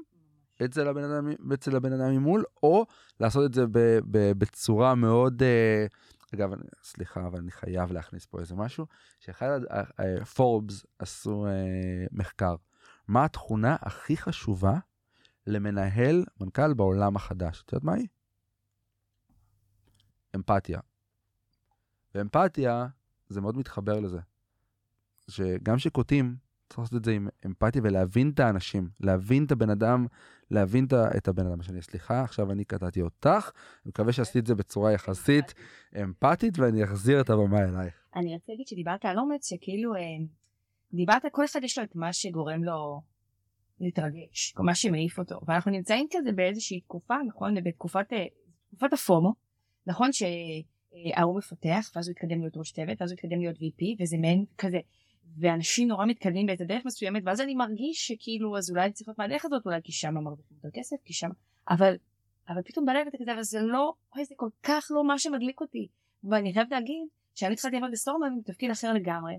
אצל 0.65 0.89
הבן 0.89 1.05
אדם, 1.05 1.29
אצל 1.55 1.77
הבן 1.77 1.93
אדם 1.93 2.11
ממול, 2.11 2.45
או 2.63 2.87
לעשות 3.21 3.45
את 3.45 3.55
זה 3.55 3.67
ב- 3.67 3.99
ב- 4.11 4.33
בצורה 4.39 4.95
מאוד, 4.95 5.43
אה, 5.43 5.87
אגב, 6.35 6.51
סליחה, 6.83 7.27
אבל 7.27 7.39
אני 7.39 7.51
חייב 7.51 7.93
להכניס 7.93 8.27
פה 8.27 8.41
איזה 8.41 8.55
משהו, 8.55 8.87
שאחד 9.21 9.61
פורבס 10.35 10.87
עשו 10.99 11.47
אה, 11.47 11.53
מחקר. 12.13 12.57
מה 13.09 13.25
התכונה 13.25 13.77
הכי 13.81 14.17
חשובה 14.17 14.79
למנהל 15.47 16.25
מנכ"ל 16.41 16.75
בעולם 16.75 17.17
החדש? 17.17 17.63
את 17.63 17.73
יודעת 17.73 17.85
מה 17.85 17.95
היא? 17.95 18.07
אמפתיה. 20.37 20.81
ואמפתיה, 22.15 22.87
זה 23.29 23.41
מאוד 23.41 23.57
מתחבר 23.57 24.01
לזה. 24.01 24.21
שגם 25.31 25.77
כשקוטעים, 25.77 26.37
צריך 26.75 26.85
לעשות 26.85 26.99
את 27.01 27.05
זה 27.05 27.13
עם 27.13 27.29
אמפתיה 27.47 27.83
ולהבין 27.85 28.31
את 28.35 28.41
האנשים, 28.41 28.89
להבין 29.01 29.45
את 29.45 29.53
הבן 29.53 29.71
אדם, 29.71 30.07
להבין 30.51 30.87
את 31.17 31.29
הבן 31.29 31.47
אדם 31.47 31.61
השני. 31.61 31.83
סליחה, 31.83 32.23
עכשיו 32.23 32.53
אני 32.53 32.65
קטעתי 32.65 33.03
אותך, 33.03 33.51
אני 33.85 33.89
מקווה 33.89 34.13
שעשיתי 34.13 34.39
את 34.39 34.47
זה 34.47 34.55
בצורה 34.55 34.93
יחסית 34.93 35.55
אמפתית, 36.03 36.59
ואני 36.59 36.85
אחזיר 36.85 37.21
את 37.21 37.31
הבמה 37.31 37.59
אלייך. 37.65 37.95
אני 38.17 38.35
רציתי 38.35 38.53
להגיד 38.53 38.67
שדיברת 38.67 39.05
על 39.05 39.19
אומץ, 39.19 39.49
שכאילו, 39.49 39.95
אה, 39.95 40.01
דיברת, 40.95 41.23
כל 41.33 41.45
אחד 41.45 41.61
יש 41.63 41.79
לו 41.79 41.85
את 41.85 41.97
מה 41.97 42.13
שגורם 42.13 42.65
לו 42.65 43.01
להתרגש, 43.81 44.55
מה 44.59 44.75
שמעיף 44.75 45.19
אותו, 45.19 45.41
ואנחנו 45.47 45.71
נמצאים 45.71 46.07
כזה 46.13 46.33
באיזושהי 46.33 46.81
תקופה, 46.81 47.15
נכון, 47.29 47.55
בתקופת 47.65 48.13
אה, 48.13 48.25
תקופת 48.69 48.93
הפומו, 48.93 49.33
נכון 49.87 50.11
שההוא 50.13 51.39
מפתח, 51.39 51.91
ואז 51.97 52.09
הוא 52.09 52.13
התקדם 52.13 52.41
להיות 52.41 52.57
ראש 52.57 52.73
צוות, 52.73 53.01
ואז 53.01 53.11
הוא 53.11 53.17
התקדם 53.17 53.41
להיות 53.41 53.57
VP, 53.57 54.03
וזה 54.03 54.17
מעין 54.19 54.45
כזה, 54.59 54.79
ואנשים 55.39 55.89
נורא 55.89 56.07
מתקדמים 56.07 56.47
באיזה 56.47 56.65
דרך 56.65 56.83
מסוימת, 56.87 57.23
ואז 57.27 57.41
אני 57.41 57.55
מרגיש 57.55 58.07
שכאילו, 58.07 58.57
אז 58.57 58.71
אולי 58.71 58.93
צריך 58.93 59.09
להיות 59.09 59.19
מהדרך 59.19 59.45
הזאת, 59.45 59.67
אולי 59.67 59.81
כי 59.85 59.93
שם 59.93 60.15
מרוויחים 60.15 60.57
יותר 60.57 60.79
כסף, 60.79 60.97
כי 61.05 61.13
שם, 61.13 61.29
אבל, 61.71 61.95
אבל 62.49 62.63
פתאום 62.65 62.87
בלב 62.87 63.07
אתה 63.09 63.17
כזה, 63.21 63.33
אבל 63.33 63.43
זה 63.43 63.61
לא, 63.63 63.93
אוי, 64.17 64.25
זה 64.25 64.35
כל 64.37 64.49
כך 64.63 64.87
לא 64.91 65.05
מה 65.05 65.19
שמדליק 65.19 65.61
אותי, 65.61 65.89
ואני 66.25 66.53
חייבת 66.53 66.71
להגיד, 66.71 67.09
כשאני 67.35 67.53
התחלתי 67.53 67.77
לעבוד 67.77 67.91
בסטורמן 67.93 68.39
בתפקיד 68.41 68.71
אחר 68.71 68.93
לגמרי, 68.93 69.35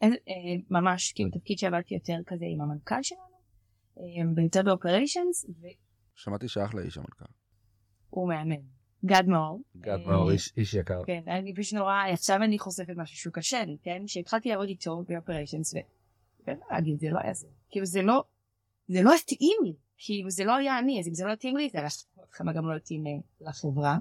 אין, 0.00 0.12
אה, 0.12 0.80
ממש 0.80 1.12
כאילו 1.12 1.30
תפקיד 1.30 1.58
שעבדתי 1.58 1.94
יותר 1.94 2.16
כזה 2.26 2.44
עם 2.54 2.60
המנכ"ל 2.60 3.02
שלנו, 3.02 3.40
אה, 3.98 4.62
באופריישנס, 4.62 5.46
שמעתי 6.14 6.48
שאחלה 6.48 6.82
איש 6.82 6.96
המנכ"ל. 6.96 7.24
והוא 8.12 8.28
מאמן. 8.28 8.79
גד 9.04 9.26
מאור. 9.26 9.60
גד 9.76 9.88
אה, 10.06 10.10
מאור, 10.10 10.30
איש- 10.30 10.52
איש 10.56 10.74
יקר. 10.74 11.02
כן, 11.06 11.22
אני 11.26 11.54
פשוט 11.54 11.78
נורא, 11.78 11.94
עכשיו 12.12 12.36
אני 12.42 12.58
חושפת 12.58 12.94
משהו 12.96 13.16
שהוא 13.16 13.32
קשה 13.32 13.64
לי, 13.64 13.76
כן? 13.82 14.02
כשהתחלתי 14.06 14.48
לעבוד 14.48 14.68
איתו 14.68 15.02
באופריישנס, 15.08 15.74
ולהגיד, 16.46 17.00
זה 17.00 17.06
לא 17.10 17.18
היה 17.22 17.34
זה. 17.34 17.46
כאילו 17.70 17.86
זה 17.86 18.02
לא, 18.02 18.24
זה 18.88 19.02
לא 19.02 19.14
התאים 19.14 19.56
לי. 19.64 19.74
כאילו 19.98 20.30
זה 20.30 20.44
לא 20.44 20.56
היה 20.56 20.78
אני, 20.78 21.00
אז 21.00 21.08
אם 21.08 21.14
זה 21.14 21.24
לא 21.26 21.32
התאים 21.32 21.56
לי, 21.56 21.68
זה 21.72 21.78
היה 21.78 21.88
לכם 22.32 22.52
גם 22.52 22.68
לא 22.68 22.76
התאים 22.76 23.06
אה, 23.06 23.12
לחברה. 23.40 23.98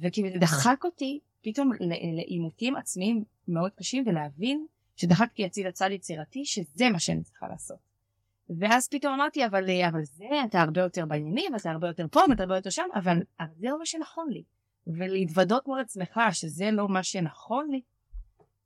וכאילו 0.00 0.28
זה 0.32 0.38
דחק 0.38 0.80
אותי 0.84 1.20
פתאום 1.42 1.70
לעימותים 2.16 2.76
עצמיים 2.76 3.24
מאוד 3.48 3.70
קשים, 3.76 4.04
ולהבין 4.06 4.66
שדחקתי 4.96 5.44
הצידה 5.44 5.72
צד 5.72 5.90
יצירתי, 5.92 6.44
שזה 6.44 6.90
מה 6.92 6.98
שאני 6.98 7.22
צריכה 7.22 7.48
לעשות. 7.48 7.91
ואז 8.58 8.88
פתאום 8.88 9.14
אמרתי, 9.14 9.46
אבל, 9.46 9.70
אה, 9.70 9.88
אבל 9.88 10.02
זה, 10.02 10.24
אתה 10.44 10.60
הרבה 10.60 10.80
יותר 10.80 11.06
בעניינים, 11.06 11.56
אתה 11.56 11.70
הרבה 11.70 11.86
יותר 11.86 12.06
פה, 12.10 12.20
ואתה 12.30 12.42
הרבה 12.42 12.56
יותר 12.56 12.70
שם, 12.70 12.88
אבל, 12.94 13.18
אבל 13.40 13.48
זה 13.58 13.66
לא 13.70 13.78
מה 13.78 13.86
שנכון 13.86 14.30
לי. 14.30 14.42
ולהתוודות 14.86 15.68
מול 15.68 15.80
עצמך 15.80 16.20
שזה 16.32 16.70
לא 16.70 16.88
מה 16.88 17.02
שנכון 17.02 17.70
לי, 17.70 17.80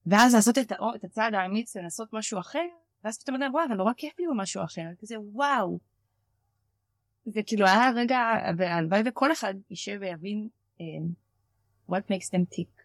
ואז 0.07 0.35
לעשות 0.35 0.59
את, 0.59 0.73
את 0.73 1.05
הצעד 1.05 1.35
האמיץ 1.35 1.77
ולעשות 1.77 2.13
משהו 2.13 2.39
אחר, 2.39 2.67
ואז 3.05 3.19
פתאום 3.19 3.37
אתה 3.37 3.47
אומר, 3.47 3.55
וואו, 3.57 3.67
אבל 3.69 3.77
נורא 3.77 3.93
כיף 3.97 4.19
לי 4.19 4.27
במשהו 4.27 4.65
אחר, 4.65 4.83
כזה 5.01 5.21
וואו. 5.21 5.79
זה 7.25 7.41
כאילו 7.47 7.67
היה 7.67 7.91
רגע, 7.95 8.19
והלוואי 8.57 9.03
וכל 9.07 9.33
אחד 9.33 9.55
יישב 9.71 9.99
ויבין 10.01 10.49
um, 10.79 10.83
what 11.91 12.03
makes 12.11 12.29
them 12.29 12.57
tick. 12.57 12.83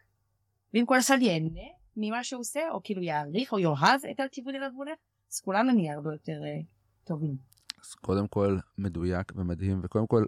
ואם 0.73 0.85
כל 0.85 0.99
אחד 0.99 1.17
ייהנה 1.21 1.61
ממה 1.97 2.23
שהוא 2.23 2.39
עושה, 2.39 2.69
או 2.71 2.83
כאילו 2.83 3.01
יעריך 3.01 3.53
או 3.53 3.59
יאהב 3.59 3.99
את 4.11 4.19
הכיוון 4.19 4.55
אליו 4.55 4.69
הוא 4.73 4.77
הולך, 4.77 4.97
אז 5.31 5.39
כולנו 5.39 5.71
נהיה 5.71 5.93
הרבה 5.93 6.11
יותר 6.11 6.41
uh, 6.41 6.65
טובים. 7.03 7.37
אז 7.81 7.93
קודם 7.93 8.27
כל 8.27 8.57
מדויק 8.77 9.31
ומדהים, 9.35 9.79
וקודם 9.83 10.07
כל 10.07 10.25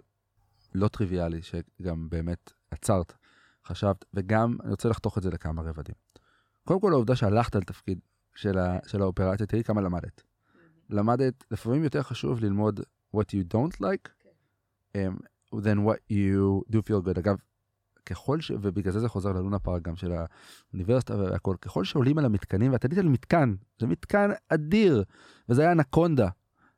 לא 0.74 0.88
טריוויאלי, 0.88 1.40
שגם 1.42 2.08
באמת 2.08 2.52
עצרת, 2.70 3.12
חשבת, 3.66 4.04
וגם 4.14 4.56
אני 4.62 4.70
רוצה 4.70 4.88
לחתוך 4.88 5.18
את 5.18 5.22
זה 5.22 5.30
לכמה 5.30 5.62
רבדים. 5.62 5.94
קודם 6.64 6.80
כל 6.80 6.92
העובדה 6.92 7.16
שהלכת 7.16 7.56
על 7.56 7.62
תפקיד 7.62 7.98
של, 8.34 8.58
ה, 8.58 8.78
של 8.86 9.02
האופרציה, 9.02 9.46
תראי 9.46 9.64
כמה 9.64 9.80
למדת. 9.80 10.22
למדת, 10.90 11.44
לפעמים 11.50 11.84
יותר 11.84 12.02
חשוב 12.02 12.40
ללמוד 12.40 12.80
what 13.16 13.18
you 13.18 13.54
don't 13.54 13.80
like, 13.80 14.08
um, 14.96 15.24
than 15.52 15.78
what 15.86 15.98
you 16.10 16.72
do 16.72 16.76
feel 16.76 17.06
good. 17.06 17.18
אגב, 17.18 17.36
ככל 18.06 18.40
ש... 18.40 18.50
ובגלל 18.50 18.92
זה 18.92 19.00
זה 19.00 19.08
חוזר 19.08 19.32
ללונה 19.32 19.58
פארק 19.58 19.82
גם 19.82 19.96
של 19.96 20.12
האוניברסיטה 20.12 21.16
והכל, 21.16 21.56
ככל 21.62 21.84
שעולים 21.84 22.18
על 22.18 22.24
המתקנים, 22.24 22.72
ואת 22.72 22.84
עלית 22.84 22.98
על 22.98 23.08
מתקן, 23.08 23.54
זה 23.80 23.86
מתקן 23.86 24.30
אדיר, 24.48 25.04
וזה 25.48 25.62
היה 25.62 25.72
אנקונדה. 25.72 26.28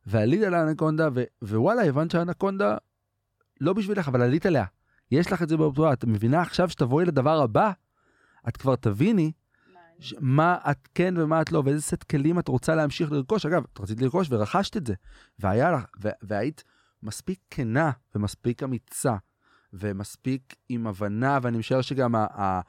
ועלית 0.07 0.43
על 0.43 0.55
האנקונדה, 0.55 1.09
ו... 1.15 1.25
ווואלה, 1.43 1.83
הבנת 1.83 2.11
שהאנקונדה 2.11 2.77
לא 3.61 3.73
בשבילך, 3.73 4.09
אבל 4.09 4.23
עלית 4.23 4.47
עליה. 4.47 4.65
יש 5.11 5.33
לך 5.33 5.43
את 5.43 5.49
זה 5.49 5.57
באופטואר, 5.57 5.93
את 5.93 6.05
מבינה 6.05 6.43
עכשיו 6.43 6.71
שתבואי 6.71 7.05
לדבר 7.05 7.43
הבא, 7.43 7.73
את 8.49 8.57
כבר 8.57 8.77
תביני 8.77 9.33
ש... 10.01 10.15
מה 10.21 10.59
את 10.71 10.89
כן 10.95 11.15
ומה 11.17 11.43
את 11.43 11.53
לא, 11.53 11.63
ואיזה 11.65 11.83
סט 11.83 12.03
כלים 12.03 12.39
את 12.39 12.49
רוצה 12.49 12.75
להמשיך 12.75 13.13
לרכוש. 13.13 13.47
אגב, 13.47 13.65
את 13.73 13.81
רצית 13.81 14.01
לרכוש 14.01 14.29
ורכשת 14.31 14.77
את 14.77 14.87
זה, 14.87 14.95
והיה 15.39 15.73
לך, 15.73 15.85
ו... 16.03 16.09
והיית 16.23 16.65
מספיק 17.03 17.39
כנה 17.51 17.91
ומספיק 18.15 18.63
אמיצה 18.63 19.17
ומספיק 19.73 20.55
עם 20.69 20.87
הבנה, 20.87 21.39
ואני 21.43 21.59
משער 21.59 21.81
שגם 21.81 22.15
ה- 22.15 22.27
ה- 22.31 22.61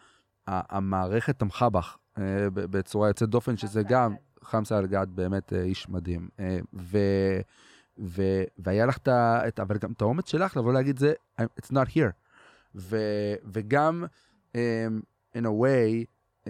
ה- 0.47 0.77
המערכת 0.77 1.39
תמכה 1.39 1.69
בך 1.69 1.97
אה, 2.17 2.47
בצורה 2.53 3.07
יוצאת 3.07 3.29
דופן, 3.29 3.57
שזה 3.57 3.83
גם, 3.83 4.15
חמסה 4.47 4.79
אלגד 4.79 5.07
באמת 5.09 5.53
אה, 5.53 5.61
איש 5.61 5.89
מדהים. 5.89 6.29
אה, 6.39 6.59
ו... 6.73 6.97
ו... 7.99 8.21
והיה 8.57 8.85
לך 8.85 8.97
את 8.97 9.07
ה... 9.07 9.47
את... 9.47 9.59
אבל 9.59 9.77
גם 9.77 9.91
את 9.91 10.01
האומץ 10.01 10.29
שלך 10.29 10.57
לבוא 10.57 10.73
להגיד 10.73 10.99
זה, 10.99 11.13
it's 11.41 11.71
not 11.71 11.89
here. 11.95 12.11
ו... 12.75 12.97
וגם, 13.45 14.05
um, 14.53 14.57
in 15.37 15.41
a 15.41 15.63
way, 15.63 16.05
um, 16.45 16.49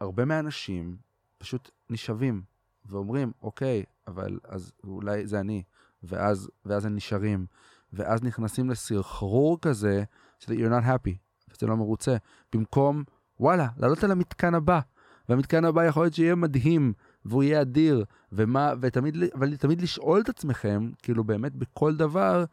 הרבה 0.00 0.24
מהאנשים 0.24 0.96
פשוט 1.38 1.70
נשאבים 1.90 2.42
ואומרים, 2.86 3.32
אוקיי, 3.42 3.84
אבל 4.06 4.38
אז 4.48 4.72
אולי 4.84 5.26
זה 5.26 5.40
אני, 5.40 5.62
ואז, 6.02 6.50
ואז 6.64 6.84
הם 6.84 6.96
נשארים, 6.96 7.46
ואז 7.92 8.22
נכנסים 8.22 8.70
לסחרור 8.70 9.60
כזה, 9.60 10.04
שזה 10.38 10.54
you're 10.54 10.80
not 10.80 10.84
happy, 10.84 11.14
ואתה 11.48 11.66
לא 11.66 11.76
מרוצה, 11.76 12.16
במקום, 12.52 13.04
וואלה, 13.40 13.68
לעלות 13.76 14.04
על 14.04 14.10
המתקן 14.10 14.54
הבא, 14.54 14.80
והמתקן 15.30 15.64
הבא 15.64 15.84
יכול 15.84 16.02
להיות 16.02 16.14
שיהיה 16.14 16.34
מדהים, 16.34 16.92
והוא 17.24 17.42
יהיה 17.42 17.60
אדיר, 17.60 18.04
ומה, 18.32 18.72
ותמיד, 18.80 19.16
אבל 19.34 19.56
תמיד 19.56 19.82
לשאול 19.82 20.20
את 20.20 20.28
עצמכם, 20.28 20.90
כאילו 21.02 21.24
באמת 21.24 21.56
בכל 21.56 21.96
דבר, 21.96 22.44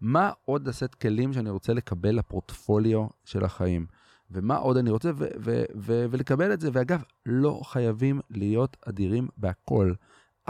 מה 0.00 0.30
עוד 0.44 0.68
הסט 0.68 0.94
כלים 0.94 1.32
שאני 1.32 1.50
רוצה 1.50 1.72
לקבל 1.74 2.10
לפורטפוליו 2.10 3.06
של 3.24 3.44
החיים, 3.44 3.86
ומה 4.30 4.56
עוד 4.56 4.76
אני 4.76 4.90
רוצה, 4.90 5.10
ו- 5.16 5.28
ו- 5.44 5.64
ו- 5.76 6.06
ולקבל 6.10 6.52
את 6.52 6.60
זה, 6.60 6.70
ואגב, 6.72 7.02
לא 7.26 7.60
חייבים 7.64 8.20
להיות 8.30 8.76
אדירים 8.88 9.28
בהכל. 9.36 9.92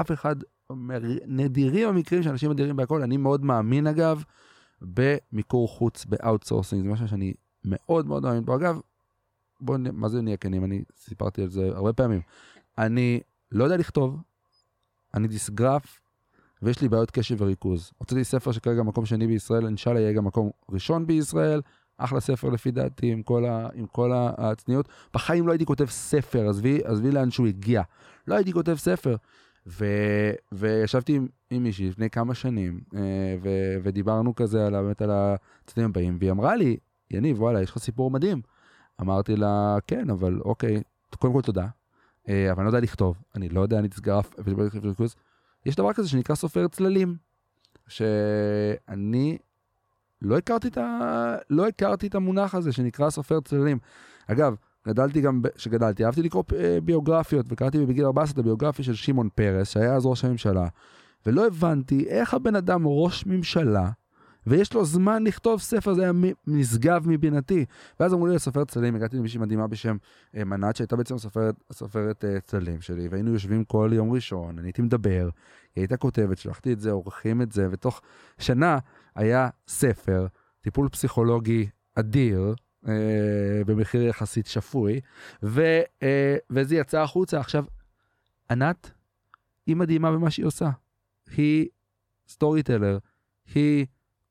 אף 0.00 0.12
אחד, 0.12 0.36
נדירים 1.26 1.88
המקרים 1.88 2.22
שאנשים 2.22 2.50
אדירים 2.50 2.76
בהכל, 2.76 3.02
אני 3.02 3.16
מאוד 3.16 3.44
מאמין 3.44 3.86
אגב, 3.86 4.24
במיקור 4.82 5.68
חוץ, 5.68 6.04
ב 6.04 6.10
outsourcing, 6.10 6.82
זה 6.82 6.92
משהו 6.92 7.08
שאני 7.08 7.34
מאוד 7.64 8.06
מאוד 8.06 8.22
מאמין 8.22 8.44
בו. 8.44 8.56
אגב, 8.56 8.80
בואו, 9.60 9.78
מה 9.92 10.08
זה 10.08 10.22
נהיה 10.22 10.36
כנים? 10.36 10.64
אני 10.64 10.82
סיפרתי 10.96 11.42
על 11.42 11.48
זה 11.48 11.68
הרבה 11.74 11.92
פעמים. 11.92 12.20
אני 12.78 13.20
לא 13.52 13.64
יודע 13.64 13.76
לכתוב, 13.76 14.16
אני 15.14 15.28
דיסגרף, 15.28 16.00
ויש 16.62 16.82
לי 16.82 16.88
בעיות 16.88 17.10
קשב 17.10 17.36
וריכוז. 17.38 17.92
הוצאתי 17.98 18.24
ספר 18.24 18.52
שכרגע 18.52 18.82
מקום 18.82 19.06
שני 19.06 19.26
בישראל, 19.26 19.66
אינשאללה 19.66 20.00
יהיה 20.00 20.12
גם 20.12 20.24
מקום 20.24 20.50
ראשון 20.70 21.06
בישראל, 21.06 21.60
אחלה 21.98 22.20
ספר 22.20 22.48
לפי 22.48 22.70
דעתי, 22.70 23.12
עם 23.12 23.22
כל, 23.22 23.44
ה, 23.44 23.68
עם 23.74 23.86
כל 23.86 24.10
הצניעות. 24.14 24.88
בחיים 25.14 25.46
לא 25.46 25.52
הייתי 25.52 25.64
כותב 25.64 25.86
ספר, 25.86 26.48
עזבי, 26.48 26.80
עזבי 26.84 27.10
לאן 27.10 27.30
שהוא 27.30 27.46
הגיע. 27.46 27.82
לא 28.26 28.34
הייתי 28.34 28.52
כותב 28.52 28.74
ספר. 28.74 29.16
ו, 29.66 29.84
וישבתי 30.52 31.16
עם, 31.16 31.26
עם 31.50 31.62
מישהי 31.62 31.88
לפני 31.88 32.10
כמה 32.10 32.34
שנים, 32.34 32.80
אה, 32.94 33.00
ו, 33.42 33.48
ודיברנו 33.82 34.34
כזה 34.34 34.66
על, 34.66 34.82
באמת 34.82 35.02
על 35.02 35.10
הצדדים 35.12 35.84
הבאים, 35.84 36.16
והיא 36.20 36.30
אמרה 36.30 36.56
לי, 36.56 36.76
יניב, 37.10 37.42
וואלה, 37.42 37.62
יש 37.62 37.70
לך 37.70 37.78
סיפור 37.78 38.10
מדהים. 38.10 38.42
אמרתי 39.00 39.36
לה, 39.36 39.76
כן, 39.86 40.10
אבל 40.10 40.40
אוקיי, 40.44 40.82
קודם 41.18 41.32
כל 41.32 41.42
תודה, 41.42 41.66
אה, 42.28 42.52
אבל 42.52 42.60
אני 42.60 42.64
לא 42.64 42.68
יודע 42.68 42.80
לכתוב, 42.80 43.16
אני 43.34 43.48
לא 43.48 43.60
יודע, 43.60 43.78
אני 43.78 43.88
תסגרף 43.88 44.34
וריכוז. 44.44 45.16
יש 45.66 45.76
דבר 45.76 45.92
כזה 45.92 46.08
שנקרא 46.08 46.34
סופר 46.34 46.68
צללים, 46.68 47.16
שאני 47.88 49.38
לא 50.22 50.38
הכרתי 50.38 50.68
את, 50.68 50.78
ה... 50.78 51.36
לא 51.50 51.68
הכרתי 51.68 52.06
את 52.06 52.14
המונח 52.14 52.54
הזה 52.54 52.72
שנקרא 52.72 53.10
סופר 53.10 53.40
צללים. 53.40 53.78
אגב, 54.26 54.54
גדלתי 54.88 55.20
גם, 55.20 55.42
כשגדלתי, 55.54 56.04
אהבתי 56.04 56.22
לקרוא 56.22 56.44
אה, 56.56 56.78
ביוגרפיות, 56.84 57.46
וקראתי 57.48 57.86
בגיל 57.86 58.04
14 58.04 58.32
את 58.32 58.38
הביוגרפיה 58.38 58.84
של 58.84 58.94
שמעון 58.94 59.28
פרס, 59.34 59.70
שהיה 59.70 59.94
אז 59.94 60.06
ראש 60.06 60.24
הממשלה, 60.24 60.68
ולא 61.26 61.46
הבנתי 61.46 62.08
איך 62.08 62.34
הבן 62.34 62.56
אדם 62.56 62.82
ראש 62.86 63.26
ממשלה, 63.26 63.90
ויש 64.46 64.74
לו 64.74 64.84
זמן 64.84 65.24
לכתוב 65.24 65.60
ספר, 65.60 65.94
זה 65.94 66.02
היה 66.02 66.12
נשגב 66.46 67.08
מבינתי. 67.08 67.64
ואז 68.00 68.14
אמרו 68.14 68.26
לי 68.26 68.34
לסופר 68.34 68.64
צללים, 68.64 68.94
הגעתי 68.94 69.16
למישהי 69.16 69.40
מדהימה 69.40 69.66
בשם 69.66 69.96
אה, 70.36 70.44
מנת, 70.44 70.76
שהייתה 70.76 70.96
בעצם 70.96 71.18
סופרת, 71.18 71.54
סופרת 71.72 72.24
uh, 72.24 72.40
צללים 72.40 72.80
שלי, 72.80 73.08
והיינו 73.08 73.32
יושבים 73.32 73.64
כל 73.64 73.90
יום 73.92 74.12
ראשון, 74.12 74.58
אני 74.58 74.68
הייתי 74.68 74.82
מדבר, 74.82 75.28
היא 75.76 75.82
הייתה 75.82 75.96
כותבת, 75.96 76.38
שלחתי 76.38 76.72
את 76.72 76.80
זה, 76.80 76.90
עורכים 76.90 77.42
את 77.42 77.52
זה, 77.52 77.68
ותוך 77.70 78.00
שנה 78.38 78.78
היה 79.14 79.48
ספר, 79.68 80.26
טיפול 80.60 80.88
פסיכולוגי 80.88 81.68
אדיר, 81.94 82.54
uh, 82.84 82.88
במחיר 83.66 84.02
יחסית 84.02 84.46
שפוי, 84.46 85.00
ו, 85.42 85.80
uh, 86.00 86.04
וזה 86.50 86.76
יצא 86.76 87.00
החוצה. 87.00 87.40
עכשיו, 87.40 87.64
ענת, 88.50 88.90
היא 89.66 89.76
מדהימה 89.76 90.12
במה 90.12 90.30
שהיא 90.30 90.46
עושה. 90.46 90.70
היא 91.36 91.68
story 92.28 92.62
teller, 92.62 92.98
היא... 93.54 93.86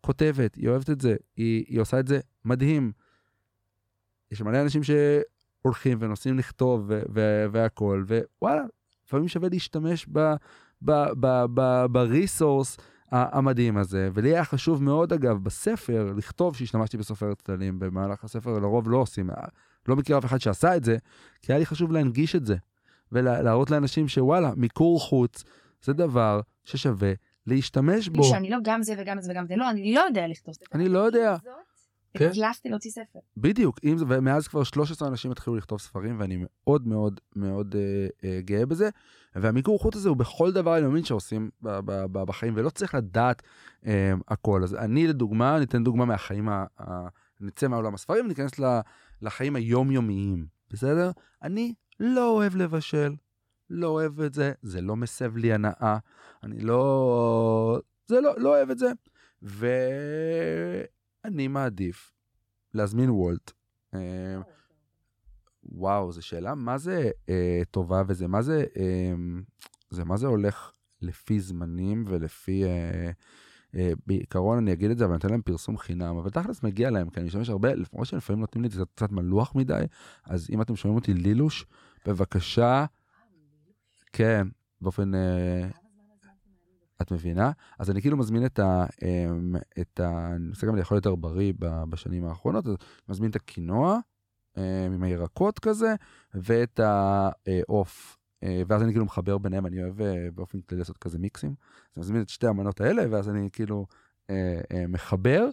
כותבת, 0.06 0.56
היא 0.56 0.70
אוהבת 0.70 0.90
את 0.90 1.02
זה, 1.02 1.16
היא, 1.38 1.66
היא 1.68 1.80
עושה 1.82 2.00
את 2.00 2.08
זה 2.08 2.20
מדהים. 2.46 2.92
יש 4.32 4.42
מלא 4.42 4.62
אנשים 4.62 4.82
שהולכים 4.84 5.98
ונוסעים 6.02 6.38
לכתוב 6.38 6.92
והכול, 7.52 8.06
ווואלה, 8.42 8.64
לפעמים 9.06 9.28
שווה 9.28 9.50
להשתמש 9.50 10.08
ב 11.92 12.01
resource 12.01 12.78
המדהים 13.12 13.78
הזה. 13.78 14.10
ולי 14.14 14.30
היה 14.30 14.46
חשוב 14.46 14.84
מאוד, 14.84 15.14
אגב, 15.14 15.44
בספר, 15.44 16.14
לכתוב 16.18 16.56
שהשתמשתי 16.56 16.98
בסופר 16.98 17.34
צללים 17.34 17.80
במהלך 17.80 18.24
הספר, 18.24 18.60
לרוב 18.60 18.90
לא 18.90 18.98
עושים, 18.98 19.30
לא 19.88 19.96
מכיר 19.96 20.18
אף 20.18 20.26
אחד 20.26 20.38
שעשה 20.38 20.76
את 20.76 20.84
זה, 20.84 20.98
כי 21.42 21.52
היה 21.52 21.60
לי 21.60 21.66
חשוב 21.66 21.92
להנגיש 21.92 22.36
את 22.36 22.46
זה, 22.46 22.56
ולהראות 23.12 23.72
לאנשים 23.72 24.08
שוואלה, 24.08 24.52
מיקור 24.56 25.02
חוץ 25.02 25.44
זה 25.84 25.94
דבר 25.94 26.42
ששווה 26.64 27.14
להשתמש 27.48 28.10
בו. 28.10 28.24
שאני 28.24 28.50
לא 28.50 28.58
גם 28.64 28.84
זה 28.84 28.94
וגם 28.98 29.22
זה 29.22 29.32
וגם 29.32 29.48
זה, 29.48 29.56
לא, 29.56 29.70
אני 29.70 29.94
לא 29.94 30.00
יודע 30.00 30.28
לכתוב 30.28 30.54
ספר. 30.54 30.66
אני 30.74 30.90
לא 30.90 31.00
יודע. 31.00 31.36
כן. 32.18 32.30
הצלחתי 32.30 32.70
להוציא 32.70 32.92
ספר. 32.92 33.20
בדיוק, 33.38 33.80
אם 33.84 33.96
ומאז 34.00 34.48
כבר 34.48 34.64
13 34.64 35.08
אנשים 35.08 35.32
התחילו 35.32 35.56
לכתוב 35.56 35.80
ספרים, 35.80 36.20
ואני 36.20 36.38
מאוד 36.40 36.88
מאוד 36.88 37.20
מאוד 37.36 37.76
אה, 37.76 38.08
אה, 38.30 38.42
גאה 38.42 38.66
בזה. 38.66 38.90
והמיקור 39.36 39.80
חוץ 39.80 39.96
הזה 39.96 40.10
הוא 40.10 40.18
בכל 40.18 40.52
דבר 40.52 40.78
אני 40.78 40.86
מאמין 40.86 41.04
שעושים 41.04 41.50
ב, 41.62 41.70
ב, 41.70 42.06
ב, 42.12 42.24
בחיים, 42.24 42.54
ולא 42.58 42.70
צריך 42.70 42.96
לדעת 42.96 43.42
אה, 43.86 44.14
הכל. 44.28 44.64
אז 44.64 44.76
אני 44.76 45.08
לדוגמה, 45.08 45.60
ניתן 45.60 45.84
דוגמה 45.84 46.06
מהחיים, 46.06 46.50
ה, 46.50 46.66
ה, 46.80 47.08
נצא 47.40 47.68
מהעולם 47.68 47.94
הספרים 47.94 48.26
וניכנס 48.26 48.52
לחיים 49.22 49.56
היומיומיים, 49.56 50.46
בסדר? 50.70 51.12
אני 51.44 51.74
לא 52.00 52.30
אוהב 52.30 52.56
לבשל, 52.56 53.14
לא 53.70 53.88
אוהב 53.88 54.22
את 54.22 54.34
זה, 54.34 54.52
זה 54.62 54.82
לא 54.82 54.96
מסב 54.96 55.38
לי 55.38 55.54
הנאה, 55.54 55.98
אני 56.44 56.60
לא... 56.60 57.82
זה 58.08 58.22
לא, 58.22 58.34
לא 58.38 58.50
אוהב 58.50 58.70
את 58.70 58.80
זה. 58.80 58.92
ואני 59.42 61.48
מעדיף 61.48 62.12
להזמין 62.74 63.10
וולט. 63.10 63.52
אה, 63.94 64.42
וואו, 65.64 66.12
זו 66.12 66.22
שאלה 66.22 66.56
מה 66.56 66.78
זה 66.78 67.12
אה, 67.30 67.62
טובה 67.72 68.04
וזה 68.08 68.28
מה 68.28 68.42
זה, 68.42 68.66
אה, 68.78 69.14
זה 69.90 70.06
מה 70.06 70.18
זה 70.18 70.28
הולך 70.28 70.72
לפי 71.02 71.40
זמנים 71.40 72.06
ולפי... 72.08 72.64
אה, 72.64 73.12
אה, 73.76 73.92
בעיקרון 74.08 74.58
אני 74.58 74.74
אגיד 74.74 74.92
את 74.92 74.98
זה, 74.98 75.06
אבל 75.06 75.14
אני 75.14 75.20
אתן 75.20 75.30
להם 75.30 75.42
פרסום 75.42 75.78
חינם, 75.78 76.18
אבל 76.18 76.30
תכלס 76.30 76.64
מגיע 76.64 76.90
להם, 76.90 77.10
כי 77.10 77.20
אני 77.20 77.28
משתמש 77.28 77.50
הרבה, 77.50 77.74
למרות 77.74 78.08
שלפעמים 78.08 78.40
נותנים 78.40 78.62
לי 78.62 78.68
את 78.68 78.74
זה 78.74 78.84
קצת 78.96 79.12
מלוח 79.12 79.56
מדי, 79.56 79.84
אז 80.24 80.50
אם 80.50 80.62
אתם 80.62 80.76
שומעים 80.76 80.96
אותי 80.96 81.14
לילוש, 81.14 81.66
בבקשה, 82.06 82.86
כן, 84.16 84.48
באופן... 84.82 85.16
אה, 85.16 85.68
את 87.02 87.12
מבינה? 87.12 87.52
אז 87.80 87.92
אני 87.92 88.02
כאילו 88.02 88.18
מזמין 88.18 88.46
את 88.46 88.60
ה... 88.60 88.86
אמ, 89.04 89.56
את 89.82 90.00
ה... 90.00 90.36
אני 90.36 90.50
עושה 90.50 90.68
גם 90.68 90.76
לאכול 90.76 90.98
יותר 90.98 91.16
בריא 91.16 91.54
בשנים 91.90 92.26
האחרונות, 92.26 92.68
אז 92.68 92.76
מזמין 93.10 93.30
את 93.30 93.36
הקינוע 93.36 94.00
אמ, 94.58 94.64
עם 94.94 95.04
הירקות 95.04 95.60
כזה, 95.60 95.96
ואת 96.34 96.80
העוף. 96.80 98.18
אה, 98.44 98.62
ואז 98.68 98.84
אני 98.84 98.92
כאילו 98.92 99.06
מחבר 99.06 99.38
ביניהם, 99.38 99.66
אני 99.66 99.84
אוהב 99.84 100.02
אה, 100.02 100.28
באופן 100.36 100.62
כללי 100.62 100.80
לעשות 100.80 100.98
כזה 100.98 101.20
מיקסים. 101.20 101.56
אז 101.60 101.98
אני 101.98 102.02
מזמין 102.02 102.22
את 102.22 102.30
שתי 102.30 102.48
המנות 102.48 102.82
האלה, 102.82 103.04
ואז 103.10 103.30
אני 103.30 103.50
כאילו 103.52 103.86
מחבר. 104.90 105.50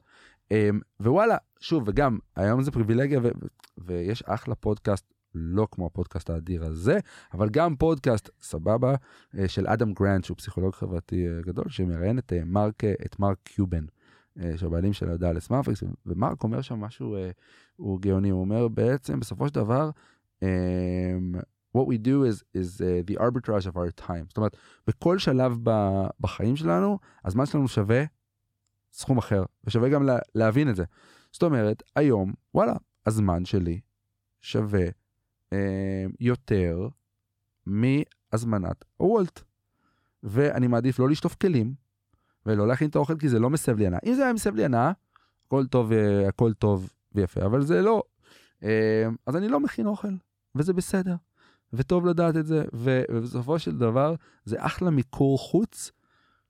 אמ, 0.51 0.81
ווואלה, 1.01 1.37
שוב, 1.61 1.85
וגם, 1.87 2.19
היום 2.37 2.63
זה 2.63 2.71
פריבילגיה, 2.71 3.21
ו- 3.23 3.29
ויש 3.79 4.23
אחלה 4.23 4.55
פודקאסט 4.55 5.15
לא 5.35 5.69
כמו 5.71 5.87
הפודקאסט 5.87 6.31
האדיר 6.31 6.65
הזה, 6.65 6.99
אבל 7.35 7.49
גם 7.49 7.77
פודקאסט 7.77 8.31
סבבה 8.43 8.95
אה, 9.39 9.49
של 9.49 9.67
אדם 9.67 9.93
גרנט, 9.93 10.25
שהוא 10.25 10.37
פסיכולוג 10.37 10.75
חברתי 10.75 11.29
אה, 11.29 11.43
גדול, 11.43 11.65
שמראיין 11.69 12.19
את 12.19 12.33
אה, 12.33 12.45
מרק, 12.45 12.85
את 12.85 13.19
מרק 13.21 13.39
קיובן. 13.45 13.85
שהבעלים 14.57 14.93
של 14.93 15.17
הדאלס 15.17 15.51
מאבריקס, 15.51 15.83
ומרק 16.07 16.43
אומר 16.43 16.63
שם 16.63 16.81
משהו, 16.81 17.17
הוא 17.77 18.01
גאוני, 18.01 18.31
הוא 18.31 18.41
אומר 18.41 18.69
בעצם, 18.69 19.21
בסופו 19.21 19.49
של 19.49 19.55
דבר, 19.55 19.91
um, 20.41 20.45
what 21.77 21.87
we 21.87 21.99
do 21.99 22.25
is, 22.25 22.43
is 22.55 22.81
uh, 22.81 23.11
the 23.11 23.17
arbitrage 23.19 23.67
of 23.67 23.77
our 23.77 24.07
time. 24.07 24.25
זאת 24.29 24.37
אומרת, 24.37 24.57
בכל 24.87 25.19
שלב 25.19 25.59
ב, 25.63 25.71
בחיים 26.21 26.57
שלנו, 26.57 26.99
הזמן 27.25 27.47
שלנו 27.47 27.69
שווה 27.69 28.05
סכום 28.93 29.19
אחר, 29.19 29.45
ושווה 29.65 29.89
גם 29.89 30.03
לה, 30.03 30.19
להבין 30.35 30.69
את 30.69 30.77
זה. 30.77 30.85
זאת 31.33 31.43
אומרת, 31.43 31.83
היום, 31.97 32.33
וואלה, 32.55 32.75
הזמן 33.07 33.45
שלי 33.45 33.81
שווה 34.41 34.87
יותר 36.21 36.89
מהזמנת 37.67 38.85
וולט. 39.01 39.43
ואני 40.23 40.67
מעדיף 40.67 40.99
לא 40.99 41.09
לשטוף 41.09 41.35
כלים, 41.35 41.75
ולא 42.47 42.69
להכין 42.69 42.89
את 42.89 42.97
האוכל 42.97 43.19
כי 43.19 43.29
זה 43.29 43.39
לא 43.39 43.51
מסב 43.51 43.79
לי 43.79 43.87
הנאה. 43.87 43.99
אם 44.07 44.15
זה 44.15 44.25
היה 44.25 44.33
מסב 44.33 44.55
לי 44.55 44.65
הנאה, 44.65 44.93
הכל 45.47 45.67
טוב, 45.67 45.93
אה, 45.93 46.29
הכל 46.29 46.53
טוב 46.53 46.93
ויפה, 47.15 47.47
אבל 47.47 47.63
זה 47.63 47.83
לא. 47.83 48.03
אה, 48.63 49.09
אז 49.27 49.37
אני 49.37 49.49
לא 49.49 49.61
מכין 49.61 49.87
אוכל, 49.87 50.15
וזה 50.55 50.73
בסדר. 50.73 51.15
וטוב 51.73 52.07
לדעת 52.07 52.37
את 52.37 52.47
זה, 52.47 52.65
ובסופו 52.73 53.59
של 53.59 53.79
דבר 53.79 54.15
זה 54.45 54.57
אחלה 54.59 54.91
מיקור 54.91 55.39
חוץ 55.39 55.91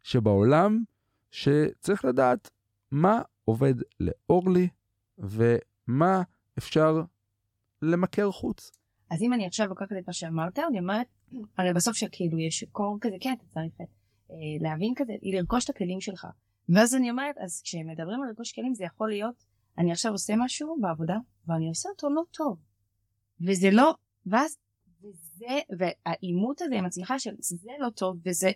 שבעולם, 0.03 0.84
שצריך 1.30 2.05
לדעת 2.05 2.50
מה 2.90 3.22
עובד 3.44 3.74
לאורלי 4.00 4.68
ומה 5.18 6.22
אפשר 6.59 7.03
למכר 7.82 8.30
חוץ. 8.30 8.70
אז 9.13 9.23
אם 9.23 9.33
אני 9.33 9.47
עכשיו 9.47 9.67
לוקחת 9.67 9.93
את 9.99 10.07
מה 10.07 10.13
שאמרת, 10.13 10.59
אני 10.59 10.79
אומרת, 10.79 11.07
הרי 11.59 11.73
בסוף 11.73 11.97
שכאילו 11.97 12.39
יש 12.39 12.65
קור 12.73 12.99
כזה, 13.01 13.17
כן, 13.21 13.33
אתה 13.33 13.45
צריך 13.47 13.81
אה, 14.31 14.37
להבין 14.61 14.93
כזה, 14.97 15.13
לרכוש 15.23 15.65
את 15.65 15.71
הכלים 15.71 16.01
שלך. 16.01 16.27
ואז 16.69 16.95
אני 16.95 17.11
אומרת, 17.11 17.35
אז 17.39 17.63
כשמדברים 17.65 18.23
על 18.23 18.29
לרכוש 18.29 18.53
כלים 18.53 18.75
זה 18.75 18.85
יכול 18.85 19.09
להיות, 19.09 19.35
אני 19.79 19.93
עכשיו 19.93 20.13
עושה 20.13 20.35
משהו 20.37 20.77
בעבודה, 20.81 21.17
ואני 21.47 21.69
עושה 21.69 21.89
אותו 21.89 22.11
לא 22.11 22.23
טוב. 22.31 22.59
וזה 23.41 23.71
לא, 23.71 23.95
ואז, 24.27 24.57
וזה, 25.03 25.59
והעימות 25.79 26.63
הזה 26.63 26.75
עם 26.75 26.85
עצמך 26.85 27.15
של 27.19 27.35
זה 27.39 27.71
לא 27.79 27.91
טוב, 27.91 28.17
וזה 28.25 28.51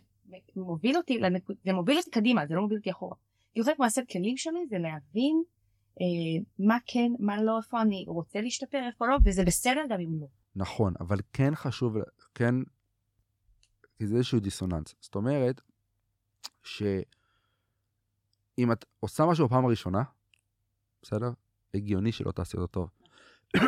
מוביל 0.56 0.96
אותי, 0.96 1.18
זה 1.64 1.72
מוביל 1.72 1.98
אותי 1.98 2.10
קדימה, 2.10 2.46
זה 2.46 2.54
לא 2.54 2.62
מוביל 2.62 2.78
אותי 2.78 2.90
אחורה. 2.90 3.16
כי 3.54 3.62
חלק 3.62 3.78
מהסט 3.78 4.02
כלים 4.10 4.36
שלי 4.36 4.66
זה 4.68 4.78
להבין 4.78 5.42
אה, 6.00 6.44
מה 6.58 6.78
כן, 6.86 7.12
מה 7.18 7.42
לא, 7.42 7.58
איפה 7.58 7.82
אני 7.82 8.04
רוצה 8.08 8.40
להשתפר, 8.40 8.86
איפה 8.86 9.06
לא, 9.06 9.16
וזה 9.24 9.44
בסדר 9.44 9.80
גם 9.88 10.00
אם 10.00 10.20
לא. 10.20 10.26
נכון, 10.56 10.94
אבל 11.00 11.18
כן 11.32 11.54
חשוב, 11.54 11.96
כן, 12.34 12.54
כי 13.96 14.06
זה 14.06 14.16
איזשהו 14.16 14.40
דיסוננס. 14.40 14.94
זאת 15.00 15.14
אומרת, 15.14 15.60
שאם 16.62 16.92
את 18.72 18.84
עושה 19.00 19.26
משהו 19.26 19.46
בפעם 19.46 19.64
הראשונה, 19.64 20.02
בסדר? 21.02 21.30
הגיוני 21.74 22.12
שלא 22.12 22.32
תעשי 22.32 22.56
אותו 22.56 22.66
טוב. 22.66 22.90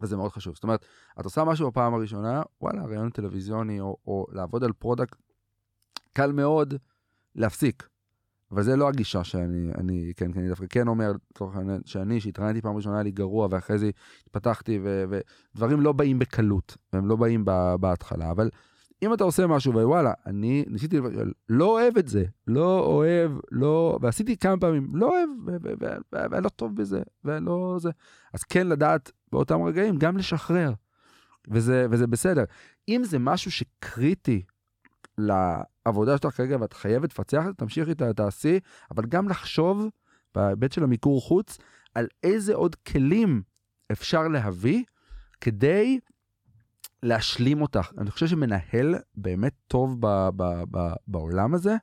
וזה 0.00 0.16
מאוד 0.16 0.32
חשוב. 0.32 0.54
זאת 0.54 0.64
אומרת, 0.64 0.86
את 1.20 1.24
עושה 1.24 1.44
משהו 1.44 1.70
בפעם 1.70 1.94
הראשונה, 1.94 2.42
וואלה, 2.60 2.84
ראיון 2.84 3.10
טלוויזיוני 3.10 3.80
או, 3.80 3.96
או 4.06 4.26
לעבוד 4.32 4.64
על 4.64 4.72
product, 4.72 5.22
קל 6.12 6.32
מאוד 6.32 6.74
להפסיק. 7.34 7.88
אבל 8.52 8.62
זה 8.62 8.76
לא 8.76 8.88
הגישה 8.88 9.24
שאני, 9.24 9.70
אני, 9.78 10.12
כן, 10.16 10.32
כן, 10.32 10.40
אני 10.40 10.48
דווקא 10.48 10.66
כן 10.68 10.88
אומר, 10.88 11.12
שאני, 11.84 12.20
שהתראיינתי 12.20 12.62
פעם 12.62 12.76
ראשונה, 12.76 12.96
היה 12.96 13.02
לי 13.02 13.10
גרוע, 13.10 13.48
ואחרי 13.50 13.78
זה 13.78 13.90
התפתחתי, 14.26 14.78
ו, 14.82 15.04
ודברים 15.54 15.80
לא 15.80 15.92
באים 15.92 16.18
בקלות, 16.18 16.76
והם 16.92 17.06
לא 17.06 17.16
באים 17.16 17.44
בהתחלה, 17.80 18.30
אבל 18.30 18.50
אם 19.02 19.14
אתה 19.14 19.24
עושה 19.24 19.46
משהו, 19.46 19.72
ווואלה, 19.72 20.12
אני 20.26 20.64
ניסיתי, 20.68 20.98
לא 21.48 21.64
אוהב 21.64 21.98
את 21.98 22.08
זה, 22.08 22.24
לא 22.46 22.80
אוהב, 22.80 23.32
לא, 23.50 23.98
ועשיתי 24.02 24.36
כמה 24.36 24.56
פעמים, 24.56 24.96
לא 24.96 25.08
אוהב, 25.08 25.28
ואני 26.12 26.44
לא 26.44 26.48
טוב 26.48 26.76
בזה, 26.76 27.02
ולא 27.24 27.76
זה, 27.80 27.90
אז 28.34 28.42
כן 28.42 28.66
לדעת 28.66 29.12
באותם 29.32 29.62
רגעים 29.62 29.98
גם 29.98 30.16
לשחרר, 30.16 30.72
וזה, 31.50 31.86
וזה 31.90 32.06
בסדר. 32.06 32.44
אם 32.88 33.02
זה 33.04 33.18
משהו 33.18 33.50
שקריטי 33.50 34.42
לעבודה 35.86 36.18
שלך 36.18 36.36
כרגע 36.36 36.56
ואת 36.60 36.72
חייבת 36.72 37.10
לפצח 37.10 37.40
את 37.40 37.46
זה, 37.46 37.52
תמשיכי, 37.52 37.94
תעשי, 38.16 38.60
אבל 38.90 39.06
גם 39.06 39.28
לחשוב 39.28 39.86
בהיבט 40.34 40.72
של 40.72 40.82
המיקור 40.84 41.20
חוץ 41.22 41.58
על 41.94 42.06
איזה 42.22 42.54
עוד 42.54 42.74
כלים 42.74 43.42
אפשר 43.92 44.28
להביא 44.28 44.84
כדי 45.40 46.00
להשלים 47.02 47.62
אותך. 47.62 47.92
אני 47.98 48.10
חושב 48.10 48.26
שמנהל 48.26 48.94
באמת 49.14 49.52
טוב 49.68 49.96
ב- 50.00 50.28
ב- 50.36 50.64
ב- 50.70 50.94
בעולם 51.08 51.54
הזה, 51.54 51.76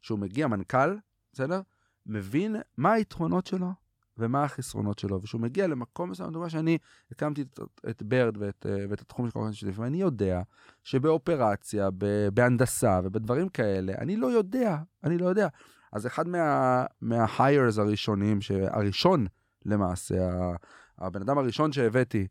שהוא 0.00 0.18
מגיע, 0.18 0.46
מנכ"ל, 0.46 0.96
בסדר? 1.32 1.60
מבין 2.06 2.56
מה 2.76 2.92
היתרונות 2.92 3.46
שלו 3.46 3.81
ומה 4.22 4.44
החסרונות 4.44 4.98
שלו, 4.98 5.22
ושהוא 5.22 5.40
מגיע 5.40 5.66
למקום 5.66 6.10
מסוים, 6.10 6.30
לדוגמה 6.30 6.50
שאני 6.50 6.78
הקמתי 7.10 7.42
את, 7.42 7.60
את 7.90 8.02
ברד 8.02 8.36
ואת, 8.38 8.66
אה, 8.68 8.84
ואת 8.88 9.00
התחום 9.00 9.26
של 9.26 9.32
קוראים 9.32 9.52
שלי, 9.52 9.70
ואני 9.74 10.00
יודע 10.00 10.42
שבאופרציה, 10.84 11.88
ב, 11.98 12.28
בהנדסה 12.34 13.00
ובדברים 13.04 13.48
כאלה, 13.48 13.92
אני 13.98 14.16
לא 14.16 14.26
יודע, 14.26 14.76
אני 15.04 15.18
לא 15.18 15.26
יודע. 15.26 15.48
אז 15.92 16.06
אחד 16.06 16.28
מה, 16.28 16.84
מה-hires 17.00 17.80
הראשונים, 17.80 18.38
הראשון 18.70 19.26
למעשה, 19.64 20.52
הבן 20.98 21.20
אדם 21.20 21.38
הראשון 21.38 21.72
שהבאתי 21.72 22.26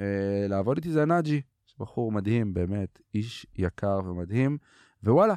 אה, 0.00 0.46
לעבוד 0.48 0.76
איתי 0.76 0.92
זה 0.92 1.02
הנאג'י, 1.02 1.40
בחור 1.78 2.12
מדהים, 2.12 2.54
באמת, 2.54 2.98
איש 3.14 3.46
יקר 3.56 4.00
ומדהים, 4.04 4.58
ווואלה, 5.04 5.34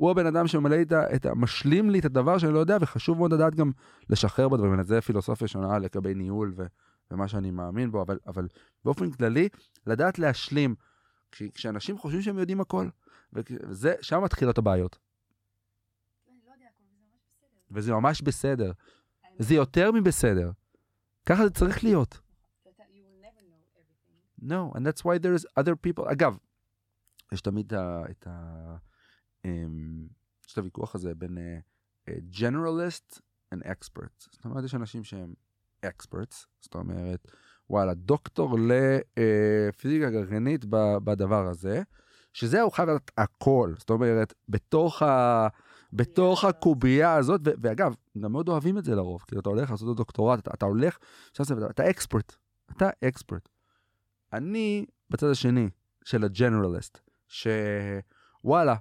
הוא 0.00 0.10
הבן 0.10 0.26
אדם 0.26 0.46
שממלא 0.46 0.76
ה... 0.76 1.14
את 1.14 1.26
ה 1.26 1.34
משלים 1.34 1.90
לי 1.90 1.98
את 1.98 2.04
הדבר 2.04 2.38
שאני 2.38 2.52
לא 2.52 2.58
יודע, 2.58 2.76
וחשוב 2.80 3.18
מאוד 3.18 3.32
לדעת 3.32 3.54
גם 3.54 3.72
לשחרר 4.10 4.48
בדברים 4.48 4.72
האלה. 4.72 4.82
זה 4.82 5.00
פילוסופיה 5.00 5.48
שונה 5.48 5.78
לגבי 5.78 6.14
ניהול 6.14 6.52
ו, 6.56 6.66
ומה 7.10 7.28
שאני 7.28 7.50
מאמין 7.50 7.90
בו, 7.90 8.02
אבל, 8.02 8.18
אבל 8.26 8.48
באופן 8.84 9.10
כללי, 9.10 9.48
לדעת 9.86 10.18
להשלים. 10.18 10.74
כש, 11.32 11.42
כשאנשים 11.42 11.98
חושבים 11.98 12.22
שהם 12.22 12.38
יודעים 12.38 12.60
הכל, 12.60 12.88
וזה, 13.32 13.94
שם 14.00 14.24
מתחילות 14.24 14.58
הבעיות. 14.58 14.98
וזה 17.70 17.92
ממש 17.92 18.22
בסדר. 18.22 18.72
זה 19.38 19.54
יותר 19.54 19.92
מבסדר. 19.92 20.50
ככה 21.26 21.44
זה 21.44 21.50
צריך 21.50 21.84
להיות. 21.84 22.20
No, 24.42 24.72
and 24.74 24.80
that's 24.80 25.02
why 25.02 25.18
there's 25.18 25.44
other 25.60 25.74
people. 25.86 26.12
אגב, 26.12 26.36
יש 27.32 27.40
תמיד 27.40 27.72
את 28.10 28.26
ה... 28.26 28.76
אמ, 29.44 30.08
יש 30.46 30.52
את 30.52 30.58
הוויכוח 30.58 30.94
הזה 30.94 31.14
בין 31.14 31.38
generalist 32.10 33.20
and 33.54 33.62
experts. 33.62 34.28
זאת 34.30 34.44
אומרת, 34.44 34.64
יש 34.64 34.74
אנשים 34.74 35.04
שהם 35.04 35.34
experts, 35.86 36.46
זאת 36.60 36.74
אומרת, 36.74 37.28
וואלה, 37.70 37.94
דוקטור 37.94 38.58
לפיזיקה 38.58 40.08
uh, 40.08 40.10
גרעינית 40.10 40.64
בדבר 41.04 41.46
הזה, 41.46 41.82
שזה 42.32 42.60
הוא 42.60 42.72
חייב 42.72 42.88
לדעת 42.88 43.10
הכל. 43.18 43.74
זאת 43.78 43.90
אומרת, 43.90 44.34
בתוך 44.48 45.02
ה... 45.02 45.48
בתוך 45.92 46.44
הקובייה 46.44 47.14
הזאת, 47.14 47.40
ו- 47.46 47.50
ואגב, 47.62 47.94
גם 48.18 48.32
מאוד 48.32 48.48
אוהבים 48.48 48.78
את 48.78 48.84
זה 48.84 48.94
לרוב, 48.94 49.24
כי 49.28 49.38
אתה 49.38 49.48
הולך 49.48 49.70
לעשות 49.70 49.96
דוקטורט, 49.96 50.38
אתה, 50.38 50.50
אתה 50.54 50.66
הולך, 50.66 50.98
אתה 51.70 51.90
אקספרט, 51.90 52.36
אתה 52.76 52.90
אקספרט. 53.04 53.48
אני 54.32 54.86
בצד 55.10 55.26
השני 55.26 55.70
של 56.04 56.24
הג'נרליסט, 56.24 56.98
שוואלה, 57.28 58.76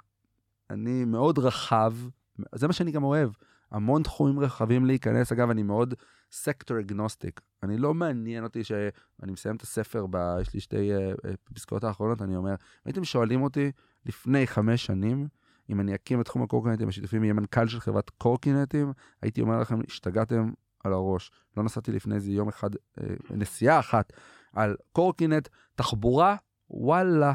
אני 0.70 1.06
מאוד 1.06 1.40
רחב, 1.40 1.94
זה 2.56 2.68
מה 2.68 2.74
שאני 2.74 2.92
גם 2.92 3.04
אוהב, 3.04 3.30
המון 3.72 4.04
תחומים 4.04 4.40
רחבים 4.40 4.86
להיכנס. 4.86 5.32
אגב, 5.32 5.50
אני 5.50 5.64
מאוד 5.64 5.94
סקטור 6.32 6.80
אגנוסטיק. 6.80 7.42
אני 7.64 7.78
לא 7.78 7.94
מעניין 7.94 8.44
אותי 8.44 8.64
שאני 8.64 9.32
מסיים 9.32 9.56
את 9.56 9.62
הספר, 9.62 10.06
ב... 10.10 10.38
יש 10.42 10.54
לי 10.54 10.60
שתי 10.60 10.92
uh, 10.94 11.28
פסקאות 11.54 11.84
האחרונות, 11.84 12.22
אני 12.22 12.36
אומר, 12.36 12.56
הייתם 12.86 13.04
שואלים 13.04 13.42
אותי 13.42 13.72
לפני 14.06 14.48
חמש 14.48 14.86
שנים, 14.86 15.28
אם 15.70 15.80
אני 15.80 15.96
אקים 15.96 16.22
את 16.22 16.26
תחום 16.26 16.44
הקורקינטים 16.44 16.88
השיתופים, 16.88 17.24
יהיה 17.24 17.34
מנכ"ל 17.34 17.68
של 17.68 17.80
חברת 17.80 18.10
קורקינטים, 18.10 18.94
הייתי 19.22 19.42
אומר 19.42 19.60
לכם, 19.60 19.80
השתגעתם 19.88 20.52
על 20.84 20.94
הראש. 20.94 21.32
לא 21.58 21.64
נסעתי 21.64 21.92
לפני 21.92 22.16
איזה 22.16 22.32
יום 22.32 22.48
אחד, 22.48 22.76
uh, 22.76 23.02
נסיעה 23.30 23.80
אחת, 23.80 24.14
על 24.54 24.76
קורקינט, 24.92 25.48
תחבורה, 25.76 26.36
וואלה. 26.70 27.34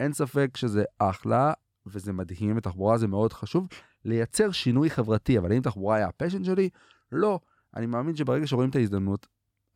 אין 0.00 0.12
ספק 0.12 0.56
שזה 0.56 0.84
אחלה, 0.98 1.52
וזה 1.92 2.12
מדהים, 2.12 2.56
ותחבורה 2.56 2.98
זה 2.98 3.06
מאוד 3.06 3.32
חשוב, 3.32 3.68
לייצר 4.04 4.50
שינוי 4.50 4.90
חברתי, 4.90 5.38
אבל 5.38 5.52
האם 5.52 5.62
תחבורה 5.62 5.96
היה 5.96 6.08
הפשן 6.08 6.44
שלי? 6.44 6.68
לא. 7.12 7.40
אני 7.76 7.86
מאמין 7.86 8.16
שברגע 8.16 8.46
שרואים 8.46 8.70
את 8.70 8.76
ההזדמנות, 8.76 9.26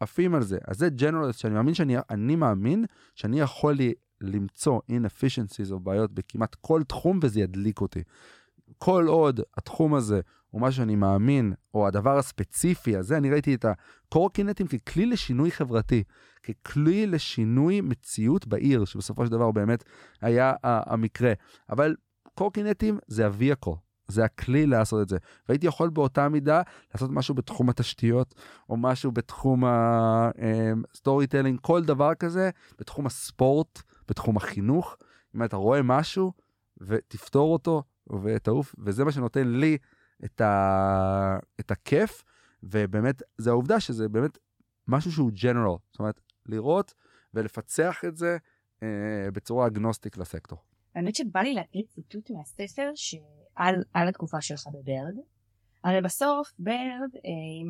עפים 0.01 0.35
על 0.35 0.43
זה. 0.43 0.59
אז 0.67 0.79
זה 0.79 0.89
ג'נרליסט 0.89 1.39
שאני 1.39 1.55
מאמין 1.55 1.75
שאני 1.75 1.97
אני 2.11 2.37
מאמין 2.37 2.85
שאני 3.15 3.41
יכול 3.41 3.75
לי 3.75 3.95
למצוא 4.21 4.81
inefficiencies 4.91 5.73
או 5.73 5.81
בעיות 5.81 6.13
בכמעט 6.13 6.57
כל 6.61 6.83
תחום 6.83 7.21
וזה 7.23 7.41
ידליק 7.41 7.81
אותי. 7.81 8.03
כל 8.79 9.07
עוד 9.09 9.41
התחום 9.57 9.95
הזה 9.95 10.21
הוא 10.51 10.61
מה 10.61 10.73
שאני 10.73 10.97
מאמין, 10.97 11.53
או 11.75 11.87
הדבר 11.87 12.19
הספציפי 12.19 12.97
הזה, 12.97 13.17
אני 13.17 13.31
ראיתי 13.31 13.55
את 13.55 13.65
הקורקינטים 13.65 14.67
ככלי 14.67 15.07
לשינוי 15.07 15.51
חברתי, 15.51 16.03
ככלי 16.43 17.07
לשינוי 17.07 17.81
מציאות 17.81 18.47
בעיר, 18.47 18.85
שבסופו 18.85 19.27
של 19.27 19.33
דבר 19.33 19.51
באמת 19.51 19.85
היה 20.21 20.53
המקרה. 20.63 21.33
אבל 21.71 21.97
קורקינטים 22.35 22.99
זה 23.07 23.27
ה-vehicle, 23.27 23.75
זה 24.09 24.25
הכלי 24.25 24.67
לעשות 24.67 25.03
את 25.03 25.09
זה. 25.09 25.17
והייתי 25.49 25.67
יכול 25.67 25.91
באותה 25.91 26.29
מידה 26.29 26.63
לעשות 26.95 27.11
משהו 27.11 27.35
בתחום 27.35 27.71
התשתיות, 27.71 28.35
או 28.69 28.77
משהו 28.77 29.13
בתחום 29.13 29.65
ה 29.67 29.94
story 29.94 31.27
telling, 31.27 31.59
כל 31.61 31.85
דבר 31.85 32.15
כזה, 32.15 32.51
בתחום 32.79 33.07
הספורט, 33.07 33.83
בתחום 34.09 34.37
החינוך. 34.37 34.97
אם 35.37 35.45
אתה 35.45 35.57
רואה 35.57 35.83
משהו 35.83 36.33
ותפתור 36.81 37.53
אותו 37.53 37.83
ותעוף, 38.25 38.75
וזה 38.79 39.05
מה 39.05 39.13
שנותן 39.13 39.49
לי 39.49 39.79
את, 40.25 40.41
ה... 40.41 41.39
את 41.61 41.71
הכיף, 41.71 42.25
ובאמת, 42.63 43.23
זה 43.39 43.51
העובדה 43.51 43.81
שזה 43.81 44.09
באמת 44.09 44.39
משהו 44.89 45.13
שהוא 45.13 45.31
general, 45.31 45.79
זאת 45.91 45.99
אומרת, 45.99 46.21
לראות 46.47 46.95
ולפצח 47.35 48.05
את 48.09 48.17
זה 48.17 48.37
אה, 48.83 49.31
בצורה 49.33 49.67
agnostic 49.67 50.17
לסקטור. 50.17 50.59
האמת 50.95 51.15
שבא 51.15 51.41
לי 51.41 51.55
להקריא 51.55 51.83
ציטוט 51.89 52.31
מהספר 52.31 52.91
שעל 52.95 53.75
על 53.95 54.09
התקופה 54.09 54.41
שלך 54.41 54.67
בברד. 54.67 55.15
הרי 55.85 56.01
בסוף 56.01 56.53
ברד, 56.59 57.11
אה, 57.15 57.31
אם 57.63 57.69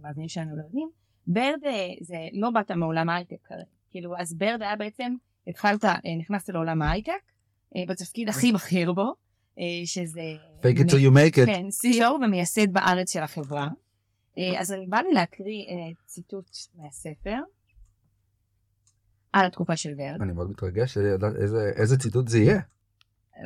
המאזינים 0.00 0.28
שלנו 0.28 0.56
לא 0.56 0.62
יודעים, 0.62 0.90
ברד 1.26 1.64
אה, 1.64 1.88
זה 2.00 2.16
לא 2.32 2.50
באת 2.50 2.70
מעולם 2.70 3.08
ההייטק 3.08 3.50
הרי. 3.50 3.64
כאילו 3.90 4.14
אז 4.18 4.34
ברד 4.34 4.62
היה 4.62 4.76
בעצם, 4.76 5.14
התחלת, 5.46 5.84
אה, 5.84 5.98
נכנסת 6.18 6.48
לעולם 6.48 6.82
ההייטק, 6.82 7.12
אה, 7.76 7.82
בתפקיד 7.88 8.28
הכי 8.28 8.52
בכיר 8.52 8.92
בו, 8.92 9.02
אה, 9.02 9.12
שזה... 9.84 10.20
fake 10.62 10.78
it 10.78 10.90
till 10.90 11.00
you 11.00 11.10
make 11.10 11.36
it. 11.36 11.46
כן, 11.46 11.66
CEO 11.66 12.10
ומייסד 12.10 12.72
בארץ 12.72 13.12
של 13.12 13.20
החברה. 13.22 13.68
אה, 14.38 14.60
אז 14.60 14.72
אני 14.72 14.86
בא 14.86 14.98
לי 14.98 15.12
להקריא 15.12 15.64
אה, 15.68 15.92
ציטוט 16.06 16.50
מהספר 16.74 17.38
על 19.32 19.46
התקופה 19.46 19.76
של 19.76 19.94
ורד. 19.98 20.22
אני 20.22 20.32
מאוד 20.32 20.50
מתרגש 20.50 20.98
איזה, 21.42 21.72
איזה 21.76 21.98
ציטוט 21.98 22.28
זה 22.28 22.38
יהיה. 22.38 22.60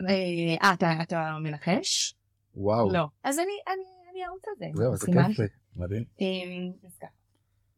אה, 0.08 0.74
אתה, 0.74 1.02
אתה 1.02 1.36
מנחש? 1.42 2.14
וואו. 2.54 2.92
לא. 2.92 3.06
אז 3.24 3.38
אני, 3.38 3.52
אני, 3.68 3.84
אני 4.12 4.26
ארוץ 4.26 4.42
על 4.48 4.54
זה. 4.58 4.66
זהו, 4.74 4.96
זה? 4.96 5.06
כיף 5.06 5.38
לי. 5.38 5.46
מדהים. 5.76 6.04
אה, 6.20 6.86
אז 6.88 6.96
ככה. 6.98 7.10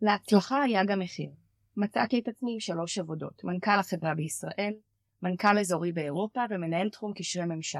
להצלחה 0.02 0.62
היה 0.62 0.84
גם 0.84 0.98
מחיר. 0.98 1.30
מצאתי 1.76 2.18
את 2.18 2.28
עצמי 2.28 2.52
עם 2.52 2.60
שלוש 2.60 2.98
עבודות, 2.98 3.44
מנכ"ל 3.44 3.78
החברה 3.78 4.14
בישראל, 4.14 4.74
מנכ"ל 5.22 5.58
אזורי 5.58 5.92
באירופה 5.92 6.40
ומנהל 6.50 6.88
תחום 6.88 7.12
קשרי 7.14 7.44
ממשל. 7.44 7.78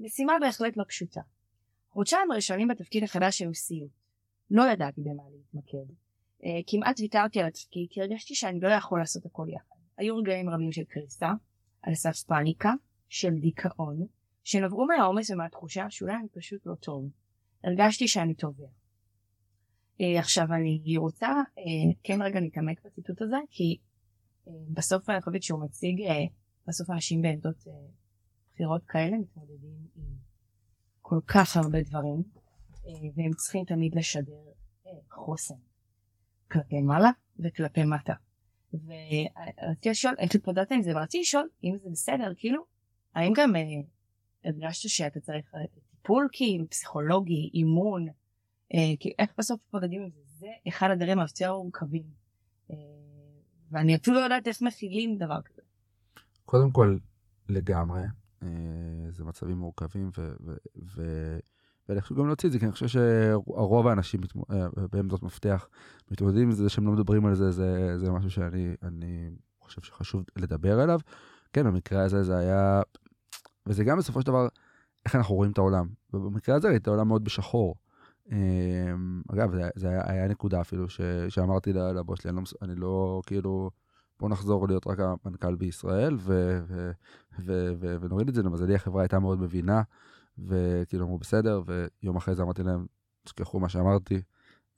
משימה 0.00 0.32
בהחלט 0.40 0.76
לא 0.76 0.84
פשוטה. 0.88 1.20
חודשיים 1.90 2.30
הראשונים 2.30 2.68
בתפקיד 2.68 3.04
החדש 3.04 3.42
היו 3.42 3.54
סיוט. 3.54 3.90
לא 4.50 4.62
ידעתי 4.72 5.00
במה 5.00 5.22
להתמקד. 5.30 5.94
Uh, 6.40 6.46
כמעט 6.66 7.00
ויתרתי 7.00 7.40
על 7.40 7.46
התפקיד 7.46 7.86
כי 7.90 8.00
הרגשתי 8.00 8.34
שאני 8.34 8.60
לא 8.60 8.68
יכול 8.68 8.98
לעשות 8.98 9.26
הכל 9.26 9.46
יחד. 9.48 9.76
היו 9.96 10.16
רגעים 10.16 10.50
רבים 10.50 10.72
של 10.72 10.84
קריסה, 10.84 11.30
על 11.82 11.94
סף 11.94 12.22
פאניקה, 12.26 12.72
של 13.08 13.34
דיכאון, 13.34 14.06
שנבעו 14.44 14.86
מהעומס 14.86 15.30
ומהתחושה 15.30 15.90
שאולי 15.90 16.14
אני 16.14 16.28
פשוט 16.28 16.66
לא 16.66 16.74
טוב. 16.74 17.10
הרגשתי 17.64 18.08
שאני 18.08 18.34
טובר. 18.34 18.64
Uh, 18.64 20.18
עכשיו 20.18 20.46
אני 20.52 20.96
רוצה 20.96 21.28
uh, 21.28 21.62
כן 22.02 22.22
רגע 22.22 22.40
להתעמק 22.40 22.84
בציטוט 22.84 23.22
הזה 23.22 23.36
כי 23.50 23.78
בסוף 24.46 25.10
אני 25.10 25.20
חושבת 25.20 25.42
שהוא 25.42 25.64
מציג 25.64 25.96
בסוף 26.68 26.90
אנשים 26.90 27.22
בעמדות 27.22 27.56
בחירות 28.54 28.84
כאלה 28.84 29.18
מתמודדים 29.18 29.86
עם 29.96 30.04
כל 31.02 31.20
כך 31.26 31.56
הרבה 31.56 31.82
דברים 31.82 32.22
uh, 32.74 32.88
והם 33.16 33.32
צריכים 33.36 33.64
תמיד 33.64 33.94
לשדר 33.94 34.32
uh, 34.84 34.88
חוסן 35.10 35.54
כלפי 36.50 36.82
מעלה 36.82 37.10
וכלפי 37.38 37.84
מטה. 37.84 38.14
ורציתי 38.74 39.90
לשאול 39.90 40.14
איך 40.18 40.34
התמודדת 40.34 40.72
עם 40.72 40.82
זה 40.82 40.96
ורציתי 40.96 41.20
לשאול 41.20 41.48
אם 41.64 41.76
זה 41.78 41.90
בסדר 41.90 42.32
כאילו 42.36 42.64
האם 43.14 43.32
גם 43.36 43.52
uh, 43.54 43.58
הרגשת 44.44 44.88
שאתה 44.88 45.20
צריך 45.20 45.54
טיפול 45.90 46.28
כאילו 46.32 46.70
פסיכולוגי 46.70 47.50
אימון 47.54 48.06
אה, 48.74 48.94
כי 49.00 49.12
איך 49.18 49.30
בסוף 49.38 49.60
מתמודדים 49.66 50.02
עם 50.02 50.10
זה? 50.10 50.20
זה 50.38 50.46
אחד 50.68 50.88
הדברים 50.92 51.18
היותר 51.18 51.56
מורכבים. 51.56 52.02
אה, 52.70 52.76
ואני 53.70 53.96
אפילו 53.96 54.16
לא 54.16 54.20
יודעת 54.20 54.48
איך 54.48 54.62
מכילים 54.62 55.18
דבר 55.18 55.42
כזה. 55.42 55.62
קודם 56.44 56.70
כל, 56.70 56.98
לגמרי, 57.48 58.00
אה, 58.00 58.06
זה 59.10 59.24
מצבים 59.24 59.58
מורכבים, 59.58 60.10
ואני 61.88 62.00
חושב 62.00 62.14
גם 62.14 62.26
להוציא 62.26 62.48
את 62.48 62.52
זה, 62.52 62.58
כי 62.58 62.64
אני 62.64 62.72
חושב 62.72 62.88
שהרוב 62.88 63.86
האנשים 63.86 64.20
אה, 64.50 64.66
בעמדות 64.92 65.22
מפתח 65.22 65.68
מתמודדים 66.10 66.42
עם 66.42 66.52
זה, 66.52 66.68
שהם 66.68 66.86
לא 66.86 66.92
מדברים 66.92 67.26
על 67.26 67.34
זה, 67.34 67.50
זה, 67.50 67.98
זה 67.98 68.10
משהו 68.10 68.30
שאני 68.30 68.74
אני 68.82 69.30
חושב 69.60 69.82
שחשוב 69.82 70.24
לדבר 70.36 70.80
עליו. 70.80 71.00
כן, 71.52 71.64
במקרה 71.64 72.02
הזה 72.02 72.22
זה 72.22 72.36
היה, 72.36 72.82
וזה 73.66 73.84
גם 73.84 73.98
בסופו 73.98 74.20
של 74.20 74.26
דבר, 74.26 74.48
איך 75.04 75.14
אנחנו 75.14 75.34
רואים 75.34 75.52
את 75.52 75.58
העולם. 75.58 75.86
ובמקרה 76.12 76.56
הזה 76.56 76.68
ראיתי 76.68 76.82
את 76.82 76.86
העולם 76.86 77.08
מאוד 77.08 77.24
בשחור. 77.24 77.74
אמ, 78.32 79.22
אגב, 79.32 79.54
זה, 79.54 79.68
זה 79.74 79.88
היה, 79.88 80.02
היה 80.04 80.28
נקודה 80.28 80.60
אפילו 80.60 80.88
ש, 80.88 81.00
שאמרתי 81.28 81.72
לבוס 81.72 82.20
שלי, 82.22 82.30
אני 82.30 82.36
לא, 82.36 82.44
אני 82.62 82.74
לא 82.74 83.22
כאילו, 83.26 83.70
בוא 84.20 84.28
נחזור 84.28 84.68
להיות 84.68 84.86
רק 84.86 84.98
המנכ"ל 85.00 85.54
בישראל 85.54 86.16
ו, 86.20 86.60
ו, 86.66 86.90
ו, 87.38 87.72
ו, 87.80 87.96
ונוריד 88.00 88.28
את 88.28 88.34
זה. 88.34 88.42
למזלי 88.42 88.74
החברה 88.74 89.02
הייתה 89.02 89.18
מאוד 89.18 89.40
מבינה, 89.40 89.82
וכאילו 90.38 91.04
אמרו 91.04 91.18
בסדר, 91.18 91.62
ויום 91.66 92.16
אחרי 92.16 92.34
זה 92.34 92.42
אמרתי 92.42 92.62
להם, 92.62 92.86
תשכחו 93.24 93.60
מה 93.60 93.68
שאמרתי, 93.68 94.22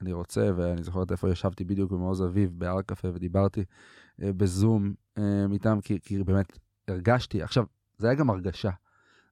אני 0.00 0.12
רוצה, 0.12 0.50
ואני 0.56 0.82
זוכר 0.82 1.02
את 1.02 1.12
איפה 1.12 1.30
ישבתי 1.30 1.64
בדיוק 1.64 1.92
במעוז 1.92 2.22
אביב, 2.22 2.52
בהר 2.58 2.82
קפה, 2.82 3.08
ודיברתי 3.14 3.64
אה, 4.22 4.32
בזום 4.32 4.94
אה, 5.18 5.46
איתם, 5.52 5.78
כי, 5.82 5.98
כי 6.02 6.24
באמת 6.24 6.58
הרגשתי, 6.88 7.42
עכשיו, 7.42 7.64
זה 7.98 8.06
היה 8.06 8.16
גם 8.16 8.30
הרגשה. 8.30 8.70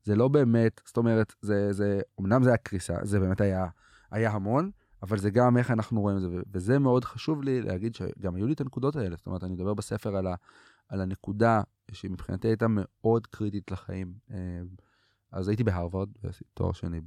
זה 0.03 0.17
לא 0.17 0.29
באמת, 0.29 0.81
זאת 0.87 0.97
אומרת, 0.97 1.35
זה, 1.41 1.73
זה, 1.73 2.01
אמנם 2.21 2.43
זה 2.43 2.51
היה 2.51 2.57
קריסה, 2.57 2.95
זה 3.03 3.21
באמת 3.21 3.41
היה, 3.41 3.67
היה 4.11 4.31
המון, 4.31 4.71
אבל 5.05 5.19
זה 5.19 5.31
גם 5.31 5.57
איך 5.57 5.71
אנחנו 5.71 6.01
רואים 6.01 6.17
את 6.17 6.23
זה, 6.23 6.29
וזה 6.53 6.79
מאוד 6.79 7.05
חשוב 7.05 7.43
לי 7.43 7.63
להגיד 7.63 7.95
שגם 7.95 8.35
היו 8.35 8.47
לי 8.47 8.53
את 8.53 8.61
הנקודות 8.61 8.97
האלה, 8.97 9.17
זאת 9.17 9.27
אומרת, 9.27 9.45
אני 9.45 9.55
מדבר 9.55 9.75
בספר 9.75 10.17
על, 10.17 10.27
ה, 10.27 10.35
על 10.89 11.01
הנקודה 11.01 11.63
שהיא 11.93 12.11
מבחינתי 12.11 12.49
הייתה 12.49 12.67
מאוד 12.69 13.27
קריטית 13.27 13.71
לחיים. 13.71 14.15
אה, 14.31 14.37
אז 15.33 15.49
הייתי 15.49 15.65
בהרווארד, 15.65 16.09
ועשיתי 16.23 16.51
תואר 16.55 16.73
שני 16.73 17.01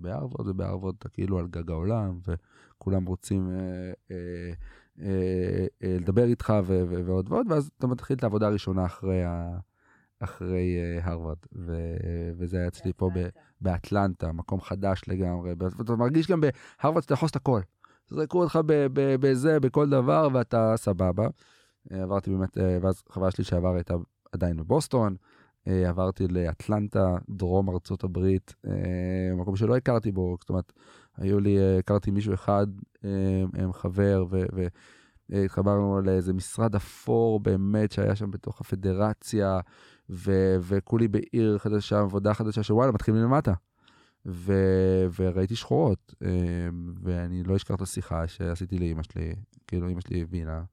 בהרווארד, 0.00 0.48
ובהרווארד 0.48 0.94
אתה 0.98 1.08
כאילו 1.08 1.38
על 1.38 1.46
גג 1.46 1.70
העולם, 1.70 2.18
וכולם 2.26 3.06
רוצים 3.06 3.50
אה, 3.50 3.92
אה, 4.10 4.52
אה, 5.00 5.66
אה, 5.82 5.96
לדבר 6.00 6.24
איתך 6.24 6.52
ועוד 7.06 7.32
ועוד, 7.32 7.46
ואז 7.50 7.70
אתה 7.78 7.86
מתחיל 7.86 8.16
את 8.16 8.22
העבודה 8.22 8.46
הראשונה 8.46 8.86
אחרי, 8.86 9.24
ה- 9.24 9.58
אחרי 10.24 10.76
אה, 10.78 11.10
הרווארד, 11.10 11.36
וזה 12.38 12.56
היה 12.56 12.68
אצלי 12.68 12.92
פה 12.96 13.10
באטלנטה, 13.60 14.32
מקום 14.32 14.60
חדש 14.60 15.02
לגמרי, 15.08 15.54
ואתה 15.58 15.96
מרגיש 15.96 16.30
גם 16.30 16.40
בהרווארד 16.40 17.02
שאתה 17.02 17.14
יכול 17.14 17.26
לעשות 17.26 17.36
הכל. 17.36 17.60
זרקו 18.08 18.42
אותך 18.42 18.58
בזה, 19.20 19.60
בכל 19.60 19.90
דבר, 19.90 20.28
ואתה 20.32 20.74
סבבה. 20.76 21.26
אה, 21.92 22.02
עברתי 22.02 22.30
באמת, 22.30 22.58
אה, 22.58 22.78
ואז 22.82 23.02
חברה 23.10 23.30
שלי 23.30 23.44
שעבר 23.44 23.74
הייתה 23.74 23.94
עדיין 24.32 24.56
בבוסטון, 24.56 25.16
עברתי 25.66 26.28
לאטלנטה, 26.28 27.16
דרום 27.30 27.70
ארצות 27.70 28.04
הברית, 28.04 28.54
מקום 29.36 29.56
שלא 29.56 29.76
הכרתי 29.76 30.12
בו, 30.12 30.36
זאת 30.40 30.48
אומרת, 30.48 30.72
היו 31.16 31.40
לי, 31.40 31.78
הכרתי 31.78 32.10
מישהו 32.10 32.34
אחד, 32.34 32.66
חבר, 33.72 34.24
ו... 34.30 34.42
ו 34.54 34.66
התחברנו 35.32 36.00
לאיזה 36.00 36.32
משרד 36.32 36.74
אפור 36.74 37.40
באמת 37.40 37.92
שהיה 37.92 38.16
שם 38.16 38.30
בתוך 38.30 38.60
הפדרציה, 38.60 39.60
ו- 40.12 40.56
וכולי 40.60 41.08
בעיר 41.08 41.58
חדשה, 41.58 42.00
עבודה 42.00 42.34
חדשה 42.34 42.62
שוואלה, 42.62 42.92
מתחילים 42.92 43.22
למטה. 43.22 43.52
ו- 44.26 45.06
וראיתי 45.18 45.56
שחורות, 45.56 46.14
אה, 46.22 46.28
ואני 47.02 47.42
לא 47.42 47.56
אשכח 47.56 47.74
את 47.74 47.80
השיחה 47.80 48.28
שעשיתי 48.28 48.78
לאימא 48.78 49.02
שלי, 49.02 49.34
כאילו 49.66 49.88
אימא 49.88 50.00
שלי 50.00 50.22
הבינה, 50.22 50.64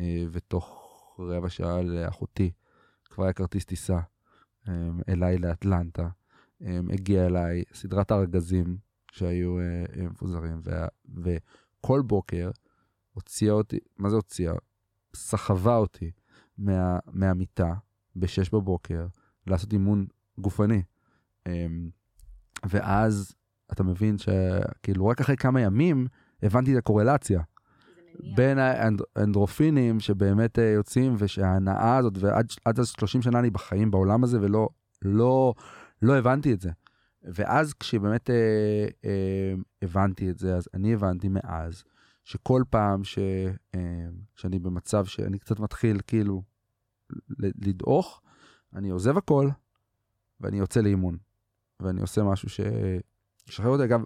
אה, 0.00 0.24
ותוך 0.32 0.88
רבע 1.18 1.48
שעה 1.48 1.82
לאחותי 1.82 2.50
כבר 3.10 3.24
היה 3.24 3.32
כרטיס 3.32 3.64
טיסה 3.64 3.98
אה, 4.68 4.90
אליי 5.08 5.38
לאטלנטה, 5.38 6.08
הגיע 6.90 7.26
אליי 7.26 7.62
סדרת 7.74 8.10
הארגזים 8.10 8.76
שהיו 9.12 9.56
מפוזרים, 10.10 10.60
וה- 10.64 10.88
וכל 11.22 12.02
בוקר 12.06 12.50
הוציאה 13.12 13.52
אותי, 13.52 13.78
מה 13.98 14.10
זה 14.10 14.16
הוציאה? 14.16 14.54
סחבה 15.16 15.76
אותי 15.76 16.10
מה, 16.58 16.98
מהמיטה 17.06 17.74
ב-6 18.16 18.48
בבוקר 18.52 19.06
לעשות 19.46 19.72
אימון 19.72 20.06
גופני. 20.38 20.82
אמ, 21.46 21.90
ואז 22.64 23.34
אתה 23.72 23.82
מבין 23.82 24.16
שכאילו 24.18 25.06
רק 25.06 25.20
אחרי 25.20 25.36
כמה 25.36 25.60
ימים 25.60 26.06
הבנתי 26.42 26.72
את 26.72 26.78
הקורלציה 26.78 27.40
בין 28.36 28.58
האנד- 28.58 29.02
האנדרופינים 29.16 30.00
שבאמת 30.00 30.58
אה, 30.58 30.64
יוצאים 30.64 31.14
ושההנאה 31.18 31.96
הזאת 31.96 32.18
ועד 32.18 32.46
עד 32.64 32.78
אז 32.80 32.88
30 32.88 33.22
שנה 33.22 33.38
אני 33.38 33.50
בחיים 33.50 33.90
בעולם 33.90 34.24
הזה 34.24 34.40
ולא 34.40 34.68
לא, 35.02 35.54
לא 36.02 36.18
הבנתי 36.18 36.52
את 36.52 36.60
זה. 36.60 36.70
ואז 37.24 37.74
כשבאמת 37.74 38.30
אה, 38.30 38.34
אה, 39.04 39.54
הבנתי 39.82 40.30
את 40.30 40.38
זה 40.38 40.56
אז 40.56 40.68
אני 40.74 40.94
הבנתי 40.94 41.28
מאז 41.28 41.84
שכל 42.24 42.62
פעם 42.70 43.04
ש, 43.04 43.18
אה, 43.74 43.80
שאני 44.34 44.58
במצב 44.58 45.04
שאני 45.04 45.38
קצת 45.38 45.60
מתחיל 45.60 46.00
כאילו 46.06 46.42
לדעוך, 47.38 48.22
אני 48.74 48.90
עוזב 48.90 49.16
הכל 49.16 49.48
ואני 50.40 50.58
יוצא 50.58 50.80
לאימון. 50.80 51.18
ואני 51.80 52.00
עושה 52.00 52.22
משהו 52.22 52.48
ש... 52.48 52.60
שחרר 53.46 53.68
אותי, 53.68 53.84
אגב, 53.84 54.02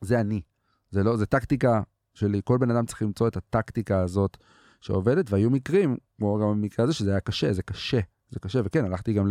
זה 0.00 0.20
אני. 0.20 0.42
זה 0.90 1.02
לא, 1.02 1.16
זה 1.16 1.26
טקטיקה 1.26 1.82
שלי, 2.14 2.40
כל 2.44 2.58
בן 2.58 2.70
אדם 2.70 2.86
צריך 2.86 3.02
למצוא 3.02 3.28
את 3.28 3.36
הטקטיקה 3.36 4.00
הזאת 4.00 4.36
שעובדת, 4.80 5.30
והיו 5.30 5.50
מקרים, 5.50 5.96
כמו 6.16 6.38
גם 6.38 6.50
במקרה 6.50 6.84
הזה, 6.84 6.94
שזה 6.94 7.10
היה 7.10 7.20
קשה, 7.20 7.52
זה 7.52 7.62
קשה, 7.62 8.00
זה 8.30 8.40
קשה, 8.40 8.60
וכן, 8.64 8.84
הלכתי 8.84 9.12
גם 9.12 9.30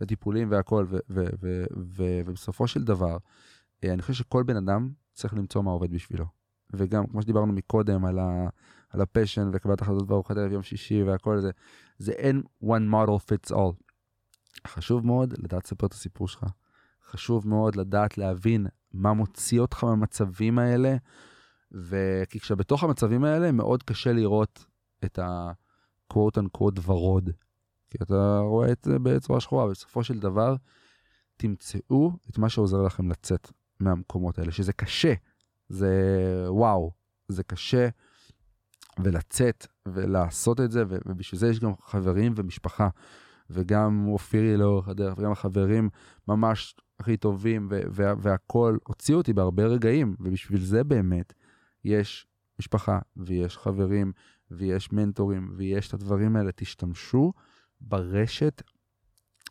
לטיפולים 0.00 0.50
והכל, 0.50 0.86
ובסופו 1.70 2.66
של 2.66 2.84
דבר, 2.84 3.16
אה, 3.84 3.92
אני 3.92 4.02
חושב 4.02 4.14
שכל 4.14 4.42
בן 4.42 4.56
אדם 4.56 4.90
צריך 5.12 5.34
למצוא 5.34 5.62
מה 5.62 5.70
עובד 5.70 5.90
בשבילו. 5.90 6.26
וגם, 6.72 7.06
כמו 7.06 7.22
שדיברנו 7.22 7.52
מקודם, 7.52 8.04
על, 8.04 8.18
ה- 8.18 8.48
על 8.90 9.00
הפשן 9.00 9.50
וקבלת 9.52 9.82
החלטות 9.82 10.06
בארוחת 10.06 10.36
ערב 10.36 10.52
יום 10.52 10.62
שישי 10.62 11.02
והכל 11.02 11.40
זה, 11.40 11.50
זה 12.02 12.12
אין 12.12 12.42
one 12.64 12.92
model 12.92 13.18
fits 13.30 13.54
all. 13.54 13.74
חשוב 14.66 15.06
מאוד 15.06 15.34
לדעת 15.38 15.64
לספר 15.64 15.86
את 15.86 15.92
הסיפור 15.92 16.28
שלך. 16.28 16.44
חשוב 17.04 17.48
מאוד 17.48 17.76
לדעת 17.76 18.18
להבין 18.18 18.66
מה 18.92 19.12
מוציא 19.12 19.60
אותך 19.60 19.84
מהמצבים 19.84 20.58
האלה, 20.58 20.96
וכי 21.72 22.40
כשבתוך 22.40 22.84
המצבים 22.84 23.24
האלה 23.24 23.52
מאוד 23.52 23.82
קשה 23.82 24.12
לראות 24.12 24.64
את 25.04 25.18
ה-quote 25.18 26.38
unquote 26.38 26.80
ורוד. 26.84 27.30
כי 27.90 27.98
אתה 28.02 28.38
רואה 28.38 28.72
את 28.72 28.84
זה 28.84 28.98
בצורה 28.98 29.40
שחורה, 29.40 29.66
בסופו 29.66 30.04
של 30.04 30.18
דבר 30.18 30.56
תמצאו 31.36 32.12
את 32.30 32.38
מה 32.38 32.48
שעוזר 32.48 32.82
לכם 32.82 33.10
לצאת 33.10 33.50
מהמקומות 33.80 34.38
האלה, 34.38 34.52
שזה 34.52 34.72
קשה, 34.72 35.14
זה 35.68 35.92
וואו, 36.48 36.92
זה 37.28 37.42
קשה, 37.42 37.88
ולצאת 38.98 39.66
ולעשות 39.88 40.60
את 40.60 40.70
זה, 40.70 40.84
ובשביל 40.88 41.40
זה 41.40 41.48
יש 41.48 41.60
גם 41.60 41.72
חברים 41.80 42.32
ומשפחה, 42.36 42.88
וגם 43.50 44.06
אופירי 44.08 44.56
לאורך 44.56 44.88
הדרך, 44.88 45.18
וגם 45.18 45.32
החברים 45.32 45.88
ממש 46.28 46.76
הכי 47.00 47.16
טובים, 47.16 47.68
וה- 47.70 48.14
והכול 48.18 48.78
הוציאו 48.84 49.18
אותי 49.18 49.32
בהרבה 49.32 49.66
רגעים, 49.66 50.16
ובשביל 50.20 50.60
זה 50.60 50.84
באמת 50.84 51.32
יש 51.84 52.26
משפחה, 52.58 52.98
ויש 53.16 53.58
חברים, 53.58 54.12
ויש 54.50 54.92
מנטורים, 54.92 55.52
ויש 55.56 55.88
את 55.88 55.94
הדברים 55.94 56.36
האלה. 56.36 56.52
תשתמשו 56.52 57.32
ברשת 57.80 58.62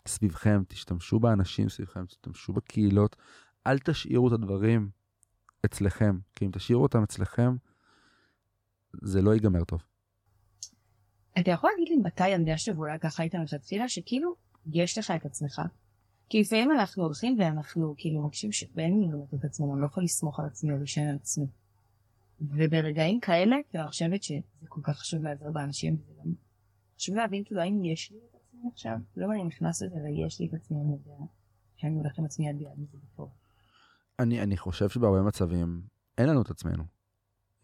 סביבכם, 0.07 0.63
תשתמשו 0.67 1.19
באנשים 1.19 1.69
סביבכם, 1.69 2.05
תשתמשו 2.05 2.53
בקהילות, 2.53 3.15
אל 3.67 3.79
תשאירו 3.79 4.27
את 4.27 4.33
הדברים 4.33 4.89
אצלכם, 5.65 6.19
כי 6.35 6.45
אם 6.45 6.51
תשאירו 6.53 6.83
אותם 6.83 7.03
אצלכם, 7.03 7.55
זה 9.01 9.21
לא 9.21 9.33
ייגמר 9.33 9.63
טוב. 9.63 9.90
אתה 11.39 11.51
יכול 11.51 11.69
להגיד 11.73 11.89
לי 11.89 11.97
מתי 11.97 12.29
יודע 12.29 12.57
שאולי 12.57 12.99
ככה 12.99 13.23
היית 13.23 13.35
מלכתחילה 13.35 13.89
שכאילו 13.89 14.35
יש 14.71 14.97
לך 14.97 15.11
את 15.11 15.25
עצמך. 15.25 15.61
כי 16.29 16.41
לפעמים 16.41 16.71
אנחנו 16.71 17.03
הולכים 17.03 17.39
ואנחנו 17.39 17.95
כאילו 17.97 18.21
מרגישים 18.21 18.51
שאין 18.51 18.99
לי 18.99 19.07
לראות 19.11 19.33
את 19.33 19.45
עצמנו, 19.45 19.73
אני 19.73 19.81
לא 19.81 19.85
יכול 19.85 20.03
לסמוך 20.03 20.39
על 20.39 20.45
עצמי 20.45 20.71
או 20.71 20.77
להישען 20.77 21.07
על 21.07 21.15
עצמי. 21.15 21.45
וברגעים 22.41 23.19
כאלה, 23.19 23.55
אני 23.75 23.87
חושבת 23.87 24.23
שזה 24.23 24.39
כל 24.69 24.81
כך 24.83 24.97
חשוב 24.97 25.23
לעזור 25.23 25.51
באנשים, 25.51 25.97
חשוב 26.97 27.15
להבין 27.15 27.43
כאילו 27.43 27.61
האם 27.61 27.85
יש 27.85 28.11
לי 28.11 28.17
את 28.17 28.35
עצמי 28.35 28.61
עכשיו, 28.73 28.97
לא 29.17 29.25
אם 29.25 29.31
אני 29.31 29.43
נכנס 29.43 29.81
לזה 29.81 29.95
ויש 29.95 30.39
לי 30.39 30.47
את 30.47 30.53
עצמי, 30.53 30.77
אני 30.77 30.91
יודע 30.91 31.25
שאני 31.75 31.95
הולך 31.95 32.19
עם 32.19 32.25
עצמי 32.25 32.49
יד 32.49 32.57
ביד 32.57 32.79
וזה 32.79 32.97
בטוב. 33.13 33.29
אני, 34.19 34.41
אני 34.41 34.57
חושב 34.57 34.89
שבהרבה 34.89 35.21
מצבים 35.21 35.81
אין 36.17 36.29
לנו 36.29 36.41
את 36.41 36.49
עצמנו. 36.49 36.83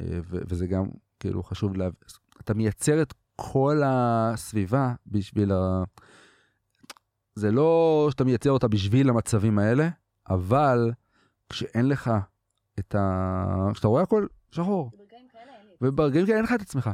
אה, 0.02 0.20
וזה 0.24 0.68
גם 0.68 0.90
כאילו 1.20 1.44
חשוב 1.44 1.76
להבין, 1.76 2.00
אתה 2.42 2.54
מייצר 2.54 3.02
את 3.02 3.14
כל 3.42 3.82
הסביבה 3.86 4.94
בשביל 5.08 5.52
ה... 5.52 5.84
זה 7.36 7.52
לא 7.52 8.08
שאתה 8.12 8.24
מייצר 8.24 8.52
אותה 8.52 8.68
בשביל 8.68 9.10
המצבים 9.10 9.60
האלה, 9.60 9.90
אבל 10.30 10.92
כשאין 11.50 11.88
לך 11.88 12.12
את 12.80 12.96
ה... 12.96 13.70
כשאתה 13.74 13.88
רואה 13.88 14.04
הכל 14.04 14.28
שחור, 14.52 14.92
וברגעים 15.82 16.26
כאלה 16.26 16.38
אין 16.38 16.44
לך 16.46 16.54
את 16.54 16.62
עצמך, 16.62 16.90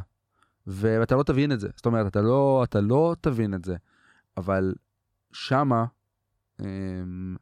ואתה 0.66 1.14
לא 1.14 1.22
תבין 1.22 1.52
את 1.52 1.60
זה. 1.60 1.68
זאת 1.76 1.86
אומרת, 1.86 2.06
אתה 2.06 2.22
לא, 2.22 2.64
אתה 2.64 2.80
לא 2.80 3.14
תבין 3.20 3.54
את 3.54 3.64
זה, 3.64 3.76
אבל 4.36 4.74
שמה 5.32 5.84
אמ, 6.60 7.36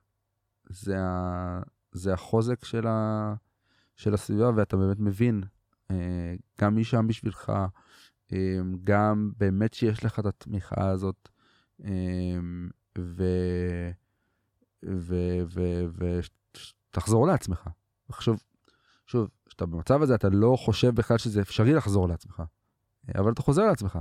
זה, 0.69 0.97
ה... 1.01 1.61
זה 1.93 2.13
החוזק 2.13 2.65
של, 2.65 2.87
ה... 2.87 3.35
של 3.97 4.15
הסביבה, 4.15 4.51
ואתה 4.55 4.77
באמת 4.77 4.99
מבין 5.01 5.43
אה, 5.91 6.35
גם 6.61 6.75
מי 6.75 6.85
שם 6.85 7.07
בשבילך, 7.07 7.53
גם 8.85 9.33
באמת 9.39 9.75
שיש 9.75 10.05
לך 10.05 10.19
את 10.19 10.27
התמיכה 10.27 10.89
הזאת, 10.89 11.29
אה. 11.85 12.39
ו... 12.99 13.25
ותחזור 16.91 17.27
לעצמך. 17.27 17.71
וחשוב, 18.11 18.43
שוב, 19.07 19.29
כשאתה 19.47 19.67
במצב 19.67 20.03
הזה, 20.03 20.15
אתה 20.15 20.29
לא 20.29 20.57
חושב 20.59 20.95
בכלל 20.95 21.19
שזה 21.19 21.41
אפשרי 21.41 21.75
לחזור 21.75 22.09
לעצמך, 22.09 22.43
אבל 23.15 23.33
אתה 23.33 23.43
חוזר 23.43 23.67
לעצמך. 23.67 23.99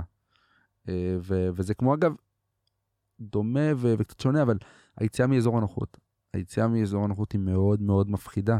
ו... 0.88 1.48
וזה 1.54 1.74
כמו, 1.74 1.94
אגב, 1.94 2.14
דומה 3.20 3.70
ו... 3.76 3.94
וקצת 3.98 4.20
שונה, 4.20 4.42
אבל 4.42 4.58
היציאה 4.96 5.28
מאזור 5.28 5.58
הנוחות. 5.58 5.98
היציאה 6.32 6.68
מאזור 6.68 7.04
הנוחות 7.04 7.32
היא 7.32 7.40
מאוד 7.40 7.82
מאוד 7.82 8.10
מפחידה, 8.10 8.58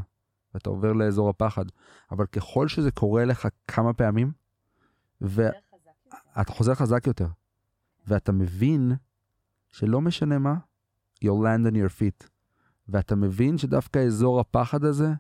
ואתה 0.55 0.71
עובר 0.71 0.93
לאזור 0.93 1.29
הפחד. 1.29 1.65
אבל 2.11 2.27
ככל 2.27 2.69
שזה 2.69 2.91
קורה 2.91 3.25
לך 3.25 3.49
כמה 3.69 3.93
פעמים, 3.93 4.33
ואתה 5.23 6.53
חוזר 6.53 6.75
חזק 6.75 7.07
יותר, 7.07 7.29
ואתה 8.07 8.33
מבין 8.33 8.93
שלא 9.73 10.01
משנה 10.01 10.39
מה, 10.39 10.55
you'll 11.25 11.43
land 11.45 11.73
on 11.73 11.75
your 11.75 12.01
feet. 12.01 12.29
ואתה 12.89 13.17
מבין 13.17 13.59
שדווקא 13.59 13.99
אזור 13.99 14.41
הפחד 14.41 14.85
הזה 14.85 15.13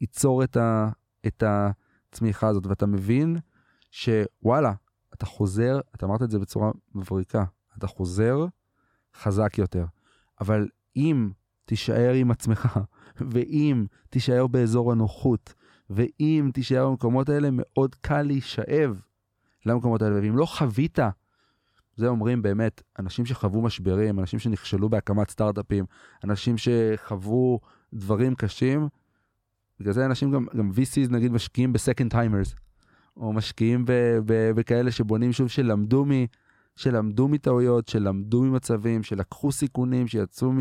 ייצור 0.00 0.44
את, 0.44 0.56
ה, 0.56 0.90
את 1.26 1.42
הצמיחה 1.46 2.48
הזאת, 2.48 2.66
ואתה 2.66 2.86
מבין 2.86 3.38
שוואלה, 3.90 4.72
אתה 5.14 5.26
חוזר, 5.26 5.80
אתה 5.94 6.06
אמרת 6.06 6.22
את 6.22 6.30
זה 6.30 6.38
בצורה 6.38 6.70
מבריקה, 6.94 7.44
אתה 7.78 7.86
חוזר 7.86 8.46
חזק 9.14 9.58
יותר. 9.58 9.86
אבל 10.40 10.68
אם 10.96 11.30
תישאר 11.64 12.12
עם 12.12 12.30
עצמך, 12.30 12.78
ואם 13.30 13.86
תישאר 14.10 14.46
באזור 14.46 14.92
הנוחות, 14.92 15.54
ואם 15.90 16.50
תישאר 16.54 16.90
במקומות 16.90 17.28
האלה, 17.28 17.48
מאוד 17.52 17.94
קל 17.94 18.22
להישאב 18.22 19.00
למקומות 19.66 20.02
האלה. 20.02 20.20
ואם 20.22 20.36
לא 20.36 20.46
חווית, 20.46 20.98
זה 21.96 22.08
אומרים 22.08 22.42
באמת, 22.42 22.82
אנשים 22.98 23.26
שחוו 23.26 23.62
משברים, 23.62 24.20
אנשים 24.20 24.38
שנכשלו 24.38 24.88
בהקמת 24.88 25.30
סטארט-אפים, 25.30 25.84
אנשים 26.24 26.54
שחוו 26.58 27.60
דברים 27.92 28.34
קשים, 28.34 28.88
בגלל 29.80 29.92
זה 29.92 30.06
אנשים 30.06 30.30
גם, 30.30 30.46
גם 30.56 30.70
VCs 30.70 31.12
נגיד 31.12 31.32
משקיעים 31.32 31.72
ב 31.72 31.77
second 31.77 32.10
timers, 32.10 32.54
או 33.16 33.32
משקיעים 33.32 33.84
בכאלה 34.26 34.90
שבונים 34.90 35.32
שוב 35.32 35.48
שלמדו 35.48 36.04
מ... 36.04 36.10
שלמדו 36.76 37.28
מטעויות, 37.28 37.88
שלמדו 37.88 38.42
ממצבים, 38.42 39.02
שלקחו 39.02 39.52
סיכונים, 39.52 40.06
שיצאו 40.06 40.52
מ... 40.52 40.58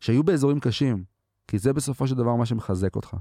שהיו 0.00 0.22
באזורים 0.22 0.60
קשים. 0.60 1.04
כי 1.48 1.58
זה 1.58 1.72
בסופו 1.72 2.06
של 2.06 2.14
דבר 2.14 2.36
מה 2.36 2.46
שמחזק 2.46 2.96
אותך. 2.96 3.16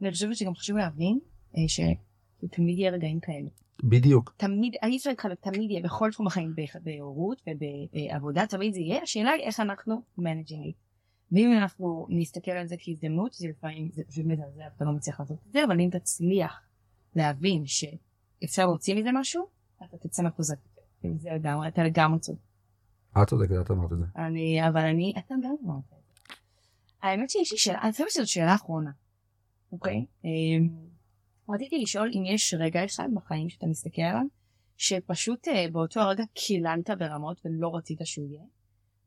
אני 0.00 0.10
חושבת 0.10 0.36
שגם 0.36 0.54
חשוב 0.54 0.76
להבין 0.76 1.18
אה, 1.56 1.62
שתמיד 1.68 2.78
יהיה 2.78 2.90
רגעים 2.90 3.20
כאלה. 3.20 3.48
בדיוק. 3.82 4.34
תמיד, 4.36 4.74
אני 4.82 4.98
חושבת 4.98 5.20
תמיד 5.40 5.70
יהיה 5.70 5.82
בכל 5.82 6.10
תחום 6.12 6.26
החיים, 6.26 6.54
בהורות 6.82 7.42
ובעבודה, 7.46 8.46
תמיד 8.46 8.74
זה 8.74 8.80
יהיה, 8.80 9.02
השאלה 9.02 9.30
היא 9.30 9.42
איך 9.42 9.60
אנחנו 9.60 10.02
managing. 10.18 10.72
ואם 11.32 11.52
אנחנו 11.58 12.06
נסתכל 12.10 12.50
על 12.50 12.66
זה 12.66 12.76
כהזדמנות, 12.78 13.32
זה 13.32 13.48
לפעמים, 13.48 13.88
זה 13.92 14.02
פשוט 14.08 14.24
מזעזע, 14.26 14.66
אתה 14.76 14.84
לא 14.84 14.92
מצליח 14.92 15.20
לעשות 15.20 15.38
את 15.46 15.52
זה, 15.52 15.64
אבל 15.64 15.80
אם 15.80 15.88
תצליח 15.92 16.60
להבין 17.16 17.64
שאפשר 17.66 18.66
להוציא 18.66 18.94
מזה 18.94 19.10
משהו, 19.12 19.46
אתה 19.84 19.96
תצא 19.96 20.22
מחוזק. 20.22 20.56
זה 21.18 21.30
לגמרי, 21.34 21.68
אתה 21.68 21.82
לגמרי 21.82 22.18
צודק. 22.18 22.38
את 23.22 23.28
צודקת, 23.28 23.52
את 23.60 23.70
אמרת 23.70 23.92
את 23.92 23.98
זה. 23.98 24.04
אני, 24.16 24.68
אבל 24.68 24.80
אני, 24.80 25.12
אתה 25.18 25.34
גם 25.42 25.54
אמרת 25.64 25.84
את 25.84 25.90
זה. 25.90 26.34
האמת 27.02 27.30
שיש 27.30 27.52
לי 27.52 27.58
שאלה, 27.58 27.82
אני 27.82 27.92
חושבת 27.92 28.10
שזאת 28.10 28.26
שאלה 28.26 28.54
אחרונה, 28.54 28.90
אוקיי? 29.72 30.06
רציתי 31.48 31.78
לשאול 31.82 32.10
אם 32.14 32.24
יש 32.34 32.54
רגע 32.58 32.84
אחד 32.84 33.08
בחיים 33.14 33.48
שאתה 33.48 33.66
מסתכל 33.66 34.02
עליו, 34.02 34.22
שפשוט 34.76 35.48
אה, 35.48 35.66
באותו 35.72 36.00
הרגע 36.00 36.24
קילנת 36.34 36.90
ברמות 36.90 37.40
ולא 37.44 37.76
רצית 37.76 37.98
שהוא 38.04 38.26
יהיה, 38.28 38.44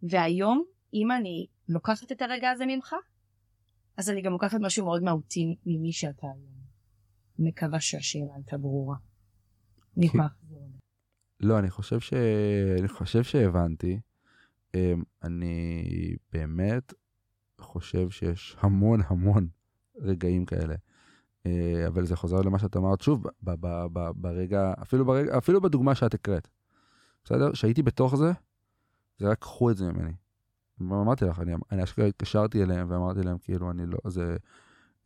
והיום, 0.04 0.64
אם 0.94 1.12
אני 1.12 1.48
לוקחת 1.70 2.12
את 2.12 2.22
הרגע 2.22 2.52
הזה 2.52 2.66
ממך, 2.66 2.96
אז 3.98 4.10
אני 4.10 4.22
גם 4.22 4.32
לוקחת 4.32 4.58
משהו 4.62 4.86
מאוד 4.86 5.04
מהותי 5.04 5.56
ממי 5.66 5.92
שאתה 5.92 6.28
היום. 6.28 6.56
מקווה 7.40 7.80
שהשאלה 7.80 8.36
הייתה 8.36 8.58
ברורה. 8.58 8.96
לא, 11.40 11.60
אני 11.60 11.70
חושב 11.70 12.00
ש... 12.00 12.14
אני 12.80 12.88
חושב 12.88 13.24
שהבנתי. 13.24 14.00
אמ, 14.76 15.04
אני 15.24 15.84
באמת 16.32 16.94
חושב 17.60 18.10
שיש 18.10 18.56
המון 18.60 19.00
המון 19.08 19.48
רגעים 19.96 20.46
כאלה. 20.46 20.76
אה, 21.46 21.88
אבל 21.88 22.06
זה 22.06 22.16
חוזר 22.16 22.42
למה 22.42 22.60
שאת 22.60 22.78
אמרת 22.78 23.02
שוב, 23.02 23.24
ב- 23.44 23.56
ב- 23.60 23.86
ב- 23.94 24.12
ברגע, 24.16 24.74
אפילו 24.82 25.06
ברגע, 25.06 25.38
אפילו 25.38 25.62
בדוגמה 25.62 25.96
שאת 25.96 26.14
הקראת. 26.14 26.48
בסדר? 27.24 27.54
שהייתי 27.54 27.84
בתוך 27.84 28.16
זה, 28.16 28.32
זה 29.18 29.30
רק 29.30 29.40
קחו 29.40 29.72
את 29.72 29.78
זה 29.78 29.92
ממני. 29.92 30.14
אמרתי 30.82 31.26
לך, 31.26 31.40
אני, 31.40 31.54
אני 31.72 31.84
אשכרה 31.84 32.06
התקשרתי 32.06 32.64
אליהם 32.64 32.92
ואמרתי 32.92 33.24
להם, 33.24 33.38
כאילו, 33.38 33.72
אני 33.72 33.86
לא, 33.86 33.98
זה, 34.08 34.38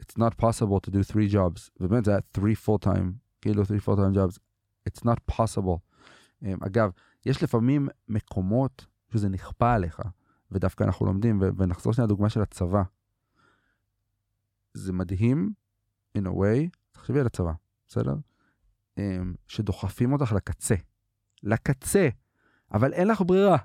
it's 0.04 0.14
not 0.18 0.42
possible 0.42 0.88
to 0.88 0.92
do 0.92 1.12
three 1.14 1.34
jobs, 1.34 1.70
ובאמת 1.80 2.06
זה 2.06 2.12
היה 2.12 2.20
three 2.38 2.68
full 2.68 2.86
time, 2.86 3.12
כאילו 3.42 3.64
three 3.64 3.86
full 3.86 3.96
time 3.96 4.16
jobs, 4.16 4.40
it's 4.90 5.02
not 5.02 5.36
possible. 5.36 5.78
Um, 6.44 6.46
אגב, 6.66 6.92
יש 7.26 7.44
לפעמים 7.44 7.88
מקומות 8.08 8.86
שזה 9.14 9.30
נכפה 9.30 9.74
עליך, 9.74 10.02
ודווקא 10.52 10.84
אנחנו 10.84 11.06
לומדים, 11.06 11.42
ונחזור 11.58 11.94
שנייה 11.94 12.06
לדוגמה 12.06 12.30
של 12.30 12.42
הצבא. 12.42 12.84
זה 14.74 14.94
מדהים, 14.94 15.54
in 16.22 16.28
a 16.28 16.32
way, 16.32 16.78
תחשבי 16.92 17.20
על 17.20 17.26
הצבא, 17.26 17.52
בסדר? 17.88 18.16
Um, 18.96 19.02
שדוחפים 19.48 20.14
אותך 20.14 20.32
לקצה. 20.32 20.76
לקצה, 21.44 22.10
אבל 22.74 22.94
אין 22.94 23.08
לך 23.08 23.22
ברירה. 23.22 23.58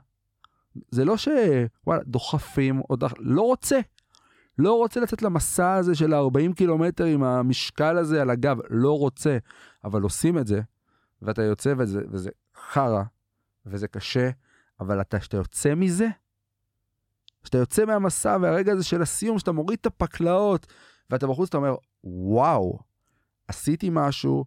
זה 0.91 1.05
לא 1.05 1.17
שוואלה, 1.17 2.03
דוחפים 2.05 2.81
אותך, 2.91 3.13
לא 3.19 3.43
רוצה. 3.43 3.81
לא 4.59 4.73
רוצה 4.73 5.01
לצאת 5.01 5.23
למסע 5.23 5.75
הזה 5.75 5.95
של 5.95 6.15
40 6.15 6.53
קילומטר 6.53 7.05
עם 7.05 7.23
המשקל 7.23 7.99
הזה 7.99 8.23
על 8.23 8.31
הגב, 8.31 8.57
לא 8.71 8.99
רוצה. 8.99 9.39
אבל 9.85 10.03
עושים 10.03 10.39
את 10.39 10.47
זה, 10.47 10.61
ואתה 11.23 11.43
יוצא 11.43 11.75
וזה, 11.79 12.01
וזה 12.11 12.31
חרא, 12.57 13.03
וזה 13.67 13.89
קשה, 13.89 14.31
אבל 14.81 15.01
אתה, 15.01 15.19
כשאתה 15.19 15.37
יוצא 15.37 15.75
מזה, 15.75 16.09
כשאתה 17.43 17.59
יוצא 17.59 17.85
מהמסע 17.85 18.37
והרגע 18.41 18.73
הזה 18.73 18.85
של 18.85 19.03
הסיום, 19.03 19.39
שאתה 19.39 19.53
מוריד 19.53 19.79
את 19.81 19.87
הפקלאות, 19.87 20.67
ואתה 21.11 21.27
בחוץ, 21.27 21.49
אתה 21.49 21.57
אומר, 21.57 21.75
וואו, 22.05 22.79
עשיתי 23.49 23.89
משהו, 23.93 24.45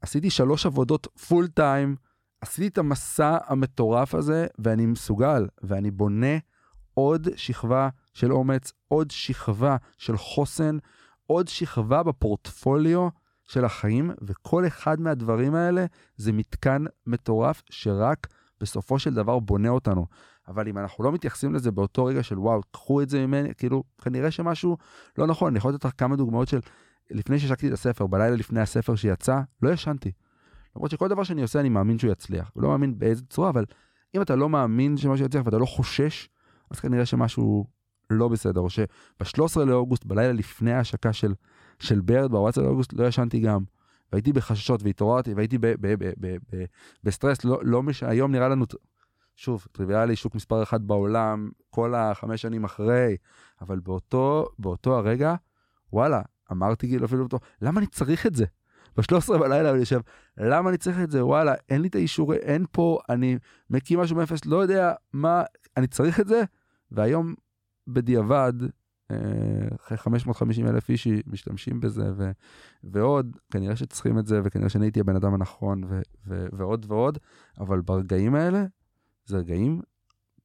עשיתי 0.00 0.30
שלוש 0.30 0.66
עבודות 0.66 1.06
פול 1.28 1.48
טיים, 1.48 1.96
עשיתי 2.40 2.68
את 2.68 2.78
המסע 2.78 3.38
המטורף 3.46 4.14
הזה, 4.14 4.46
ואני 4.58 4.86
מסוגל, 4.86 5.46
ואני 5.62 5.90
בונה 5.90 6.38
עוד 6.94 7.28
שכבה 7.36 7.88
של 8.12 8.32
אומץ, 8.32 8.72
עוד 8.88 9.10
שכבה 9.10 9.76
של 9.98 10.16
חוסן, 10.16 10.78
עוד 11.26 11.48
שכבה 11.48 12.02
בפורטפוליו 12.02 13.08
של 13.46 13.64
החיים, 13.64 14.10
וכל 14.22 14.66
אחד 14.66 15.00
מהדברים 15.00 15.54
האלה 15.54 15.86
זה 16.16 16.32
מתקן 16.32 16.84
מטורף 17.06 17.62
שרק 17.70 18.26
בסופו 18.60 18.98
של 18.98 19.14
דבר 19.14 19.38
בונה 19.38 19.68
אותנו. 19.68 20.06
אבל 20.48 20.68
אם 20.68 20.78
אנחנו 20.78 21.04
לא 21.04 21.12
מתייחסים 21.12 21.54
לזה 21.54 21.70
באותו 21.70 22.04
רגע 22.04 22.22
של 22.22 22.38
וואו, 22.38 22.60
קחו 22.70 23.02
את 23.02 23.08
זה 23.08 23.26
ממני, 23.26 23.54
כאילו, 23.54 23.82
כנראה 24.02 24.30
שמשהו 24.30 24.76
לא 25.18 25.26
נכון. 25.26 25.48
אני 25.48 25.58
יכול 25.58 25.74
לתת 25.74 25.84
לך 25.84 25.92
כמה 25.98 26.16
דוגמאות 26.16 26.48
של 26.48 26.60
לפני 27.10 27.38
שהשקתי 27.38 27.68
את 27.68 27.72
הספר, 27.72 28.06
בלילה 28.06 28.36
לפני 28.36 28.60
הספר 28.60 28.94
שיצא, 28.94 29.40
לא 29.62 29.70
ישנתי. 29.70 30.12
למרות 30.76 30.90
שכל 30.90 31.08
דבר 31.08 31.24
שאני 31.24 31.42
עושה 31.42 31.60
אני 31.60 31.68
מאמין 31.68 31.98
שהוא 31.98 32.12
יצליח. 32.12 32.50
לא 32.56 32.68
מאמין 32.68 32.98
באיזה 32.98 33.22
צורה, 33.30 33.50
אבל 33.50 33.64
אם 34.14 34.22
אתה 34.22 34.36
לא 34.36 34.48
מאמין 34.48 34.96
שמשהו 34.96 35.26
יצליח 35.26 35.46
ואתה 35.46 35.58
לא 35.58 35.66
חושש, 35.66 36.28
אז 36.70 36.80
כנראה 36.80 37.06
שמשהו 37.06 37.66
לא 38.10 38.28
בסדר. 38.28 38.60
או 38.60 38.70
שב-13 38.70 39.60
לאוגוסט, 39.66 40.04
בלילה 40.04 40.32
לפני 40.32 40.72
ההשקה 40.72 41.12
של, 41.12 41.34
של 41.78 42.00
Bird, 42.00 42.32
ב-14 42.32 42.60
לאוגוסט, 42.60 42.92
לא 42.92 43.06
ישנתי 43.06 43.40
גם. 43.40 43.64
והייתי 44.12 44.32
בחששות 44.32 44.82
והתעוררתי 44.82 45.34
והייתי 45.34 45.58
בסטרס, 47.04 47.44
לא, 47.44 47.60
לא 47.62 47.82
מש... 47.82 48.02
היום 48.02 48.32
נראה 48.32 48.48
לנו, 48.48 48.64
שוב, 49.36 49.66
טריוויאלי, 49.72 50.16
שוק 50.16 50.34
מספר 50.34 50.62
אחת 50.62 50.80
בעולם, 50.80 51.50
כל 51.70 51.94
החמש 51.94 52.42
שנים 52.42 52.64
אחרי, 52.64 53.16
אבל 53.60 53.78
באותו, 53.80 54.46
באותו 54.58 54.98
הרגע, 54.98 55.34
וואלה, 55.92 56.22
אמרתי 56.52 56.88
כאילו 56.88 57.06
אפילו 57.06 57.22
אותו, 57.22 57.38
למה 57.62 57.80
אני 57.80 57.86
צריך 57.86 58.26
את 58.26 58.34
זה? 58.34 58.44
ב-13 58.96 59.38
בלילה 59.38 59.70
אני 59.70 59.78
יושב, 59.78 60.00
למה 60.36 60.70
אני 60.70 60.78
צריך 60.78 61.00
את 61.00 61.10
זה? 61.10 61.24
וואלה, 61.24 61.54
אין 61.68 61.82
לי 61.82 61.88
את 61.88 61.94
האישורי, 61.94 62.36
אין 62.36 62.64
פה, 62.72 62.98
אני 63.08 63.38
מקים 63.70 64.00
משהו 64.00 64.16
מאפס, 64.16 64.44
לא 64.44 64.56
יודע 64.56 64.92
מה, 65.12 65.42
אני 65.76 65.86
צריך 65.86 66.20
את 66.20 66.28
זה? 66.28 66.42
והיום, 66.90 67.34
בדיעבד, 67.86 68.52
אה, 69.10 69.16
אחרי 69.76 69.98
550 69.98 70.66
אלף 70.66 70.90
איש 70.90 71.08
משתמשים 71.26 71.80
בזה, 71.80 72.12
ו- 72.16 72.30
ועוד, 72.84 73.36
כנראה 73.50 73.76
שצריכים 73.76 74.18
את 74.18 74.26
זה, 74.26 74.40
וכנראה 74.44 74.68
שאני 74.68 74.86
הייתי 74.86 75.00
הבן 75.00 75.16
אדם 75.16 75.34
הנכון, 75.34 75.84
ו- 75.84 76.00
ו- 76.26 76.46
ועוד 76.52 76.86
ועוד, 76.88 77.18
אבל 77.58 77.80
ברגעים 77.80 78.34
האלה, 78.34 78.64
זה 79.24 79.36
רגעים 79.36 79.80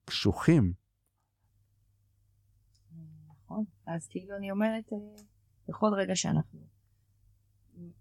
קשוחים. 0.06 0.74
נכון, 3.30 3.66
אז 3.88 4.08
כאילו 4.08 4.38
אני 4.38 4.52
אומרת, 4.52 4.94
אה, 4.94 5.24
בכל 5.68 5.94
רגע 5.98 6.16
שאנחנו 6.16 6.60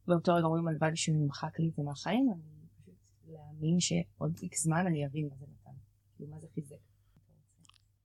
באותו 0.06 0.34
רגע 0.34 0.46
אומרים 0.46 0.68
הלוואי 0.68 0.96
שנמחק 0.96 1.58
לי 1.58 1.68
את 1.68 1.74
זה 1.74 1.82
מהחיים, 1.82 2.28
אני 2.32 2.66
פשוט 2.76 2.94
להאמין 3.26 3.80
שעוד 3.80 4.38
איקס 4.42 4.64
זמן 4.64 4.86
אני 4.86 5.06
אבין 5.06 5.28
מה 5.28 5.36
זה 5.36 5.46
נתן, 5.46 5.78
כאילו 6.16 6.30
מה 6.30 6.40
זה 6.40 6.46
חיזק. 6.54 6.76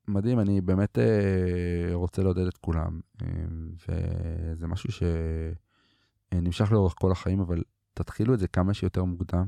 מדהים, 0.08 0.40
אני 0.40 0.62
באמת 0.62 0.98
אה, 0.98 1.90
רוצה 1.94 2.24
לעודד 2.24 2.48
את 2.48 2.58
כולם, 2.58 3.00
אה, 3.22 3.28
וזה 3.88 4.68
משהו 4.68 4.90
שנמשך 6.32 6.72
לאורך 6.72 6.96
כל 6.98 7.12
החיים, 7.12 7.40
אבל 7.40 7.64
תתחילו 7.94 8.34
את 8.34 8.40
זה 8.40 8.48
כמה 8.48 8.74
שיותר 8.74 9.04
מוקדם, 9.04 9.48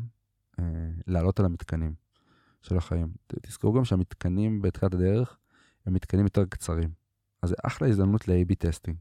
אה, 0.60 0.90
לעלות 1.08 1.40
על 1.40 1.46
המתקנים 1.46 1.94
של 2.66 2.78
החיים. 2.78 3.08
תזכרו 3.28 3.74
גם 3.74 3.86
שהמתקנים 3.86 4.62
בתחילת 4.62 4.94
הדרך 4.94 5.38
הם 5.86 5.94
מתקנים 5.94 6.26
יותר 6.26 6.46
קצרים. 6.46 6.90
אז 7.42 7.50
זה 7.50 7.56
אחלה 7.64 7.88
הזדמנות 7.88 8.28
ל-AB 8.28 8.56
testing, 8.60 8.98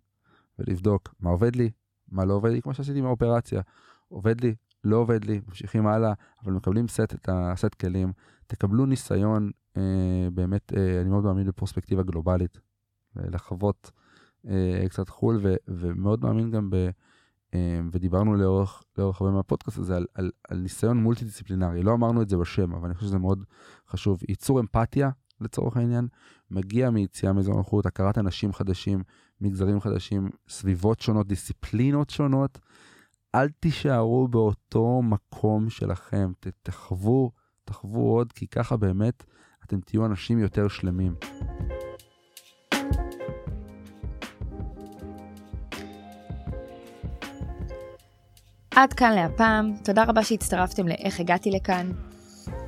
ולבדוק 0.58 1.14
מה 1.20 1.30
עובד 1.30 1.56
לי, 1.56 1.70
מה 2.08 2.24
לא 2.24 2.34
עובד 2.34 2.50
לי, 2.50 2.62
כמו 2.62 2.74
שעשיתי 2.74 2.98
עם 2.98 3.06
האופרציה. 3.06 3.62
עובד 4.08 4.40
לי, 4.40 4.54
לא 4.84 4.96
עובד 4.96 5.24
לי, 5.24 5.40
ממשיכים 5.48 5.86
הלאה, 5.86 6.12
אבל 6.44 6.52
מקבלים 6.52 6.88
סט, 6.88 7.14
את 7.14 7.28
הסט 7.32 7.74
כלים, 7.74 8.12
תקבלו 8.46 8.86
ניסיון, 8.86 9.50
אה, 9.76 10.28
באמת, 10.34 10.72
אה, 10.76 11.00
אני 11.00 11.10
מאוד 11.10 11.24
מאמין 11.24 11.46
בפרוספקטיבה 11.46 12.02
גלובלית, 12.02 12.58
לחוות 13.16 13.90
אה, 14.48 14.84
קצת 14.88 15.08
חו"ל, 15.08 15.38
ו, 15.42 15.54
ומאוד 15.68 16.24
מאמין 16.24 16.50
גם 16.50 16.70
ב... 16.70 16.88
אה, 17.54 17.80
ודיברנו 17.92 18.34
לאורך, 18.36 18.82
לאורך 18.98 19.20
הרבה 19.20 19.32
מהפודקאסט 19.32 19.78
הזה 19.78 19.96
על, 19.96 20.06
על, 20.14 20.30
על 20.48 20.58
ניסיון 20.58 20.96
מולטי 20.96 21.24
דיסציפלינרי, 21.24 21.82
לא 21.82 21.94
אמרנו 21.94 22.22
את 22.22 22.28
זה 22.28 22.36
בשם, 22.36 22.74
אבל 22.74 22.86
אני 22.86 22.94
חושב 22.94 23.06
שזה 23.06 23.18
מאוד 23.18 23.44
חשוב. 23.88 24.20
ייצור 24.28 24.60
אמפתיה, 24.60 25.10
לצורך 25.40 25.76
העניין, 25.76 26.08
מגיע 26.50 26.90
מיציאה 26.90 27.32
מאזור 27.32 27.56
נוחות, 27.56 27.86
הכרת 27.86 28.18
אנשים 28.18 28.52
חדשים, 28.52 29.02
מגזרים 29.40 29.80
חדשים, 29.80 30.30
סביבות 30.48 31.00
שונות, 31.00 31.26
דיסציפלינות 31.26 32.10
שונות. 32.10 32.58
אל 33.34 33.48
תישארו 33.48 34.28
באותו 34.28 35.02
מקום 35.02 35.70
שלכם, 35.70 36.32
תחוו, 36.62 37.30
תחוו 37.64 38.00
עוד, 38.00 38.32
כי 38.32 38.46
ככה 38.46 38.76
באמת 38.76 39.24
אתם 39.64 39.80
תהיו 39.80 40.06
אנשים 40.06 40.38
יותר 40.38 40.68
שלמים. 40.68 41.14
עד 48.76 48.92
כאן 48.92 49.12
להפעם, 49.14 49.74
תודה 49.84 50.04
רבה 50.04 50.24
שהצטרפתם 50.24 50.88
לאיך 50.88 51.20
הגעתי 51.20 51.50
לכאן. 51.50 51.90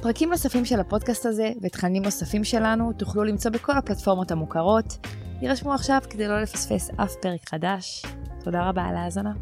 פרקים 0.00 0.30
נוספים 0.30 0.64
של 0.64 0.80
הפודקאסט 0.80 1.26
הזה 1.26 1.50
ותכנים 1.62 2.02
נוספים 2.02 2.44
שלנו 2.44 2.92
תוכלו 2.92 3.24
למצוא 3.24 3.50
בכל 3.50 3.78
הפלטפורמות 3.78 4.30
המוכרות. 4.30 5.06
יירשמו 5.42 5.74
עכשיו 5.74 5.98
כדי 6.10 6.28
לא 6.28 6.42
לפספס 6.42 6.90
אף 6.96 7.14
פרק 7.22 7.48
חדש. 7.48 8.04
תודה 8.44 8.68
רבה 8.68 8.82
על 8.82 8.96
ההאזנה. 8.96 9.32